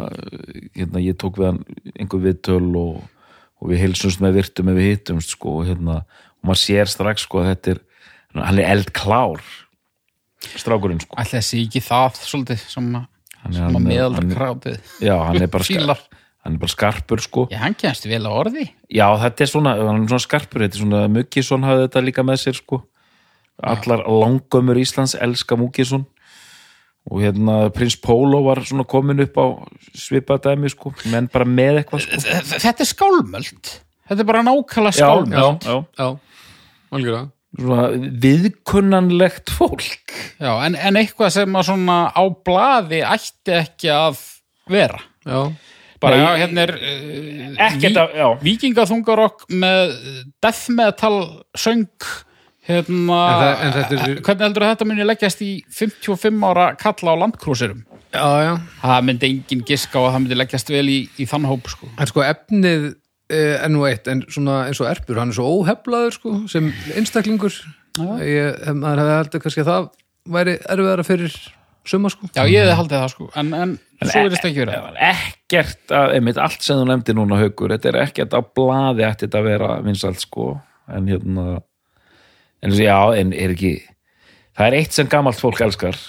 hérna 0.77 1.01
ég 1.03 1.17
tók 1.19 1.41
við 1.41 1.49
hann 1.49 1.63
einhver 1.97 2.23
viðtöl 2.23 2.69
og, 2.79 3.01
og 3.59 3.71
við 3.71 3.84
hilsumst 3.84 4.23
með 4.23 4.39
virtum 4.39 4.71
ef 4.71 4.79
við 4.79 4.89
hittumst 4.93 5.36
sko, 5.36 5.57
hérna, 5.67 5.99
og 6.39 6.47
maður 6.49 6.61
sér 6.63 6.91
strax 6.91 7.27
sko, 7.27 7.43
að 7.43 7.51
þetta 7.51 7.75
er, 7.75 7.84
hann 8.39 8.61
er 8.63 8.71
eldklár 8.77 9.43
strákurinn 10.59 11.01
sko. 11.03 11.17
Það 11.19 11.43
sé 11.47 11.61
ekki 11.63 11.81
það 11.83 12.19
svolítið 12.23 12.63
sem 12.73 12.89
að, 12.97 13.05
Hann 13.43 13.53
sem 13.57 13.65
að 13.67 13.73
hann 13.77 13.87
meðaldra 13.89 14.21
hann 14.23 14.35
krátið 14.37 14.93
Já, 15.03 15.15
hann 15.27 15.49
bara, 15.51 15.67
Fílar. 15.67 15.99
skar, 15.99 16.21
hann 16.45 16.55
er 16.55 16.61
bara 16.63 16.73
skarpur 16.73 17.23
sko. 17.23 17.45
Já, 17.51 17.57
hann 17.63 17.75
kemst 17.79 18.07
vel 18.07 18.23
á 18.23 18.31
orði. 18.31 18.65
Já, 18.87 19.07
þetta 19.25 19.43
er 19.45 19.51
svona, 19.51 19.75
hann 19.79 20.01
er 20.03 20.09
svona 20.13 20.25
skarpur. 20.27 20.63
Þetta 20.63 20.79
er 20.79 20.83
svona, 20.85 21.03
Muggisson 21.11 21.67
hafði 21.67 21.85
þetta 21.87 22.03
líka 22.07 22.25
með 22.27 22.41
sér 22.43 22.59
sko. 22.59 22.81
Allar 23.63 24.03
langömmur 24.09 24.79
Íslands 24.81 25.15
elska 25.19 25.57
Muggisson. 25.59 26.05
Og 27.11 27.19
hérna 27.19 27.67
Prins 27.75 27.97
Pólo 27.99 28.39
var 28.45 28.61
svona 28.63 28.85
komin 28.87 29.19
upp 29.25 29.35
á 29.35 29.45
svipadæmi 29.91 30.69
sko, 30.71 30.93
menn 31.11 31.27
bara 31.31 31.43
með 31.43 31.81
eitthvað 31.81 32.05
sko. 32.05 32.19
Þetta 32.63 32.85
er 32.85 32.87
skálmöld. 32.87 33.73
Þetta 34.07 34.23
er 34.23 34.27
bara 34.29 34.43
nákvæmlega 34.47 34.95
skálmöld 34.95 35.67
já, 35.67 35.67
já. 35.67 35.83
Já, 35.99 36.07
Svona 36.93 37.23
viðkunnanlegt 38.24 39.51
fólk. 39.54 40.14
Já, 40.41 40.51
en, 40.66 40.76
en 40.76 40.97
eitthvað 40.99 41.34
sem 41.38 41.58
að 41.60 41.68
svona 41.70 41.97
á 42.14 42.24
blaði 42.45 43.04
ætti 43.06 43.56
ekki 43.60 43.91
að 43.93 44.20
vera. 44.72 45.01
Já, 45.28 45.39
bara, 46.04 46.18
Nei, 46.18 46.24
já, 46.24 46.32
hérna 46.43 46.66
er 46.68 46.74
uh, 46.76 48.14
já. 48.18 48.28
vikingaþungarokk 48.43 49.45
með 49.54 49.93
death 50.43 50.66
metal 50.76 51.18
söng 51.56 51.86
hérna 52.68 53.18
En 53.28 53.39
það- 53.39 53.62
en 53.68 53.74
þetta 53.78 53.95
er- 54.08 54.22
hvernig 54.24 54.45
heldur 54.47 54.64
að 54.66 54.70
þetta 54.74 54.86
muni 54.88 55.06
leggjast 55.08 55.41
í 55.43 55.51
55 55.72 56.43
ára 56.47 56.68
kalla 56.80 57.12
á 57.12 57.22
landkrúsirum 57.24 57.82
já, 58.14 58.28
já. 58.47 58.54
Það 58.84 59.01
myndi 59.10 59.30
engin 59.34 59.64
giska 59.68 59.99
að 59.99 60.12
það 60.14 60.20
myndi 60.24 60.38
leggjast 60.39 60.70
vel 60.72 60.86
í, 60.88 60.99
í 61.20 61.26
þann 61.28 61.47
hóp 61.49 61.68
sko. 61.72 61.89
En 61.99 62.08
sko 62.08 62.24
efnið 62.24 62.86
eh, 63.34 63.57
er 63.57 63.73
nú 63.73 63.84
eitt 63.89 64.07
en 64.11 64.23
svona 64.29 64.63
eins 64.69 64.81
og 64.84 64.91
erpur, 64.91 65.19
hann 65.21 65.34
er 65.34 65.38
svo 65.38 65.49
óheflaður 65.57 66.15
sko, 66.17 66.36
sem 66.51 66.69
einstaklingur. 66.93 67.57
Ég, 68.23 68.63
maður 68.73 69.03
hefði 69.03 69.17
heldur 69.19 69.43
kannski 69.43 69.63
að 69.65 69.69
það 69.69 69.91
væri 70.34 70.55
erfiðara 70.73 71.05
fyrir 71.05 71.36
suma 71.88 72.11
sko. 72.11 72.29
Já, 72.34 72.45
ég 72.47 72.63
hefði 72.63 72.77
haldið 72.79 72.97
það 72.97 73.11
sko 73.11 73.27
en, 73.39 73.51
en, 73.57 73.73
svo 74.01 74.23
verðist 74.23 74.47
ekki 74.47 74.63
vera. 74.63 74.91
ekkert 75.09 75.93
að, 75.93 76.13
einmitt 76.17 76.39
allt 76.41 76.65
sem 76.65 76.79
þú 76.79 76.88
nefndi 76.89 77.15
núna 77.17 77.39
haukur, 77.41 77.73
þetta 77.75 77.91
er 77.91 77.99
ekkert 78.05 78.38
á 78.38 78.41
blaði 78.41 79.05
ætti 79.07 79.27
þetta 79.27 79.41
að 79.41 79.49
vera 79.49 79.73
vinsælt 79.84 80.23
sko 80.23 80.47
en 80.93 81.09
hérna 81.11 81.47
en 82.63 82.77
já, 82.77 82.97
en 83.19 83.36
er 83.36 83.53
ekki 83.55 83.73
það 84.55 84.69
er 84.69 84.77
eitt 84.79 84.95
sem 84.95 85.11
gamalt 85.11 85.41
fólk 85.41 85.59
elskar 85.65 85.99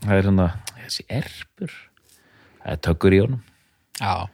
það 0.00 0.14
er 0.16 0.28
hérna, 0.30 0.48
þessi 0.86 1.06
erpur 1.20 1.76
það 2.62 2.74
er 2.74 2.82
tökkur 2.88 3.16
í 3.16 3.22
honum. 3.24 3.44
Já, 3.98 4.28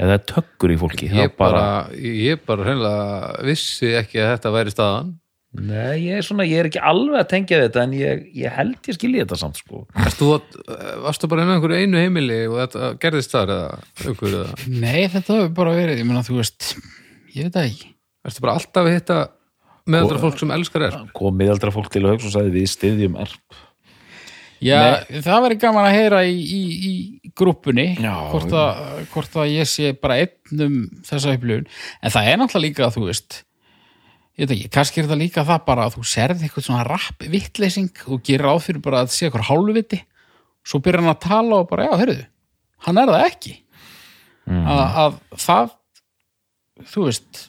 eða 0.00 0.08
það 0.10 0.16
er 0.16 0.22
tökkur 0.32 0.72
í 0.72 0.78
fólki 0.80 1.08
ég 1.12 1.34
bara, 1.38 1.64
ég 2.00 2.40
bara 2.48 2.64
hreinlega 2.66 3.44
vissi 3.46 3.90
ekki 4.00 4.22
að 4.24 4.30
þetta 4.34 4.52
væri 4.56 4.72
staðan. 4.74 5.10
Nei, 5.50 5.96
ég 6.06 6.20
er 6.20 6.22
svona, 6.22 6.44
ég 6.46 6.60
er 6.62 6.68
ekki 6.68 6.78
alveg 6.86 7.18
að 7.24 7.28
tengja 7.32 7.58
þetta 7.64 7.82
en 7.82 7.94
ég, 7.98 8.20
ég 8.38 8.52
held 8.54 8.86
ég 8.86 8.94
skilji 8.94 9.18
þetta 9.24 9.38
samt 9.40 9.58
sko. 9.58 9.80
Erst 9.98 10.20
þú, 10.20 10.28
að- 10.36 11.00
varstu 11.02 11.26
bara 11.32 11.42
inn 11.42 11.50
á 11.50 11.54
einhverju 11.56 11.80
einu 11.82 11.98
heimili 11.98 12.36
og 12.46 12.60
þetta 12.62 12.90
gerðist 13.02 13.34
þar 13.34 13.50
eða 13.56 13.80
einhverju 14.06 14.42
eða? 14.44 14.68
Nei, 14.84 15.00
þetta 15.10 15.38
hefur 15.40 15.50
bara 15.58 15.74
verið, 15.74 15.98
ég 15.98 16.06
meina 16.06 16.22
þú 16.22 16.38
veist 16.38 16.70
ég 17.34 17.48
veit 17.48 17.56
það 17.58 17.66
ekki. 17.66 17.90
Erstu 18.30 18.44
bara 18.46 18.54
alltaf 18.60 18.86
að 18.86 18.94
hitta 18.94 19.18
meðaldra 19.90 20.22
fólk 20.22 20.38
sem 20.38 20.54
elskar 20.54 20.86
er 20.86 20.96
kom 21.18 21.34
miðaldra 21.40 21.74
fólk 21.74 21.90
til 21.90 22.04
að 22.04 22.14
hugsa 22.14 22.30
og 22.30 22.34
sagði 22.36 22.54
við 22.60 22.70
styðjum 22.76 23.18
erp 23.26 23.58
Já, 24.60 25.06
það 25.24 25.44
væri 25.46 25.58
gaman 25.62 25.86
að 25.88 25.94
heyra 25.96 26.18
í, 26.28 26.34
í, 26.36 26.62
í 26.90 27.30
grúppunni 27.38 27.86
Já, 27.96 28.12
hvort, 28.32 28.52
að, 28.52 28.80
hvort 29.12 29.38
að 29.40 29.52
ég 29.54 29.70
sé 29.70 29.92
bara 29.96 30.18
einn 30.20 30.64
um 30.66 30.74
þessa 31.06 31.36
upplifun. 31.36 31.70
En 32.04 32.12
það 32.12 32.28
er 32.28 32.40
náttúrulega 32.40 32.66
líka 32.66 32.84
að 32.88 32.98
þú 32.98 33.06
veist 33.06 33.38
ég 34.40 34.44
veit 34.44 34.54
ekki, 34.56 34.68
kannski 34.76 35.00
er 35.00 35.08
þetta 35.08 35.20
líka 35.20 35.46
það 35.48 35.64
bara 35.68 35.86
að 35.88 35.96
þú 35.96 36.04
serð 36.08 36.44
eitthvað 36.44 36.66
svona 36.66 36.84
rapp 36.88 37.24
vittleysing 37.32 38.04
og 38.08 38.22
gerir 38.24 38.46
ráð 38.48 38.62
fyrir 38.66 38.84
bara 38.84 39.02
að 39.04 39.14
sé 39.14 39.26
eitthvað 39.26 39.48
hálfviti. 39.50 40.02
Svo 40.64 40.80
byrjar 40.84 41.04
hann 41.04 41.14
að 41.14 41.24
tala 41.24 41.62
og 41.62 41.68
bara, 41.72 41.88
já, 41.88 41.96
heyrðu 42.02 42.26
hann 42.86 43.00
er 43.00 43.10
það 43.12 43.26
ekki. 43.26 43.54
Að, 44.50 44.82
að 45.04 45.18
það 45.44 45.72
þú 46.90 47.06
veist 47.06 47.42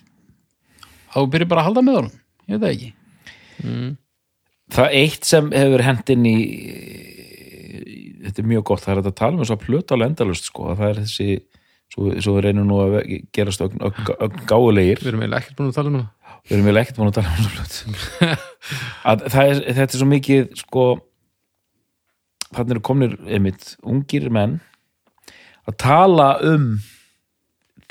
þú 1.13 1.25
byrjar 1.33 1.51
bara 1.51 1.63
að 1.63 1.69
halda 1.69 1.83
með 1.87 1.99
honum. 2.01 2.17
Ég 2.47 2.55
veit 2.55 2.63
það 2.63 2.73
ekki 2.75 2.91
það 4.71 4.95
eitt 5.01 5.27
sem 5.27 5.49
hefur 5.55 5.83
hendin 5.85 6.27
í 6.29 6.37
þetta 8.21 8.43
er 8.43 8.49
mjög 8.51 8.65
gott, 8.69 8.83
það 8.85 8.93
er 8.93 9.01
að 9.01 9.17
tala 9.17 9.35
um 9.35 9.43
þess 9.43 9.55
að 9.55 9.65
plöta 9.65 9.95
alveg 9.95 10.11
endalust 10.11 10.47
sko, 10.47 10.69
að 10.71 10.81
það 10.81 10.91
er 10.91 10.99
þessi 11.01 11.27
svo, 11.91 12.07
svo 12.23 12.35
við 12.37 12.45
reynum 12.47 12.69
nú 12.69 12.79
að 12.83 12.97
gerast 13.35 13.63
ögn, 13.65 13.81
ögn, 13.89 14.11
ögn 14.27 14.43
gáulegir 14.49 15.01
Við 15.01 15.11
erum 15.11 15.23
eiginlega 15.25 15.43
ekkert 15.43 15.59
búin 15.59 15.71
að 15.71 15.79
tala 15.79 15.91
um 15.91 15.99
það 15.99 16.09
við 16.41 16.55
erum 16.57 16.69
vel 16.69 16.81
ekkert 16.81 16.99
búin 16.99 17.11
að 17.11 17.17
tala 17.19 17.31
um 17.35 19.17
það 19.35 19.41
er, 19.43 19.63
þetta 19.79 19.87
er 19.87 19.97
svo 19.99 20.09
mikið 20.09 20.47
sko 20.61 20.85
þannig 22.51 22.73
eru 22.75 22.85
komnir 22.85 23.17
einmitt 23.27 23.75
ungir 23.87 24.29
menn 24.33 24.57
að 25.69 25.77
tala 25.83 26.31
um 26.45 26.71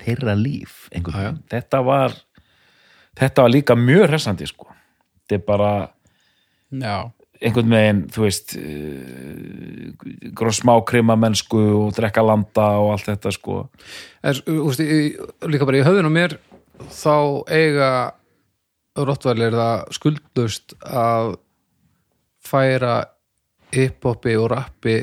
þeirra 0.00 0.34
líf 0.38 0.88
þetta 0.90 1.84
var 1.84 2.16
þetta 3.18 3.44
var 3.44 3.52
líka 3.52 3.76
mjög 3.78 4.06
hressandi 4.10 4.48
sko. 4.48 4.68
Þetta 5.20 5.36
er 5.36 5.46
bara 5.46 5.72
Já, 6.70 7.10
einhvern 7.40 7.72
veginn, 7.72 8.00
þú 8.12 8.24
veist 8.26 8.54
uh, 8.60 10.52
smá 10.54 10.74
krima 10.86 11.16
mennsku 11.18 11.60
og 11.80 11.94
drekka 11.96 12.22
landa 12.24 12.68
og 12.82 12.94
allt 12.94 13.08
þetta 13.08 13.32
sko. 13.34 13.62
Er, 14.22 14.40
úst, 14.60 14.82
í, 14.84 15.16
Líka 15.48 15.68
bara 15.68 15.80
í 15.80 15.86
höfðun 15.86 16.10
á 16.10 16.12
mér 16.12 16.36
þá 16.88 17.16
eiga 17.50 17.90
rottvælir 18.98 19.54
það 19.54 19.94
skuldlust 19.96 20.74
að 20.84 21.34
færa 22.44 22.94
hiphopi 23.74 24.36
og 24.40 24.50
rappi 24.52 24.96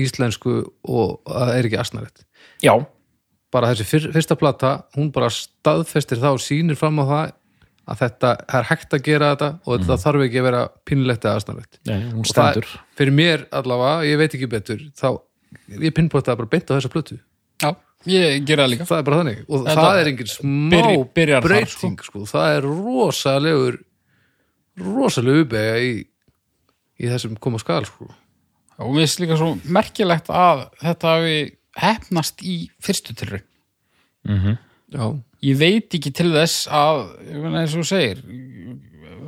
íslensku 0.00 0.60
og 0.88 1.20
að 1.26 1.48
það 1.48 1.54
er 1.56 1.68
ekki 1.68 1.80
asnarett 1.80 2.24
já, 2.62 2.74
bara 3.52 3.72
þessi 3.72 3.86
fyr, 3.88 4.08
fyrsta 4.14 4.36
plata, 4.38 4.72
hún 4.96 5.10
bara 5.14 5.30
staðfestir 5.32 6.20
það 6.22 6.38
og 6.38 6.44
sýnir 6.44 6.78
fram 6.78 7.00
á 7.02 7.04
það 7.04 7.32
að 7.90 7.98
þetta 8.04 8.30
er 8.58 8.66
hægt 8.70 8.94
að 8.94 9.02
gera 9.08 9.28
þetta 9.34 9.48
og 9.66 9.78
þetta 9.80 9.96
þarf 10.04 10.24
ekki 10.26 10.38
að 10.40 10.46
vera 10.46 10.62
pínlegt 10.86 11.24
eða 11.26 11.38
aðstæðlegt 11.40 11.78
Nei, 11.90 11.96
hún 12.12 12.20
og 12.22 12.28
stendur. 12.30 12.68
það, 12.70 12.82
fyrir 13.00 13.16
mér 13.18 13.46
allavega, 13.58 14.04
ég 14.06 14.20
veit 14.20 14.36
ekki 14.38 14.48
betur 14.52 14.84
þá, 15.00 15.08
ég 15.82 15.94
pinnbóta 15.96 16.36
bara 16.38 16.50
beint 16.52 16.70
á 16.70 16.76
þessa 16.78 16.92
plötu. 16.92 17.18
Já, 17.62 17.72
ég 18.06 18.44
gera 18.46 18.64
það 18.66 18.70
líka. 18.72 18.86
Það 18.90 18.98
er 19.02 19.06
bara 19.08 19.18
þannig. 19.22 19.40
Og 19.48 19.66
Þetta 19.66 19.82
það 19.86 19.98
er 20.02 20.10
engin 20.12 20.30
smá 20.32 21.40
breyting 21.46 21.98
sko. 22.06 22.22
það 22.30 22.56
er 22.56 22.68
rosalegur 22.70 23.80
rosalegu 24.82 25.42
uppega 25.44 25.74
í, 25.84 25.92
í 27.02 27.10
þessum 27.10 27.34
koma 27.42 27.58
skal 27.60 27.84
sko. 27.88 28.08
og 28.82 28.94
mér 28.94 29.04
finnst 29.04 29.20
líka 29.22 29.36
svo 29.38 29.52
merkilegt 29.74 30.30
að 30.32 30.64
þetta 30.80 31.12
hafi 31.16 31.36
hefnast 31.82 32.42
í 32.46 32.56
fyrstu 32.82 33.14
tilraun. 33.18 33.44
Já, 34.92 35.04
ég 35.42 35.58
veit 35.58 35.96
ekki 35.98 36.12
til 36.14 36.30
þess 36.34 36.66
að 36.70 37.04
ég 37.28 37.38
meina 37.42 37.62
eins 37.62 37.74
og 37.74 37.82
þú 37.82 37.88
segir 37.90 38.22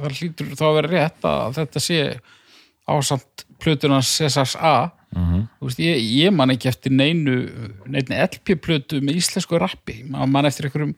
það 0.00 0.18
hlýtur 0.18 0.52
þá 0.58 0.64
að 0.66 0.76
vera 0.78 0.92
rétt 0.92 1.28
að 1.30 1.56
þetta 1.58 1.82
sé 1.82 2.00
ásamt 2.90 3.44
plötuna 3.62 4.00
Cesars 4.04 4.56
A. 4.58 4.74
Þú 5.14 5.68
veist, 5.68 5.78
ég, 5.80 6.00
ég 6.18 6.34
man 6.34 6.50
ekki 6.52 6.68
eftir 6.68 6.92
neinu 6.92 7.36
neinu 7.86 8.16
LP-plötu 8.18 8.98
með 9.04 9.20
íslensku 9.20 9.60
rappi. 9.62 10.00
Maður 10.10 10.32
man 10.34 10.48
eftir 10.48 10.68
einhverjum 10.68 10.96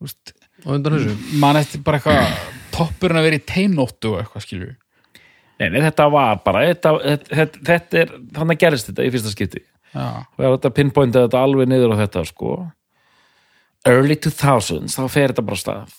veist, 0.00 0.32
og 0.64 0.72
undan 0.78 0.96
þessu? 0.96 1.16
man 1.42 1.60
eftir 1.60 1.84
bara 1.84 2.00
eitthvað 2.00 2.40
toppurinn 2.74 3.20
að 3.20 3.28
vera 3.28 3.38
í 3.38 3.46
teinóttu 3.46 4.16
eitthvað 4.16 4.44
skilju 4.46 4.72
Nei, 5.56 5.70
nei, 5.72 5.78
þetta 5.86 6.04
var 6.12 6.40
bara 6.44 6.66
þetta, 6.68 6.90
þetta, 7.32 7.60
þetta 7.64 8.00
er, 8.02 8.10
þannig 8.36 8.58
gerist 8.60 8.90
þetta 8.90 9.04
í 9.06 9.12
fyrsta 9.14 9.30
skipti. 9.32 9.62
Já, 9.94 10.08
og 10.36 10.42
þetta 10.42 10.70
pinpointa 10.76 11.22
þetta 11.24 11.44
alveg 11.46 11.70
niður 11.70 11.94
á 11.96 12.00
þetta 12.02 12.24
sko 12.28 12.56
early 13.90 14.16
2000s, 14.18 14.96
þá 14.96 15.04
fer 15.12 15.32
þetta 15.32 15.46
bara 15.46 15.60
stað. 15.60 15.94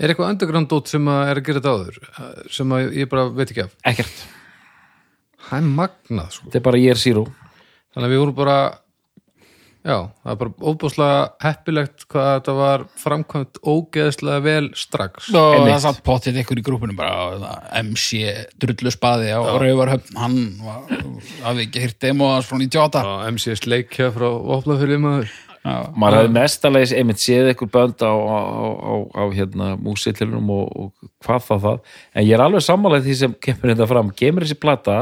Er 0.00 0.12
eitthvað 0.12 0.30
underground 0.32 0.70
dót 0.72 0.88
sem 0.88 1.08
að 1.12 1.22
er 1.28 1.40
að 1.40 1.48
gera 1.48 1.60
þetta 1.60 1.72
áður? 1.76 1.98
Sem 2.52 2.70
að 2.72 2.94
ég 2.96 3.10
bara 3.12 3.26
veit 3.28 3.50
ekki 3.50 3.66
af? 3.66 3.74
Ekkert, 3.92 4.22
það 5.48 5.58
er 5.58 5.74
magnað 5.80 6.30
sko. 6.36 6.46
þetta 6.46 6.62
er 6.62 6.68
bara 6.70 6.80
year 6.80 7.02
zero. 7.02 7.26
Þannig 7.92 8.08
að 8.08 8.14
við 8.14 8.22
vorum 8.22 8.38
bara 8.38 8.56
já, 9.82 9.96
það 10.22 10.32
er 10.32 10.38
bara 10.40 10.70
óbúslega 10.70 11.20
heppilegt 11.42 12.06
hvað 12.12 12.30
þetta 12.30 12.54
var 12.56 12.84
framkvæmt 13.02 13.60
ógeðslega 13.60 14.44
vel 14.46 14.70
strax. 14.78 15.28
Og 15.34 15.66
það 15.66 15.78
satt 15.84 16.02
potið 16.06 16.40
ykkur 16.42 16.62
í 16.62 16.66
grúpunum 16.66 16.98
bara 16.98 17.52
MC 17.82 18.22
drullu 18.62 18.94
spaði 18.94 19.32
á 19.34 19.40
Rauvarhöfn 19.42 20.20
hann 20.22 20.40
var, 20.62 20.86
hafði 21.44 21.68
ekki 21.68 21.84
hýrt 21.84 22.00
demo 22.06 22.32
hans 22.32 22.48
frá 22.48 22.60
98 22.62 23.02
og 23.12 23.24
MC 23.34 23.58
Sleikja 23.60 24.12
frá 24.14 24.28
Vopnafjörði 24.30 25.02
maður 25.02 25.34
maður 25.62 26.18
hefði 26.18 26.34
mestalegis 26.34 26.92
einmitt 26.98 27.22
séð 27.22 27.52
ykkur 27.52 27.70
bönd 27.70 28.02
á, 28.02 28.10
á, 28.10 28.38
á, 28.82 28.92
á 29.14 29.22
hérna 29.30 29.72
músillunum 29.78 30.50
og, 30.50 30.70
og 30.74 31.10
hvað 31.22 31.48
það 31.48 31.66
það. 31.66 31.82
En 32.16 32.26
ég 32.26 32.34
er 32.36 32.42
alveg 32.42 32.64
sammálega 32.66 33.06
því 33.06 33.18
sem 33.20 33.36
kemur 33.46 33.72
þetta 33.72 33.90
fram. 33.92 34.10
Kemur 34.18 34.46
þessi 34.46 34.58
plata 34.58 34.96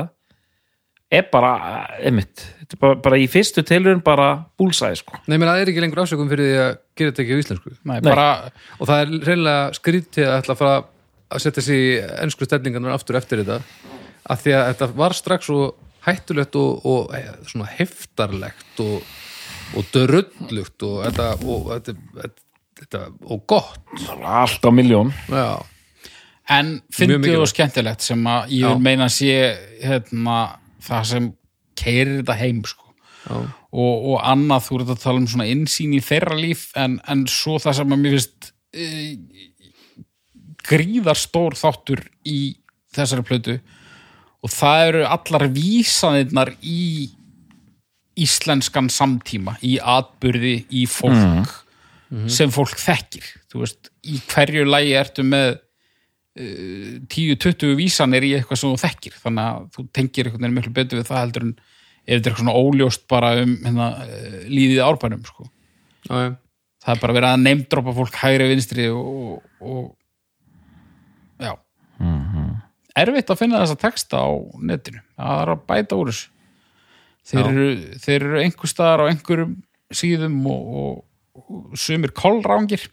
er 1.10 1.26
bara, 1.32 1.54
einmitt 1.98 2.44
þetta 2.60 2.76
er 2.76 2.82
bara, 2.84 2.98
bara 3.06 3.18
í 3.18 3.26
fyrstu 3.30 3.64
tilurinn 3.66 4.02
bara 4.04 4.28
búlsæði 4.60 5.00
sko. 5.00 5.18
Nei, 5.26 5.36
menn 5.38 5.48
það 5.48 5.62
er 5.62 5.72
ekki 5.72 5.84
lengur 5.84 6.04
ásökum 6.04 6.30
fyrir 6.30 6.46
því 6.50 6.60
að 6.60 6.72
gera 7.00 7.12
þetta 7.12 7.24
ekki 7.24 7.38
á 7.38 7.42
íslensku. 7.42 7.72
Nei, 7.80 7.96
Nei. 7.96 8.10
bara 8.10 8.28
og 8.76 8.90
það 8.90 9.02
er 9.02 9.14
reynilega 9.30 9.78
skrítið 9.80 10.28
að 10.28 10.36
ætla 10.42 10.56
að 10.56 10.60
fara 10.60 10.76
að 11.30 11.44
setja 11.46 11.64
sig 11.64 11.86
í 11.86 11.90
ennsku 12.20 12.46
stellingarnar 12.46 12.94
aftur 12.94 13.18
eftir 13.18 13.42
þetta 13.42 13.60
af 14.30 14.44
því 14.44 14.54
að 14.58 14.68
þetta 14.68 14.90
var 15.00 15.16
strax 15.16 15.48
svo 15.50 15.64
hættulegt 16.04 16.56
og, 16.58 16.86
og 16.88 17.16
eh, 17.16 17.32
svona 17.48 17.68
heftarlegt 17.74 18.82
og, 18.84 19.02
og 19.76 19.90
dörrullugt 19.94 20.86
og 20.86 21.02
þetta 21.06 21.26
og, 21.44 21.68
þetta, 21.74 22.30
þetta, 22.80 23.02
og 23.26 23.44
gott. 23.50 23.82
Allt 24.18 24.66
á 24.66 24.70
miljón 24.74 25.12
já, 25.30 25.60
En 26.50 26.80
fyndið 26.90 27.44
og 27.44 27.48
skemmtilegt 27.50 28.02
sem 28.02 28.24
að 28.26 28.54
ég 28.56 28.72
vil 28.72 28.82
meina 28.82 29.06
að 29.06 29.16
sé 29.20 29.34
hérna, 29.84 30.38
það 30.82 31.04
sem 31.12 31.28
keirir 31.78 32.16
þetta 32.20 32.38
heim 32.40 32.62
sko. 32.66 32.88
og, 33.30 34.06
og 34.10 34.16
annað 34.26 34.64
þú 34.66 34.80
ert 34.80 34.92
að 34.96 35.02
tala 35.04 35.20
um 35.20 35.28
svona 35.30 35.46
innsýn 35.46 35.94
í 35.94 36.00
þeirra 36.02 36.38
líf 36.40 36.70
en, 36.80 36.98
en 37.06 37.26
svo 37.30 37.60
það 37.62 37.76
sem 37.78 37.94
að 37.94 38.00
mér 38.02 38.16
finnst 38.16 38.50
e, 38.74 38.88
gríðar 40.66 41.20
stór 41.20 41.54
þáttur 41.58 42.02
í 42.26 42.40
þessari 42.96 43.26
plötu. 43.28 43.56
Og 44.40 44.50
það 44.50 44.86
eru 44.88 45.06
allar 45.06 45.46
vísanirnar 45.54 46.54
í 46.64 47.12
íslenskan 48.24 48.90
samtíma 48.92 49.56
í 49.66 49.76
atburði, 49.80 50.60
í 50.70 50.86
fólk 50.90 51.50
sem 52.30 52.50
fólk 52.52 52.78
þekkir. 52.80 53.26
Þú 53.50 53.64
veist, 53.64 53.90
í 54.02 54.18
hverju 54.30 54.66
lægi 54.66 54.94
ertu 54.98 55.24
með 55.26 55.48
uh, 55.54 56.96
10-20 57.12 57.76
vísanir 57.78 58.26
í 58.26 58.32
eitthvað 58.38 58.62
sem 58.62 58.72
þú 58.72 58.82
þekkir. 58.84 59.16
Þannig 59.22 59.44
að 59.46 59.68
þú 59.76 59.86
tengir 59.98 60.28
einhvern 60.30 60.46
veginn 60.46 60.58
miklu 60.58 60.74
betur 60.80 61.00
við 61.00 61.10
það 61.10 61.22
heldur 61.24 61.46
en 61.46 61.54
ef 61.60 62.10
þetta 62.10 62.14
er 62.16 62.20
eitthvað 62.20 62.42
svona 62.42 62.58
óljóst 62.58 63.06
bara 63.10 63.32
um 63.44 63.56
hérna, 63.62 63.88
uh, 64.02 64.36
líðið 64.50 64.84
árbænum 64.86 65.24
sko. 65.28 65.46
já, 66.08 66.14
já. 66.16 66.30
það 66.82 66.94
er 66.94 67.02
bara 67.04 67.16
verið 67.18 67.30
að 67.30 67.42
neymdropa 67.46 67.96
fólk 68.00 68.20
hægri 68.24 68.50
vinstri 68.50 68.90
og, 68.90 69.40
og 69.60 69.94
já. 71.38 71.54
Erfitt 73.00 73.30
að 73.30 73.38
finna 73.38 73.60
þessa 73.62 73.78
texta 73.78 74.18
á 74.18 74.28
netinu. 74.66 74.98
Það 75.14 75.42
er 75.44 75.52
að 75.52 75.66
bæta 75.68 75.98
úr 76.00 76.10
þessu 76.10 76.39
þeir 77.26 77.44
eru, 77.50 77.68
þeir 78.00 78.16
eru 78.20 78.40
einhver 78.44 78.72
staðar 78.72 79.04
á 79.04 79.10
einhverjum 79.10 79.58
síðum 79.90 80.40
og, 80.46 80.72
og, 80.80 81.44
og 81.44 81.78
sumir 81.78 82.14
kolrángir 82.16 82.88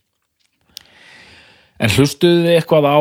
En 1.77 1.93
hlustuðu 1.93 2.43
þið 2.45 2.55
eitthvað 2.55 2.87
á 2.89 2.97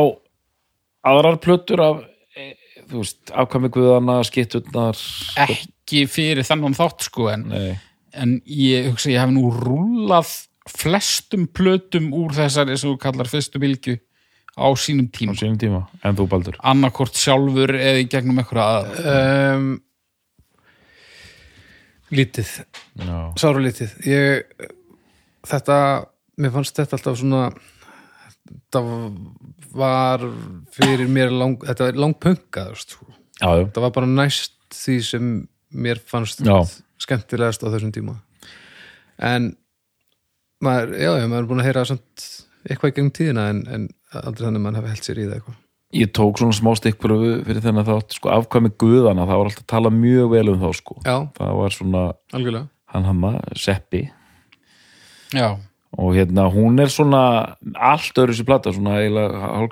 aðrar 1.09 1.39
plötur 1.41 1.83
af 1.85 2.03
e, 2.37 2.51
þú 2.91 3.03
veist, 3.03 3.21
afkvæmi 3.33 3.71
guðana, 3.73 4.19
skitturnar? 4.27 5.01
Ekki 5.47 6.05
fyrir 6.11 6.45
þennan 6.47 6.77
þátt 6.77 7.07
sko 7.09 7.31
en, 7.33 7.47
Nei, 7.53 7.71
en 8.13 8.37
ég 8.45 8.91
hugsa 8.91 9.13
ég 9.15 9.23
hef 9.23 9.33
nú 9.33 9.49
rúlað 9.55 10.35
flestum 10.67 11.47
plötum 11.55 12.11
úr 12.17 12.35
þessari 12.37 12.77
sem 12.77 12.91
þú 12.91 12.99
kallar 13.01 13.31
fyrstu 13.31 13.63
bylgju 13.63 13.97
á 14.57 14.67
sínum 14.81 15.09
á 15.09 15.15
tíma. 15.15 15.37
sínum 15.39 15.59
tíma, 15.61 15.83
en 16.03 16.17
þú 16.19 16.29
Baldur? 16.33 16.61
Annarkort 16.67 17.17
sjálfur 17.17 17.77
eða 17.77 18.03
í 18.03 18.09
gegnum 18.13 18.41
eitthvað 18.43 18.73
að 18.77 19.11
um, 19.57 19.69
lítið. 22.15 22.51
Já, 23.01 23.17
sára 23.41 23.63
lítið 23.63 23.95
ég, 24.07 24.69
þetta, 25.47 25.79
mér 26.39 26.55
fannst 26.55 26.79
þetta 26.79 26.99
alltaf 26.99 27.19
svona 27.21 27.43
þetta 28.47 28.83
var 29.77 30.25
fyrir 30.75 31.11
mér 31.11 31.35
lang, 31.35 31.59
þetta 31.67 31.91
er 31.91 32.01
langpunkað 32.01 32.77
sko. 32.81 33.09
þetta 33.41 33.85
var 33.85 33.95
bara 33.97 34.11
næst 34.11 34.57
því 34.75 34.97
sem 35.05 35.35
mér 35.77 36.01
fannst 36.01 36.43
Já. 36.47 36.57
skemmtilegast 37.03 37.65
á 37.67 37.69
þessum 37.69 37.93
tíma. 37.95 38.17
En 39.19 39.53
maður, 40.63 40.97
já, 40.97 41.11
já, 41.21 41.27
maður 41.29 41.43
er 41.43 41.51
búin 41.51 41.63
að 41.63 41.69
heyra 41.69 41.85
samt 41.89 42.27
eitthvað 42.67 42.93
í 42.93 42.97
gegnum 42.97 43.15
tíðina 43.15 43.47
en, 43.53 43.63
en 43.69 43.87
aldrei 44.23 44.47
þannig 44.47 44.61
að 44.61 44.65
maður 44.65 44.81
hafi 44.81 44.93
held 44.95 45.07
sér 45.07 45.21
í 45.21 45.27
það 45.27 45.39
eitthvað 45.39 45.63
ég 45.95 46.11
tók 46.13 46.39
svona 46.41 46.53
smá 46.57 46.73
stikkpröfu 46.77 47.45
fyrir 47.47 47.63
þennan 47.65 47.87
þátt, 47.87 48.17
sko, 48.19 48.29
afkvæmi 48.35 48.73
guðana 48.81 49.27
það 49.29 49.39
var 49.39 49.51
alltaf 49.51 49.63
að 49.65 49.71
tala 49.73 49.91
mjög 49.95 50.31
vel 50.35 50.49
um 50.53 50.61
þá, 50.65 50.69
sko. 50.75 50.97
Já, 51.07 51.17
það 51.39 51.55
var 51.61 51.71
svona, 51.77 52.03
algjörlega. 52.35 52.69
hann 52.95 53.05
hamma, 53.05 53.31
Seppi. 53.57 54.03
Já, 55.35 55.57
og 55.97 56.13
hérna, 56.15 56.45
hún 56.53 56.79
er 56.83 56.91
svona 56.93 57.23
allt 57.75 58.19
öðru 58.21 58.35
sér 58.37 58.45
plata, 58.49 58.73
svona 58.75 58.99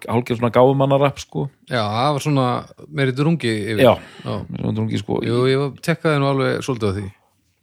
hálfgerð 0.09 0.39
svona 0.41 0.53
gáfumannarapp, 0.55 1.19
sko. 1.21 1.49
Já, 1.69 1.83
það 1.83 2.13
var 2.17 2.25
svona 2.25 2.47
meiri 2.89 3.13
drungi 3.13 3.51
yfir. 3.75 3.83
Já, 3.85 3.93
já. 4.25 4.39
svona 4.55 4.75
drungi, 4.79 4.99
sko. 5.03 5.21
Jú, 5.27 5.45
ég 5.51 5.59
var- 5.61 5.77
tekkaði 5.85 6.23
nú 6.23 6.31
alveg 6.31 6.63
svolítið 6.65 6.91
á 6.91 6.95
því. 6.97 7.07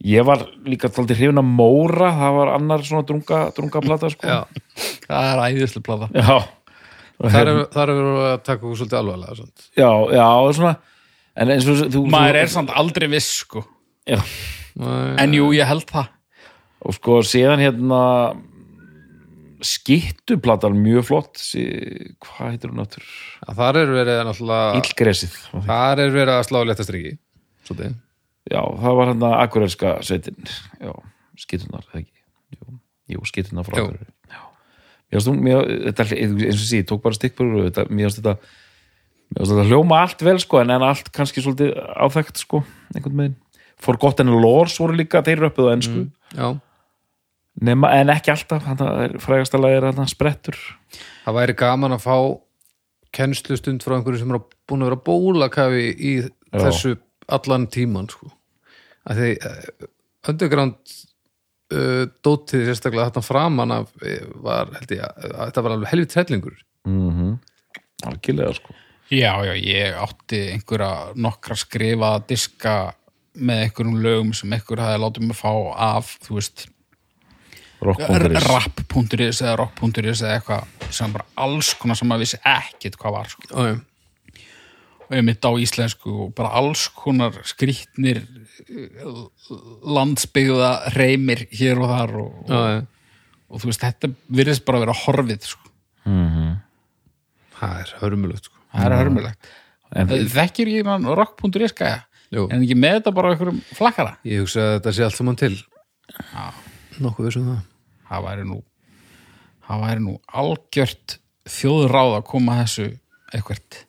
Ég 0.02 0.24
var 0.26 0.38
líka 0.66 0.88
taldi 0.90 1.14
hrifin 1.14 1.38
að 1.38 1.46
Móra 1.46 2.10
það 2.10 2.32
var 2.36 2.48
annar 2.56 2.80
svona 2.82 3.06
drunga, 3.06 3.52
drunga 3.54 3.80
plata, 3.82 4.10
sko. 4.10 4.26
Já, 4.26 4.46
það 5.08 5.28
er 5.32 5.42
æðislega 5.48 5.82
plata. 5.82 6.08
Já. 6.14 6.38
Þar 7.30 7.50
er, 7.52 7.60
þar 7.72 7.92
er 7.92 8.00
verið 8.00 8.24
að 8.30 8.40
taka 8.42 8.64
okkur 8.66 8.80
svolítið 8.80 8.98
alvarlega 8.98 9.36
sant? 9.38 9.68
já, 9.78 9.90
já, 10.16 10.26
svona 10.58 10.74
en 11.32 11.52
eins 11.54 11.68
og 11.68 11.84
þú 11.92 12.04
maður 12.12 12.40
er 12.42 12.52
samt 12.52 12.72
aldrei 12.76 13.08
viss 13.12 13.30
sko. 13.42 13.64
Já, 14.08 14.18
en 15.22 15.36
jú, 15.36 15.50
ég 15.56 15.68
held 15.68 15.86
það. 15.88 16.10
Og 16.82 16.96
sko 16.98 17.20
síðan 17.26 17.62
hérna 17.62 18.00
skittuplatan 19.62 20.74
mjög 20.82 21.04
flott 21.06 21.38
sí, 21.38 21.62
hvað 22.24 22.48
heitir 22.48 22.72
hún 22.72 22.82
áttur 22.82 23.04
þar 23.46 23.78
er 23.78 23.92
verið 23.94 24.22
náttúrulega 24.26 24.80
Íllgresið 24.80 25.36
þar 25.68 26.02
er 26.02 26.10
verið 26.16 26.34
að 26.34 26.46
slá 26.48 26.58
léttastriki 26.66 27.12
svolítið. 27.68 27.94
Já, 28.50 28.58
það 28.58 28.96
var 28.98 29.10
hérna 29.12 29.28
akureyriska 29.38 29.92
sveitin. 30.02 30.48
Já, 30.82 30.90
skittunar, 31.38 31.86
ekki? 31.94 32.10
Jú, 32.56 32.72
jú 33.14 33.28
skittunar 33.30 33.68
frá 33.68 33.78
Jú. 33.78 33.92
Já, 35.12 35.20
mér 35.36 35.66
þetta, 35.90 36.08
eins 36.16 36.56
og 36.56 36.66
sí, 36.66 36.80
ég 36.80 36.88
tók 36.88 37.02
bara 37.04 37.18
stikkbúr 37.18 37.66
þetta, 37.68 37.86
mér 37.90 38.08
finnst 38.08 38.22
þetta 38.22 38.36
mér 38.40 39.42
finnst 39.42 39.54
þetta 39.54 39.68
hljóma 39.68 40.02
allt 40.06 40.24
vel 40.24 40.38
sko, 40.40 40.62
en, 40.62 40.72
en 40.72 40.84
allt 40.88 41.12
kannski 41.12 41.44
svolítið 41.44 41.74
áþekkt 41.76 42.40
sko, 42.40 42.62
einhvern 42.94 43.20
veginn. 43.20 43.38
Forgotten 43.82 44.30
Lores 44.32 44.78
voru 44.80 44.96
líka, 44.96 45.24
þeir 45.26 45.40
eru 45.40 45.50
uppið 45.50 45.68
á 45.68 45.74
ennsku 45.74 46.04
já, 46.36 46.46
Nema, 47.60 47.90
en 48.00 48.08
ekki 48.08 48.32
alltaf, 48.32 48.64
er 48.80 49.18
frægasta 49.20 49.60
lagi 49.60 49.76
er 49.76 49.90
hann 49.92 50.08
sprettur. 50.08 50.56
Það 51.26 51.36
væri 51.36 51.56
gaman 51.60 51.92
að 51.98 52.06
fá 52.06 52.16
kennslustund 53.12 53.84
frá 53.84 53.98
einhverju 53.98 54.22
sem 54.22 54.32
er 54.32 54.40
búin 54.68 54.84
að 54.84 54.88
vera 54.88 55.02
bólakafi 55.08 55.90
í 55.92 56.12
þessu 56.48 56.94
allan 57.32 57.68
tíman 57.72 58.08
sko. 58.08 58.30
að 59.04 59.18
því 59.20 59.30
uh, 59.44 59.88
underground 60.30 60.94
uh, 61.72 62.04
dótið 62.24 62.68
sérstaklega 62.68 63.10
þarna 63.10 63.26
framan 63.26 63.74
af 63.78 63.92
eh, 64.06 64.24
var 64.44 64.72
held 64.78 64.96
ég 64.96 65.04
að 65.06 65.28
að 65.32 65.44
þetta 65.44 65.66
var 65.66 65.76
alveg 65.76 65.92
helvið 65.92 66.10
trellingur 66.14 66.56
mm 66.88 67.10
-hmm. 67.10 67.36
algjörlega 68.10 68.56
sko 68.58 68.74
já, 69.12 69.32
já, 69.44 69.54
ég 69.54 69.96
átti 70.06 70.42
einhverja 70.54 71.12
nokkra 71.14 71.56
skrifa 71.56 72.12
diska 72.28 72.76
með 73.32 73.64
einhverjum 73.66 74.02
lögum 74.04 74.32
sem 74.36 74.52
einhver 74.52 74.80
hafi 74.80 75.00
látið 75.00 75.26
mig 75.28 75.36
fá 75.36 75.52
af 75.76 76.16
þú 76.24 76.36
veist, 76.36 76.66
rock.is 77.82 78.46
rap.is 78.46 79.40
eða 79.42 79.56
rock.is 79.56 80.22
eða 80.22 80.34
eitthvað 80.36 80.92
sem 80.92 81.14
bara 81.14 81.26
alls 81.40 81.72
konar 81.80 81.98
sem 81.98 82.08
maður 82.08 82.26
vissi 82.26 82.40
ekkit 82.44 82.98
hvað 83.00 83.16
var 83.16 83.32
sko. 83.32 83.48
okay. 83.50 83.80
Mitt 85.20 85.44
á 85.44 85.50
íslensku 85.60 86.12
og 86.26 86.30
bara 86.38 86.54
alls 86.56 86.86
konar 86.96 87.36
skrýtnir 87.44 88.22
landsbyggða 89.84 90.70
reymir 90.96 91.44
hér 91.52 91.82
og 91.82 91.92
þar 91.92 92.14
og, 92.22 92.30
og, 92.46 92.52
já, 92.52 92.62
já. 92.72 92.80
og 93.52 93.62
þú 93.62 93.70
veist, 93.70 93.84
þetta 93.84 94.12
virðist 94.38 94.64
bara 94.64 94.80
að 94.80 94.86
vera 94.86 94.96
horfið 95.02 95.50
sko. 95.50 95.72
það 97.58 97.76
er 97.82 97.94
hörmulegt 98.00 98.48
sko. 98.48 98.64
það 98.72 98.88
er 98.88 98.98
hörmulegt. 99.02 99.52
En- 99.92 100.16
þekkir 100.32 100.72
ég 100.72 100.88
mann 100.88 101.04
rock.is 101.04 101.76
en 101.82 102.62
ekki 102.62 102.78
með 102.78 103.00
þetta 103.00 103.12
bara 103.12 103.28
á 103.28 103.32
einhverjum 103.34 103.62
flakkara? 103.76 104.16
Ég 104.24 104.40
hugsa 104.40 104.60
að 104.64 104.74
þetta 104.78 104.92
sé 104.96 105.04
allt 105.04 105.18
saman 105.18 105.36
til. 105.36 105.54
Nokkuð 107.02 107.28
vissum 107.28 107.50
það. 107.50 107.64
Það 108.08 108.24
væri 108.30 108.46
nú 108.48 108.62
það 109.66 109.84
væri 109.86 110.04
nú 110.04 110.14
algjört 110.40 111.16
þjóðráð 111.48 112.16
að 112.18 112.26
koma 112.28 112.58
þessu 112.62 112.88
eitthvert 113.32 113.82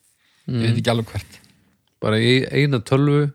ég 0.49 0.67
veit 0.67 0.77
ekki 0.81 0.91
alveg 0.91 1.13
hvert. 1.13 1.39
Bara 2.03 2.19
í 2.19 2.35
eina 2.51 2.81
tölvu 2.83 3.29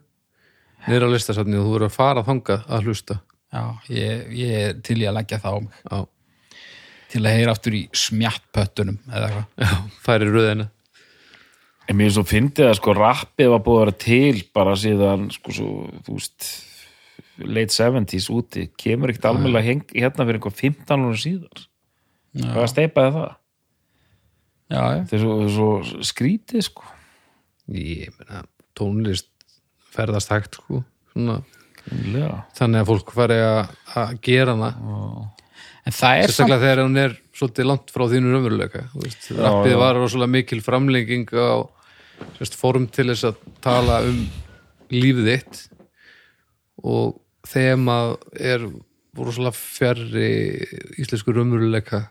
niður 0.85 1.09
á 1.09 1.13
listasafni 1.13 1.57
og 1.59 1.65
þú 1.65 1.73
verður 1.75 1.89
að 1.89 1.97
fara 1.97 2.25
þangað 2.27 2.65
að 2.69 2.87
hlusta. 2.87 3.19
Já, 3.49 3.63
ég, 3.89 4.25
ég 4.37 4.55
er 4.67 4.81
til 4.85 4.99
í 5.01 5.07
að 5.09 5.15
leggja 5.17 5.41
það 5.41 5.57
á 5.57 5.59
mig. 5.65 5.79
Já, 5.89 6.59
til 7.09 7.23
að 7.23 7.37
heyra 7.37 7.55
aftur 7.55 7.77
í 7.79 7.81
smjattpöttunum 7.97 8.99
eða 9.09 9.29
eitthvað. 9.29 9.47
Já 9.65 10.03
færi 10.05 10.29
röðina. 10.29 10.69
En 11.89 11.97
mér 11.97 12.11
svo 12.13 12.21
fyndið 12.29 12.69
að 12.69 12.75
sko 12.77 12.93
rappið 12.93 13.51
var 13.55 13.63
búið 13.65 13.79
að 13.79 13.83
vera 13.87 13.95
til 14.03 14.43
bara 14.53 14.75
síðan 14.77 15.29
sko 15.33 15.55
svo, 15.57 15.71
þú 16.05 16.17
veist 16.19 16.49
late 17.39 17.73
70s 17.73 18.29
úti, 18.35 18.67
kemur 18.77 19.09
ekkert 19.09 19.63
heng, 19.65 19.81
hérna 19.95 20.27
fyrir 20.27 20.37
einhver 20.37 20.53
15 20.53 21.07
ára 21.07 21.17
síðar. 21.17 21.65
Hvað 22.37 22.69
steipaði 22.69 23.13
það? 23.15 23.29
já, 24.69 24.79
já. 24.79 25.01
Þetta 25.01 25.17
er 25.17 25.23
svo, 25.23 25.35
svo 25.55 26.03
skrítið 26.05 26.65
sko 26.67 26.85
ég 27.75 28.13
meina 28.19 28.43
tónlist 28.77 29.27
ferðast 29.93 30.29
hægt 30.31 30.55
sko 30.59 30.83
svona, 31.13 31.39
þannig 32.57 32.81
að 32.83 32.89
fólk 32.91 33.11
fari 33.15 33.37
að 33.41 34.15
gera 34.25 34.53
hana. 34.55 34.69
En 35.87 35.95
það 35.95 36.19
er 36.19 36.31
samt 36.31 36.49
sérstaklega 36.49 36.61
þegar 36.65 36.83
hún 36.85 36.97
er 37.01 37.15
svolítið 37.39 37.65
langt 37.69 37.91
frá 37.95 38.03
þínu 38.11 38.33
raunveruleika 38.33 38.81
rappið 39.39 39.77
var 39.79 39.95
rosalega 39.97 40.33
mikil 40.35 40.59
framlenging 40.61 41.25
á 41.33 41.65
sérst, 42.37 42.55
form 42.59 42.85
til 42.93 43.07
þess 43.09 43.29
að 43.31 43.39
tala 43.63 44.01
um 44.05 44.19
lífið 44.91 45.29
þitt. 45.31 45.61
Og 46.83 47.17
þema 47.47 47.97
er 48.37 48.67
rosalega 49.17 49.55
fjarri 49.57 50.29
íslensku 51.01 51.33
raunveruleika 51.35 52.03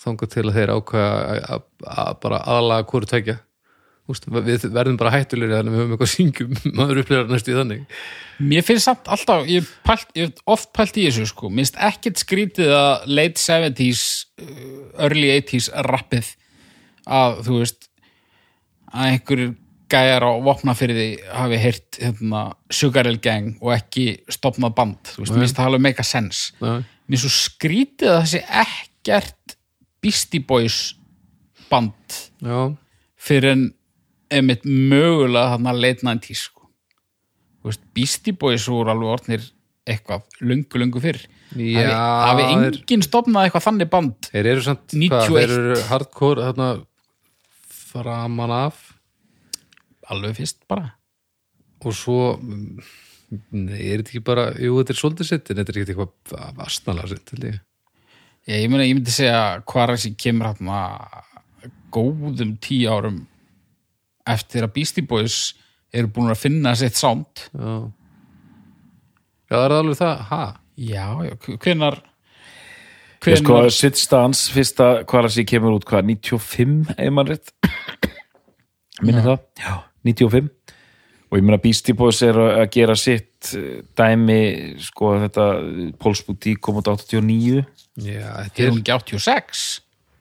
þangað 0.00 0.32
til 0.34 0.44
að 0.48 0.56
þeir 0.58 0.74
ákveða 0.76 1.38
að- 1.56 2.20
bara 2.22 2.42
aðlaga 2.44 2.86
hvort 2.90 3.08
tækja 3.10 3.38
Úst, 4.10 4.26
við 4.26 4.66
verðum 4.74 4.98
bara 4.98 5.12
hættulegri 5.14 5.54
þannig 5.54 5.70
að 5.70 5.76
við 5.76 5.82
höfum 5.82 5.94
eitthvað 5.96 6.12
syngjum 6.14 6.58
maður 6.78 7.02
upplifar 7.02 7.30
næstu 7.30 7.52
í 7.52 7.56
þannig. 7.58 7.96
Mér 8.50 8.66
finnst 8.66 8.88
samt 8.88 9.10
alltaf, 9.12 9.46
ég, 9.50 9.70
hef 9.86 10.42
oft 10.50 10.70
pælt 10.76 10.98
í 10.98 11.06
þessu 11.06 11.28
sko, 11.30 11.50
minnst 11.52 11.78
ekkert 11.78 12.22
skrítið 12.22 12.74
að 12.74 13.08
late 13.12 13.42
70s, 13.42 14.04
uh, 14.42 14.52
early 15.06 15.32
80s 15.36 15.70
rappið 15.86 16.34
að 17.10 17.42
þú 17.46 17.58
veist 17.60 17.90
að 18.90 19.12
einhverjir 19.12 19.52
gæjar 19.90 20.26
á 20.26 20.32
vopnafyrði 20.44 21.08
hafi 21.34 21.58
heyrt 21.60 21.98
hérna, 21.98 22.44
Sugar 22.70 23.08
Hill 23.08 23.20
Gang 23.22 23.58
og 23.58 23.74
ekki 23.74 24.06
stopnað 24.30 24.76
band, 24.78 25.00
þú 25.14 25.24
veist, 25.24 25.34
mér 25.34 25.44
finnst 25.44 25.58
það 25.58 25.70
alveg 25.70 25.84
make 25.86 26.02
a 26.02 26.06
sense. 26.06 26.54
Nei. 26.62 26.78
Mér 27.10 27.18
finnst 27.18 27.26
svo 27.26 27.32
skrítið 27.50 28.12
að 28.12 28.20
þessi 28.24 28.42
ekkert 28.62 29.56
Beastie 30.00 30.44
Boys 30.46 30.78
band 31.70 32.18
já, 32.42 32.70
fyrir 33.20 33.54
en 33.54 33.66
einmitt 34.30 34.64
mögulega 34.64 35.56
90s 36.06 36.44
sko. 36.48 36.68
Þú 37.60 37.70
veist, 37.72 37.82
Beastie 37.96 38.32
Boys 38.40 38.64
voru 38.70 38.92
alveg 38.94 39.10
orðnir 39.16 39.48
eitthvað 39.90 40.22
lungu, 40.44 40.78
lungu 40.80 41.00
fyrr 41.02 41.18
hafi 41.50 42.44
þeir- 42.46 42.76
enginn 42.78 43.02
stopnað 43.02 43.48
eitthvað 43.48 43.64
þannig 43.66 43.88
band 43.90 44.28
Þeir 44.30 44.46
eru 44.52 44.62
samt, 44.62 44.92
91. 44.94 45.10
hvað, 45.10 45.40
þeir 45.40 45.54
eru 45.56 45.80
hardcore 45.88 46.44
þarna 46.46 46.68
framan 47.90 48.52
af 48.54 48.80
alveg 50.10 50.36
fyrst 50.38 50.60
bara 50.70 50.92
og 51.80 51.94
svo 51.96 52.18
mm, 52.36 52.78
er 53.72 54.02
þetta 54.02 54.12
ekki 54.12 54.22
bara, 54.26 54.44
jú, 54.60 54.76
þetta 54.80 54.92
er 54.94 55.00
svolítið 55.00 55.28
sitt 55.30 55.50
en 55.50 55.60
þetta 55.60 55.72
er 55.72 55.80
ekki 55.80 55.94
eitthvað 55.94 56.54
vastnala 56.60 57.06
sitt 57.10 57.32
ég. 57.48 57.58
myndi 59.00 59.14
segja 59.14 59.40
hvað 59.64 59.94
þessi 59.96 60.12
kemur 60.20 60.50
hérna 60.50 60.80
góðum 61.94 62.54
tíu 62.62 62.90
árum 62.92 63.22
eftir 64.28 64.66
að 64.66 64.74
Beastie 64.76 65.06
Boys 65.06 65.54
eru 65.92 66.10
búin 66.12 66.30
að 66.30 66.42
finna 66.44 66.74
sitt 66.78 66.98
sound. 66.98 67.48
Já. 67.54 67.90
Já, 69.50 69.56
það 69.56 69.64
er 69.64 69.76
alveg 69.80 69.98
það, 69.98 70.26
ha? 70.30 70.44
já, 70.80 71.04
já, 71.26 71.34
hvenar 71.60 71.98
Ég 73.28 73.36
sko, 73.42 73.58
Dance, 74.08 74.48
fyrsta 74.48 74.86
sé 75.28 75.44
kemur 75.44 75.74
út 75.76 75.84
hvað, 75.84 76.06
95 76.08 76.94
ef 76.94 77.10
maður 77.12 77.34
rétt? 77.34 77.50
Minni 79.04 79.24
það, 79.26 79.42
já, 79.60 79.74
95 80.08 80.48
og 81.30 81.36
ég 81.36 81.44
meina 81.44 81.60
Beastie 81.60 81.94
Boys 81.94 82.22
er 82.24 82.38
að 82.40 82.64
gera 82.72 82.96
sitt 82.96 83.52
eh, 83.58 83.82
dæmi, 83.98 84.40
sko 84.80 85.12
þetta 85.26 85.50
Póls 86.00 86.24
Boutique 86.24 86.62
kom 86.64 86.80
út 86.80 86.88
89 86.88 87.60
Já, 88.00 88.24
þetta 88.46 88.64
er 88.64 88.72
ekki 88.72 88.96
86 88.96 89.68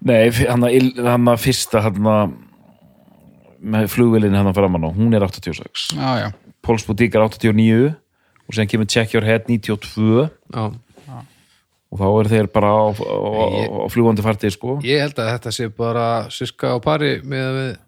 nei, 0.09 0.27
hann 0.35 1.31
að 1.31 1.41
fyrsta 1.45 1.85
hann 1.87 2.11
að 2.11 2.35
með 3.59 3.89
flugvélinn 3.93 4.35
hann 4.37 4.47
að 4.51 4.59
framan 4.59 4.85
á, 4.87 4.89
hún 4.95 5.15
er 5.17 5.25
86 5.25 5.89
já, 5.97 6.09
já, 6.23 6.29
Póls 6.65 6.85
Boutique 6.87 7.17
er 7.17 7.25
89 7.25 7.89
og 8.49 8.55
sem 8.57 8.67
kemur 8.69 8.87
Check 8.89 9.13
Your 9.13 9.25
Head 9.27 9.49
92 9.49 10.29
Já, 10.55 10.63
og 11.89 11.97
þá 12.01 12.05
er 12.21 12.29
þeir 12.33 12.47
bara 12.53 12.69
á, 12.69 12.85
á, 12.93 13.15
á, 13.17 13.45
á 13.81 13.85
fljúandi 13.89 14.21
fartið 14.25 14.53
sko. 14.53 14.75
Ég 14.85 15.01
held 15.01 15.17
að 15.21 15.31
þetta 15.33 15.53
sé 15.55 15.67
bara 15.73 16.03
syska 16.33 16.73
á 16.73 16.77
pari 16.83 17.15
með 17.25 17.79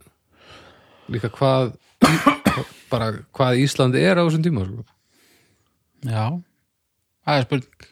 líka 1.14 1.30
hvað 1.36 1.76
bara 2.92 3.12
hvað 3.30 3.62
Íslandi 3.62 4.02
er 4.02 4.18
á 4.18 4.26
þessum 4.26 4.46
tíma 4.46 4.66
sko. 4.66 4.86
já. 6.10 6.26
Það 7.22 7.38
er 7.38 7.46
spurning. 7.46 7.90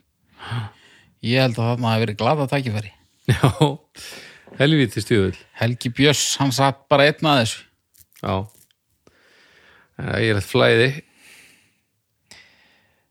Ég 1.30 1.44
held 1.46 1.60
að 1.60 1.68
þarna 1.70 1.94
hafi 1.94 2.04
verið 2.08 2.20
glada 2.24 2.48
tækifæri. 2.50 2.92
Já, 3.30 3.50
helvíti 4.58 5.04
stjöfull 5.04 5.38
Helgi 5.60 5.92
Björs, 5.94 6.24
hann 6.42 6.50
satt 6.56 6.80
bara 6.90 7.06
einn 7.12 7.28
að 7.30 7.44
þessu 7.44 7.66
Já. 8.22 8.34
Eh, 10.00 10.18
Ég 10.26 10.34
er 10.34 10.42
að 10.42 10.50
flæði. 10.50 10.90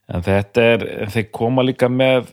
En 0.09 0.25
þetta 0.25 0.67
er, 0.75 0.85
þeir 1.13 1.31
koma 1.37 1.65
líka 1.67 1.91
með 1.93 2.31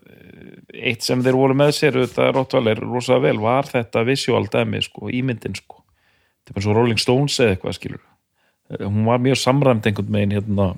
eitt 0.76 1.04
sem 1.04 1.22
þeir 1.24 1.36
voru 1.40 1.56
með 1.58 1.74
sér 1.76 1.98
þetta 2.06 2.30
Rottvalir 2.36 2.80
rosa 2.84 3.18
vel, 3.24 3.38
var 3.44 3.68
þetta 3.68 4.04
visual 4.08 4.46
dæmi, 4.52 4.82
sko, 4.84 5.10
ímyndin, 5.12 5.56
sko. 5.60 5.82
Þetta 6.44 6.52
er 6.52 6.58
bara 6.58 6.68
svo 6.68 6.76
Rolling 6.78 7.02
Stones 7.02 7.40
eða 7.40 7.56
eitthvað, 7.56 7.78
skilur 7.80 8.04
hún 8.70 9.06
var 9.06 9.22
mjög 9.22 9.38
samræmt 9.38 9.86
einhvern 9.86 10.12
megin 10.12 10.32
hérna, 10.40 10.74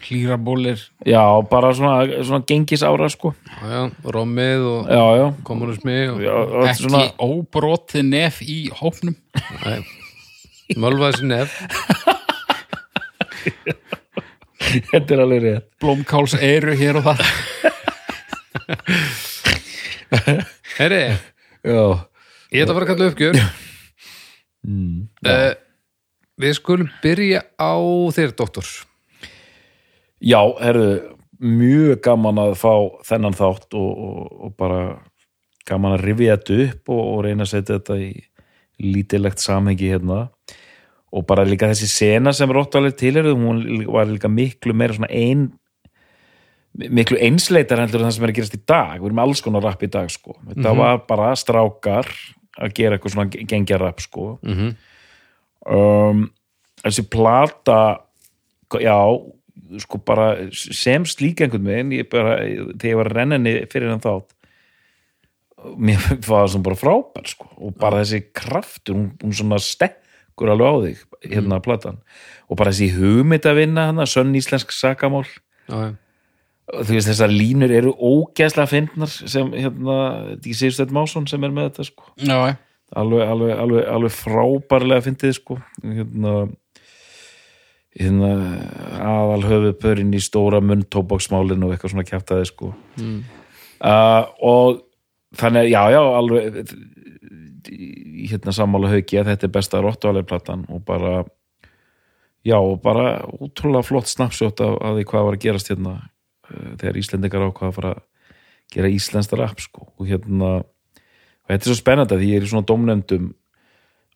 hlýrabólir 0.00 0.80
já, 1.08 1.22
bara 1.48 1.72
svona, 1.76 2.22
svona 2.24 2.44
gengis 2.48 2.82
ára, 2.84 3.08
sko. 3.12 3.34
Já, 3.48 3.70
já, 3.72 3.80
rommið 4.04 4.66
og 4.68 5.40
kommunismi 5.44 5.96
og 6.08 6.20
já 6.24 6.34
og 6.34 6.52
þetta 6.52 6.60
er 6.60 6.70
ekki 6.72 6.84
svona, 6.84 7.02
óbrotið 7.20 8.06
nef 8.08 8.42
í 8.44 8.60
hópnum 8.80 9.16
Sér 10.70 11.24
nef. 11.26 11.54
Þetta 14.90 15.14
er 15.16 15.22
alveg 15.24 15.42
rétt. 15.42 15.66
Blómkáls 15.82 16.36
eru 16.38 16.76
hér 16.78 17.00
og 17.00 17.08
það 17.08 17.24
Herri, 20.78 21.00
ég 21.66 22.62
ætla 22.62 22.70
að 22.70 22.76
fara 22.76 22.84
að 22.84 22.90
kalla 22.92 23.08
uppgjör. 23.10 23.40
Mm, 24.66 25.08
uh, 25.26 25.52
Við 26.40 26.56
skulum 26.56 26.88
byrja 27.02 27.42
á 27.60 27.74
þér, 28.16 28.32
doktor. 28.38 28.68
Já, 30.20 30.40
herðu 30.60 31.16
mjög 31.40 32.00
gaman 32.04 32.40
að 32.40 32.54
fá 32.60 32.72
þennan 33.08 33.36
þátt 33.36 33.76
og, 33.76 33.90
og, 33.90 34.24
og 34.46 34.56
bara 34.60 34.80
gaman 35.68 35.96
að 35.96 36.04
rifja 36.08 36.36
þetta 36.36 36.58
upp 36.66 36.92
og, 36.92 37.02
og 37.04 37.22
reyna 37.24 37.46
að 37.46 37.52
setja 37.54 37.78
þetta 37.78 37.96
í 38.00 38.10
lítilegt 38.80 39.40
samhengi 39.40 39.92
hérna 39.92 40.26
og 41.10 41.26
bara 41.26 41.46
líka 41.46 41.68
þessi 41.70 41.88
sena 41.90 42.32
sem 42.36 42.50
Rottvalir 42.54 42.94
tilherðu, 42.98 43.34
hún 43.38 43.62
var 43.90 44.06
líka 44.10 44.30
miklu 44.30 44.74
meira 44.76 44.94
svona 44.94 45.10
ein 45.10 45.48
miklu 46.70 47.18
einsleitar 47.18 47.82
heldur 47.82 48.04
en 48.04 48.08
það 48.08 48.14
sem 48.16 48.26
er 48.26 48.32
að 48.32 48.38
gerast 48.38 48.54
í 48.54 48.60
dag. 48.62 48.92
Við 49.00 49.08
erum 49.08 49.22
alls 49.24 49.42
konar 49.42 49.64
rapp 49.66 49.82
í 49.82 49.90
dag 49.90 50.10
sko. 50.12 50.36
Þetta 50.52 50.74
var 50.78 51.02
bara 51.08 51.32
strákar 51.38 52.10
að 52.60 52.74
gera 52.76 52.96
eitthvað 52.96 53.16
svona 53.16 53.46
gengja 53.50 53.78
rapp 53.80 54.02
sko. 54.04 54.36
Mm 54.44 54.56
-hmm. 54.56 54.76
um, 55.74 56.24
þessi 56.84 57.06
plata 57.10 57.80
já, 58.78 58.98
sko 59.82 59.98
bara 60.06 60.50
sem 60.52 61.04
slík 61.06 61.40
einhvern 61.40 61.66
veginn 61.66 61.92
ég 61.92 62.10
bara, 62.10 62.38
þegar 62.78 62.90
ég 62.90 62.96
var 62.96 63.12
henni 63.18 63.54
fyrir 63.70 63.90
hann 63.90 64.00
þátt 64.00 64.30
mér 65.76 66.00
var 66.28 66.46
það 66.46 66.52
sem 66.52 66.62
bara 66.62 66.76
frábær 66.76 67.26
sko. 67.26 67.50
Og 67.58 67.74
bara 67.76 68.04
þessi 68.04 68.30
kraftur, 68.32 68.94
hún, 68.94 69.10
hún 69.22 69.32
svona 69.32 69.58
stekkur 70.40 70.54
alveg 70.56 70.72
á 70.72 70.76
þig, 70.84 71.02
hérna 71.34 71.60
platan. 71.60 72.00
Og 72.48 72.56
bara 72.56 72.72
þessi 72.72 72.94
hugmynd 72.96 73.46
að 73.46 73.60
vinna 73.60 73.90
hann 73.90 74.06
sönn 74.08 74.32
íslensk 74.34 74.72
sakamál. 74.72 75.26
Já 75.68 75.96
Og 76.70 76.84
þú 76.86 76.94
veist 76.94 77.08
þessar 77.10 77.32
línur 77.34 77.72
eru 77.74 77.90
ógeðslega 77.98 78.70
fyndnar 78.70 79.10
sem 79.10 79.48
hérna, 79.56 79.94
Sigursteinn 80.44 80.92
Másson 80.94 81.24
sem 81.26 81.42
er 81.42 81.50
með 81.50 81.70
þetta 81.70 81.86
sko. 81.88 82.04
Já, 82.22 82.36
já. 82.46 82.52
alveg, 82.94 83.24
alveg, 83.26 83.54
alveg, 83.58 83.86
alveg 83.90 84.14
frábærlega 84.14 85.02
fyndið 85.02 85.34
sko. 85.34 85.56
Hérna, 85.82 86.34
hérna 87.98 88.30
aðal 89.02 89.48
höfuðpörin 89.48 90.14
í 90.14 90.22
stóra 90.22 90.62
munn 90.62 90.86
tóbaksmálinu 90.86 91.66
og 91.66 91.74
eitthvað 91.74 91.96
svona 91.96 92.06
kjæftaði 92.06 92.46
sko. 92.52 92.70
Mm. 93.00 93.18
uh, 93.82 94.30
og 94.38 94.84
þannig, 95.42 95.72
já, 95.74 95.82
já, 95.90 96.02
alveg 96.22 96.62
hérna 98.30 98.54
sammála 98.54 98.92
hauki 98.94 99.18
að 99.20 99.32
þetta 99.32 99.46
er 99.48 99.54
besta 99.54 99.82
rottualegplatan 99.84 100.66
og 100.72 100.84
bara 100.86 101.24
já, 102.46 102.56
og 102.56 102.80
bara 102.82 103.20
útrúlega 103.38 103.86
flott 103.86 104.08
snapshot 104.10 104.62
af, 104.64 104.78
af 104.80 104.96
því 104.96 105.06
hvað 105.10 105.26
var 105.26 105.38
að 105.38 105.44
gerast 105.44 105.72
hérna 105.72 105.96
uh, 105.98 106.72
þegar 106.80 107.00
Íslendingar 107.02 107.46
ákvað 107.50 107.68
að 107.68 107.76
fara 107.78 107.92
að 107.96 108.06
gera 108.70 108.90
íslenskt 108.94 109.34
rap 109.34 109.58
sko. 109.58 109.88
Og 109.98 110.06
hérna 110.06 110.50
og 110.60 111.50
þetta 111.50 111.64
er 111.64 111.68
svo 111.72 111.78
spennandi 111.80 112.14
að 112.14 112.22
því 112.22 112.28
ég 112.30 112.40
er 112.40 112.46
í 112.46 112.50
svona 112.52 112.68
domnefndum 112.68 113.30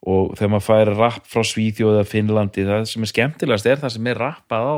og 0.05 0.35
þegar 0.39 0.53
maður 0.53 0.67
fær 0.69 0.91
rap 0.99 1.27
frá 1.27 1.43
Svíþjóð 1.49 1.97
eða 1.99 2.09
Finnlandi, 2.11 2.67
það 2.69 2.87
sem 2.91 3.07
er 3.07 3.11
skemmtilegast 3.11 3.69
er 3.71 3.81
það 3.81 3.95
sem 3.97 4.11
er 4.13 4.21
rappað 4.21 4.69
á 4.69 4.77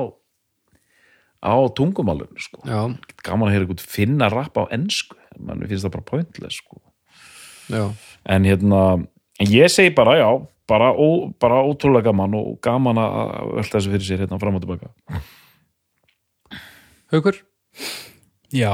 á 1.47 1.55
tungumálun 1.77 2.33
sko. 2.41 2.63
Já, 2.65 2.81
gaman 3.27 3.51
að 3.51 3.55
heyra 3.55 3.67
eitthvað 3.67 3.91
finna 3.93 4.31
rapp 4.33 4.57
á 4.57 4.65
ensku 4.75 5.19
mann 5.37 5.65
finnst 5.69 5.85
það 5.85 5.95
bara 5.99 6.09
pointless 6.11 6.61
sko. 6.63 6.81
já, 7.69 7.85
en 8.29 8.45
hérna 8.49 8.83
en 9.41 9.51
ég 9.53 9.71
segi 9.73 9.95
bara 9.95 10.19
já 10.19 10.31
bara, 10.67 10.91
ó, 10.93 11.31
bara 11.39 11.63
ótrúlega 11.63 12.11
gaman 12.11 12.35
og 12.35 12.59
gaman 12.65 12.99
að 12.99 13.53
velta 13.61 13.79
þessu 13.79 13.93
fyrir 13.93 14.07
sér 14.07 14.23
hérna 14.25 14.39
fram 14.43 14.57
og 14.59 14.65
tilbaka. 14.65 14.91
Haukur? 17.15 17.39
Já. 18.55 18.73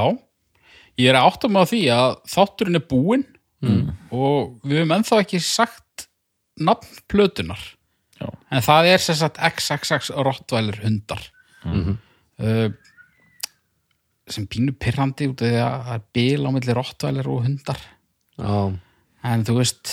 Ég 0.97 1.09
er 1.09 1.19
að 1.19 1.29
átta 1.29 1.49
mig 1.49 1.65
á 1.65 1.69
því 1.69 1.81
að 1.93 2.15
þátturinn 2.33 2.79
er 2.79 2.87
búinn 2.89 3.25
og 4.13 4.57
við 4.65 4.81
höfum 4.81 4.95
ennþá 4.97 5.19
ekki 5.23 5.39
sagt 5.41 6.07
nafn 6.59 6.97
plötunar 7.09 7.61
Já. 8.19 8.27
en 8.51 8.61
það 8.65 8.89
er 8.91 9.01
sem 9.01 9.17
sagt 9.17 9.39
XXX 9.39 10.11
Rottweiler 10.13 10.81
hundar. 10.83 11.29
Mhm. 11.63 11.97
uh, 12.43 12.69
sem 14.29 14.45
pínu 14.47 14.71
pirrandi 14.79 15.27
út 15.27 15.41
af 15.43 15.49
því 15.49 15.59
að 15.59 15.79
það 15.85 15.95
er 15.95 16.03
bil 16.15 16.45
á 16.47 16.49
milli 16.55 16.75
Rottweiler 16.77 17.27
og 17.27 17.41
hundar. 17.43 17.79
Já, 18.39 18.53
en 19.23 19.45
þú 19.47 19.59
veist 19.59 19.91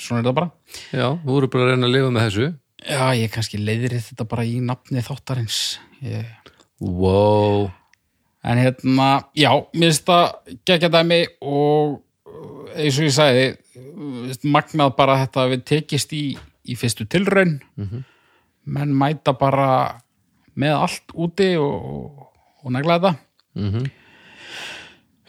svona 0.00 0.22
er 0.22 0.28
það 0.28 0.36
bara. 0.38 0.50
Já, 0.92 1.06
þú 1.22 1.30
voru 1.34 1.50
bara 1.52 1.66
að 1.66 1.72
reyna 1.72 1.88
að 1.88 1.94
lifa 1.94 2.12
með 2.14 2.26
þessu. 2.26 2.48
Já, 2.80 3.02
ég 3.18 3.32
kannski 3.34 3.60
leiðrið 3.60 4.06
þetta 4.08 4.26
bara 4.30 4.46
í 4.48 4.60
nafni 4.64 5.04
þáttarins. 5.04 5.60
Ég... 6.04 6.52
Wow. 6.80 7.68
En 8.40 8.60
hérna, 8.62 9.08
já, 9.36 9.50
mér 9.76 9.90
finnst 9.90 10.06
það 10.08 10.54
geggja 10.68 10.92
dæmi 10.94 11.20
og 11.44 11.98
uh, 12.00 12.70
eins 12.72 12.96
og 12.96 13.08
ég 13.10 13.16
sagði 13.16 13.48
uh, 13.52 14.46
magnað 14.48 14.94
bara 14.96 15.18
þetta 15.26 15.44
að 15.44 15.52
við 15.54 15.66
tekist 15.74 16.14
í, 16.16 16.24
í 16.64 16.78
fyrstu 16.80 17.04
tilraun. 17.10 17.58
Menn 18.70 18.96
mæta 18.96 19.34
bara 19.36 20.00
með 20.60 20.76
allt 20.86 21.12
úti 21.20 21.52
og, 21.60 21.92
og, 21.92 22.30
og 22.64 22.76
negla 22.76 23.00
þetta. 23.00 23.16
Mm 23.60 23.90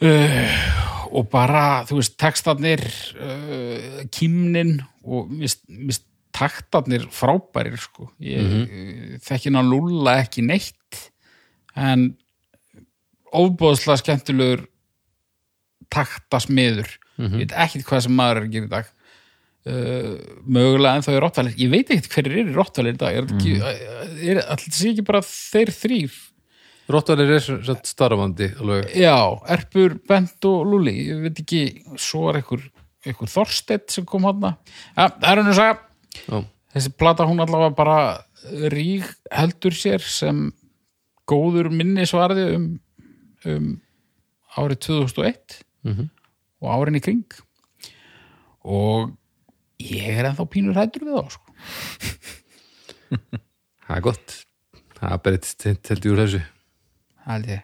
uh, 0.01 0.90
og 1.11 1.27
bara, 1.31 1.83
þú 1.89 1.99
veist, 1.99 2.15
textarnir 2.21 2.83
uh, 3.19 4.01
kímnin 4.13 4.79
og 5.03 5.31
mist, 5.33 5.63
mist 5.67 6.05
taktarnir 6.35 7.07
frábærir 7.11 7.79
sko 7.81 8.09
ég 8.23 8.41
mm 8.41 9.19
þekki 9.21 9.51
ná 9.51 9.59
lúlla 9.61 10.15
ekki 10.23 10.41
neitt 10.45 11.11
en 11.75 12.13
ofbóðslega 13.35 14.01
skemmtilegur 14.01 14.63
taktasmiður 15.91 16.89
ég 17.19 17.37
veit 17.43 17.53
ekkit 17.65 17.85
hvað 17.85 18.05
sem 18.07 18.15
maður 18.15 18.41
er 18.41 18.47
að 18.47 18.55
gera 18.55 18.69
í 18.69 18.71
dag 18.71 18.89
uh, 19.67 20.15
mögulega 20.47 20.95
en 20.95 21.05
þá 21.05 21.11
er 21.13 21.23
rottvælir 21.25 21.59
ég 21.59 21.73
veit 21.75 21.93
ekkit 21.93 22.11
hverjir 22.15 22.39
eru 22.45 22.55
rottvælir 22.57 22.95
í 22.95 23.01
dag 23.03 23.19
er, 23.19 23.27
mm 23.27 23.39
-hmm. 23.39 23.61
er, 23.67 24.37
er 24.37 24.43
allir 24.55 24.77
sé 24.79 24.93
ekki 24.93 25.07
bara 25.11 25.21
þeir 25.27 25.73
þrýr 25.81 26.19
Rottvalir 26.93 27.31
er 27.37 27.43
satt 27.65 27.87
starfandi 27.89 28.47
alveg. 28.61 28.91
Já, 28.99 29.15
Erpur, 29.55 29.95
Bent 30.09 30.47
og 30.49 30.65
Lúli 30.69 30.93
ég 31.09 31.21
veit 31.25 31.41
ekki, 31.43 31.61
svo 32.01 32.27
er 32.31 32.39
einhver, 32.41 32.63
einhver 33.05 33.31
Þorstedt 33.31 33.91
sem 33.95 34.05
kom 34.09 34.25
hann 34.29 34.43
ja, 34.51 35.07
það 35.07 35.29
er 35.31 35.41
hann 35.41 35.51
að 35.53 35.59
segja 35.61 35.77
Já, 36.27 36.41
þessi 36.75 36.93
plata 36.99 37.27
hún 37.29 37.39
allavega 37.43 37.75
bara 37.77 37.97
rík 38.73 39.07
heldur 39.31 39.75
sér 39.77 40.01
sem 40.03 40.47
góður 41.29 41.69
minnisvarði 41.71 42.45
um, 42.57 42.67
um 43.47 43.67
árið 44.59 44.81
2001 44.89 45.61
Mhm. 45.81 46.09
og 46.61 46.67
árin 46.75 46.97
í 46.99 47.01
kring. 47.01 47.23
Og 48.61 49.15
ég 49.81 50.11
er 50.19 50.27
ennþá 50.29 50.45
pínur 50.51 50.75
hættur 50.77 51.07
við 51.07 51.15
þá 51.17 51.31
sko. 51.33 51.55
Það 53.87 53.95
er 53.97 54.03
gott. 54.05 54.35
Það 54.99 55.15
breytist 55.25 55.65
held 55.65 56.05
ég 56.05 56.11
úr 56.13 56.21
þessu. 56.21 56.41
Það 56.43 56.60
held 57.37 57.49
ég. 57.51 57.61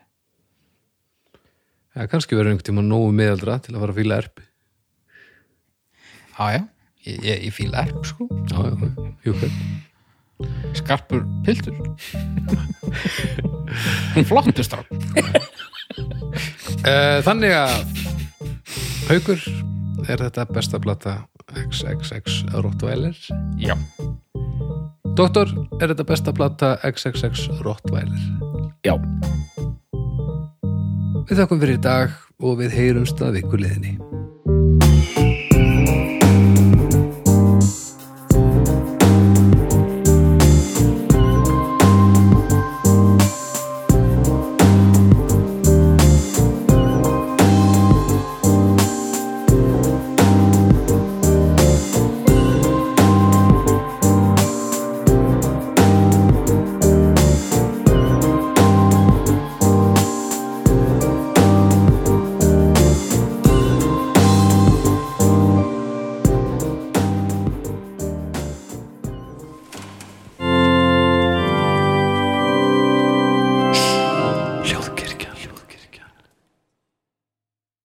Það 1.93 2.03
er 2.05 2.09
kannski 2.11 2.37
verið 2.37 2.51
einhvern 2.53 2.67
tíma 2.69 2.83
nógu 2.85 3.11
miðaldra 3.17 3.55
til 3.65 3.73
að 3.75 3.81
fara 3.83 3.93
að 3.95 3.99
fíla 4.01 4.17
erp 4.21 4.41
Já, 6.37 6.45
já, 6.53 6.59
ég, 7.07 7.15
ég, 7.25 7.39
ég 7.47 7.53
fíla 7.55 7.81
erp 7.87 8.03
sko. 8.05 8.27
Já, 8.51 8.57
já, 8.67 8.73
hjúkvæð 9.25 9.53
skarpur 10.77 11.23
piltur. 11.47 11.73
Flottur 14.29 14.63
strák 14.67 14.85
Eh, 16.87 17.17
Þannig 17.25 17.53
að 17.57 18.03
Haukur, 19.07 19.41
er 20.05 20.21
þetta 20.21 20.43
besta 20.53 20.77
plata 20.83 21.15
XXX 21.57 22.43
Rottweiler? 22.53 23.17
já, 23.57 23.73
Doktor, 25.17 25.49
er 25.81 25.91
þetta 25.93 26.05
besta 26.07 26.33
plata 26.35 26.75
XXX 26.85 27.49
Rottweiler? 27.65 28.21
Já, 28.85 28.93
Við 31.27 31.41
þakkum 31.41 31.59
fyrir 31.59 31.75
í 31.75 31.79
dag 31.83 32.13
og 32.39 32.53
við 32.61 32.71
heyrumst 32.71 33.19
að 33.19 33.41
vikuliðinni. 33.41 33.97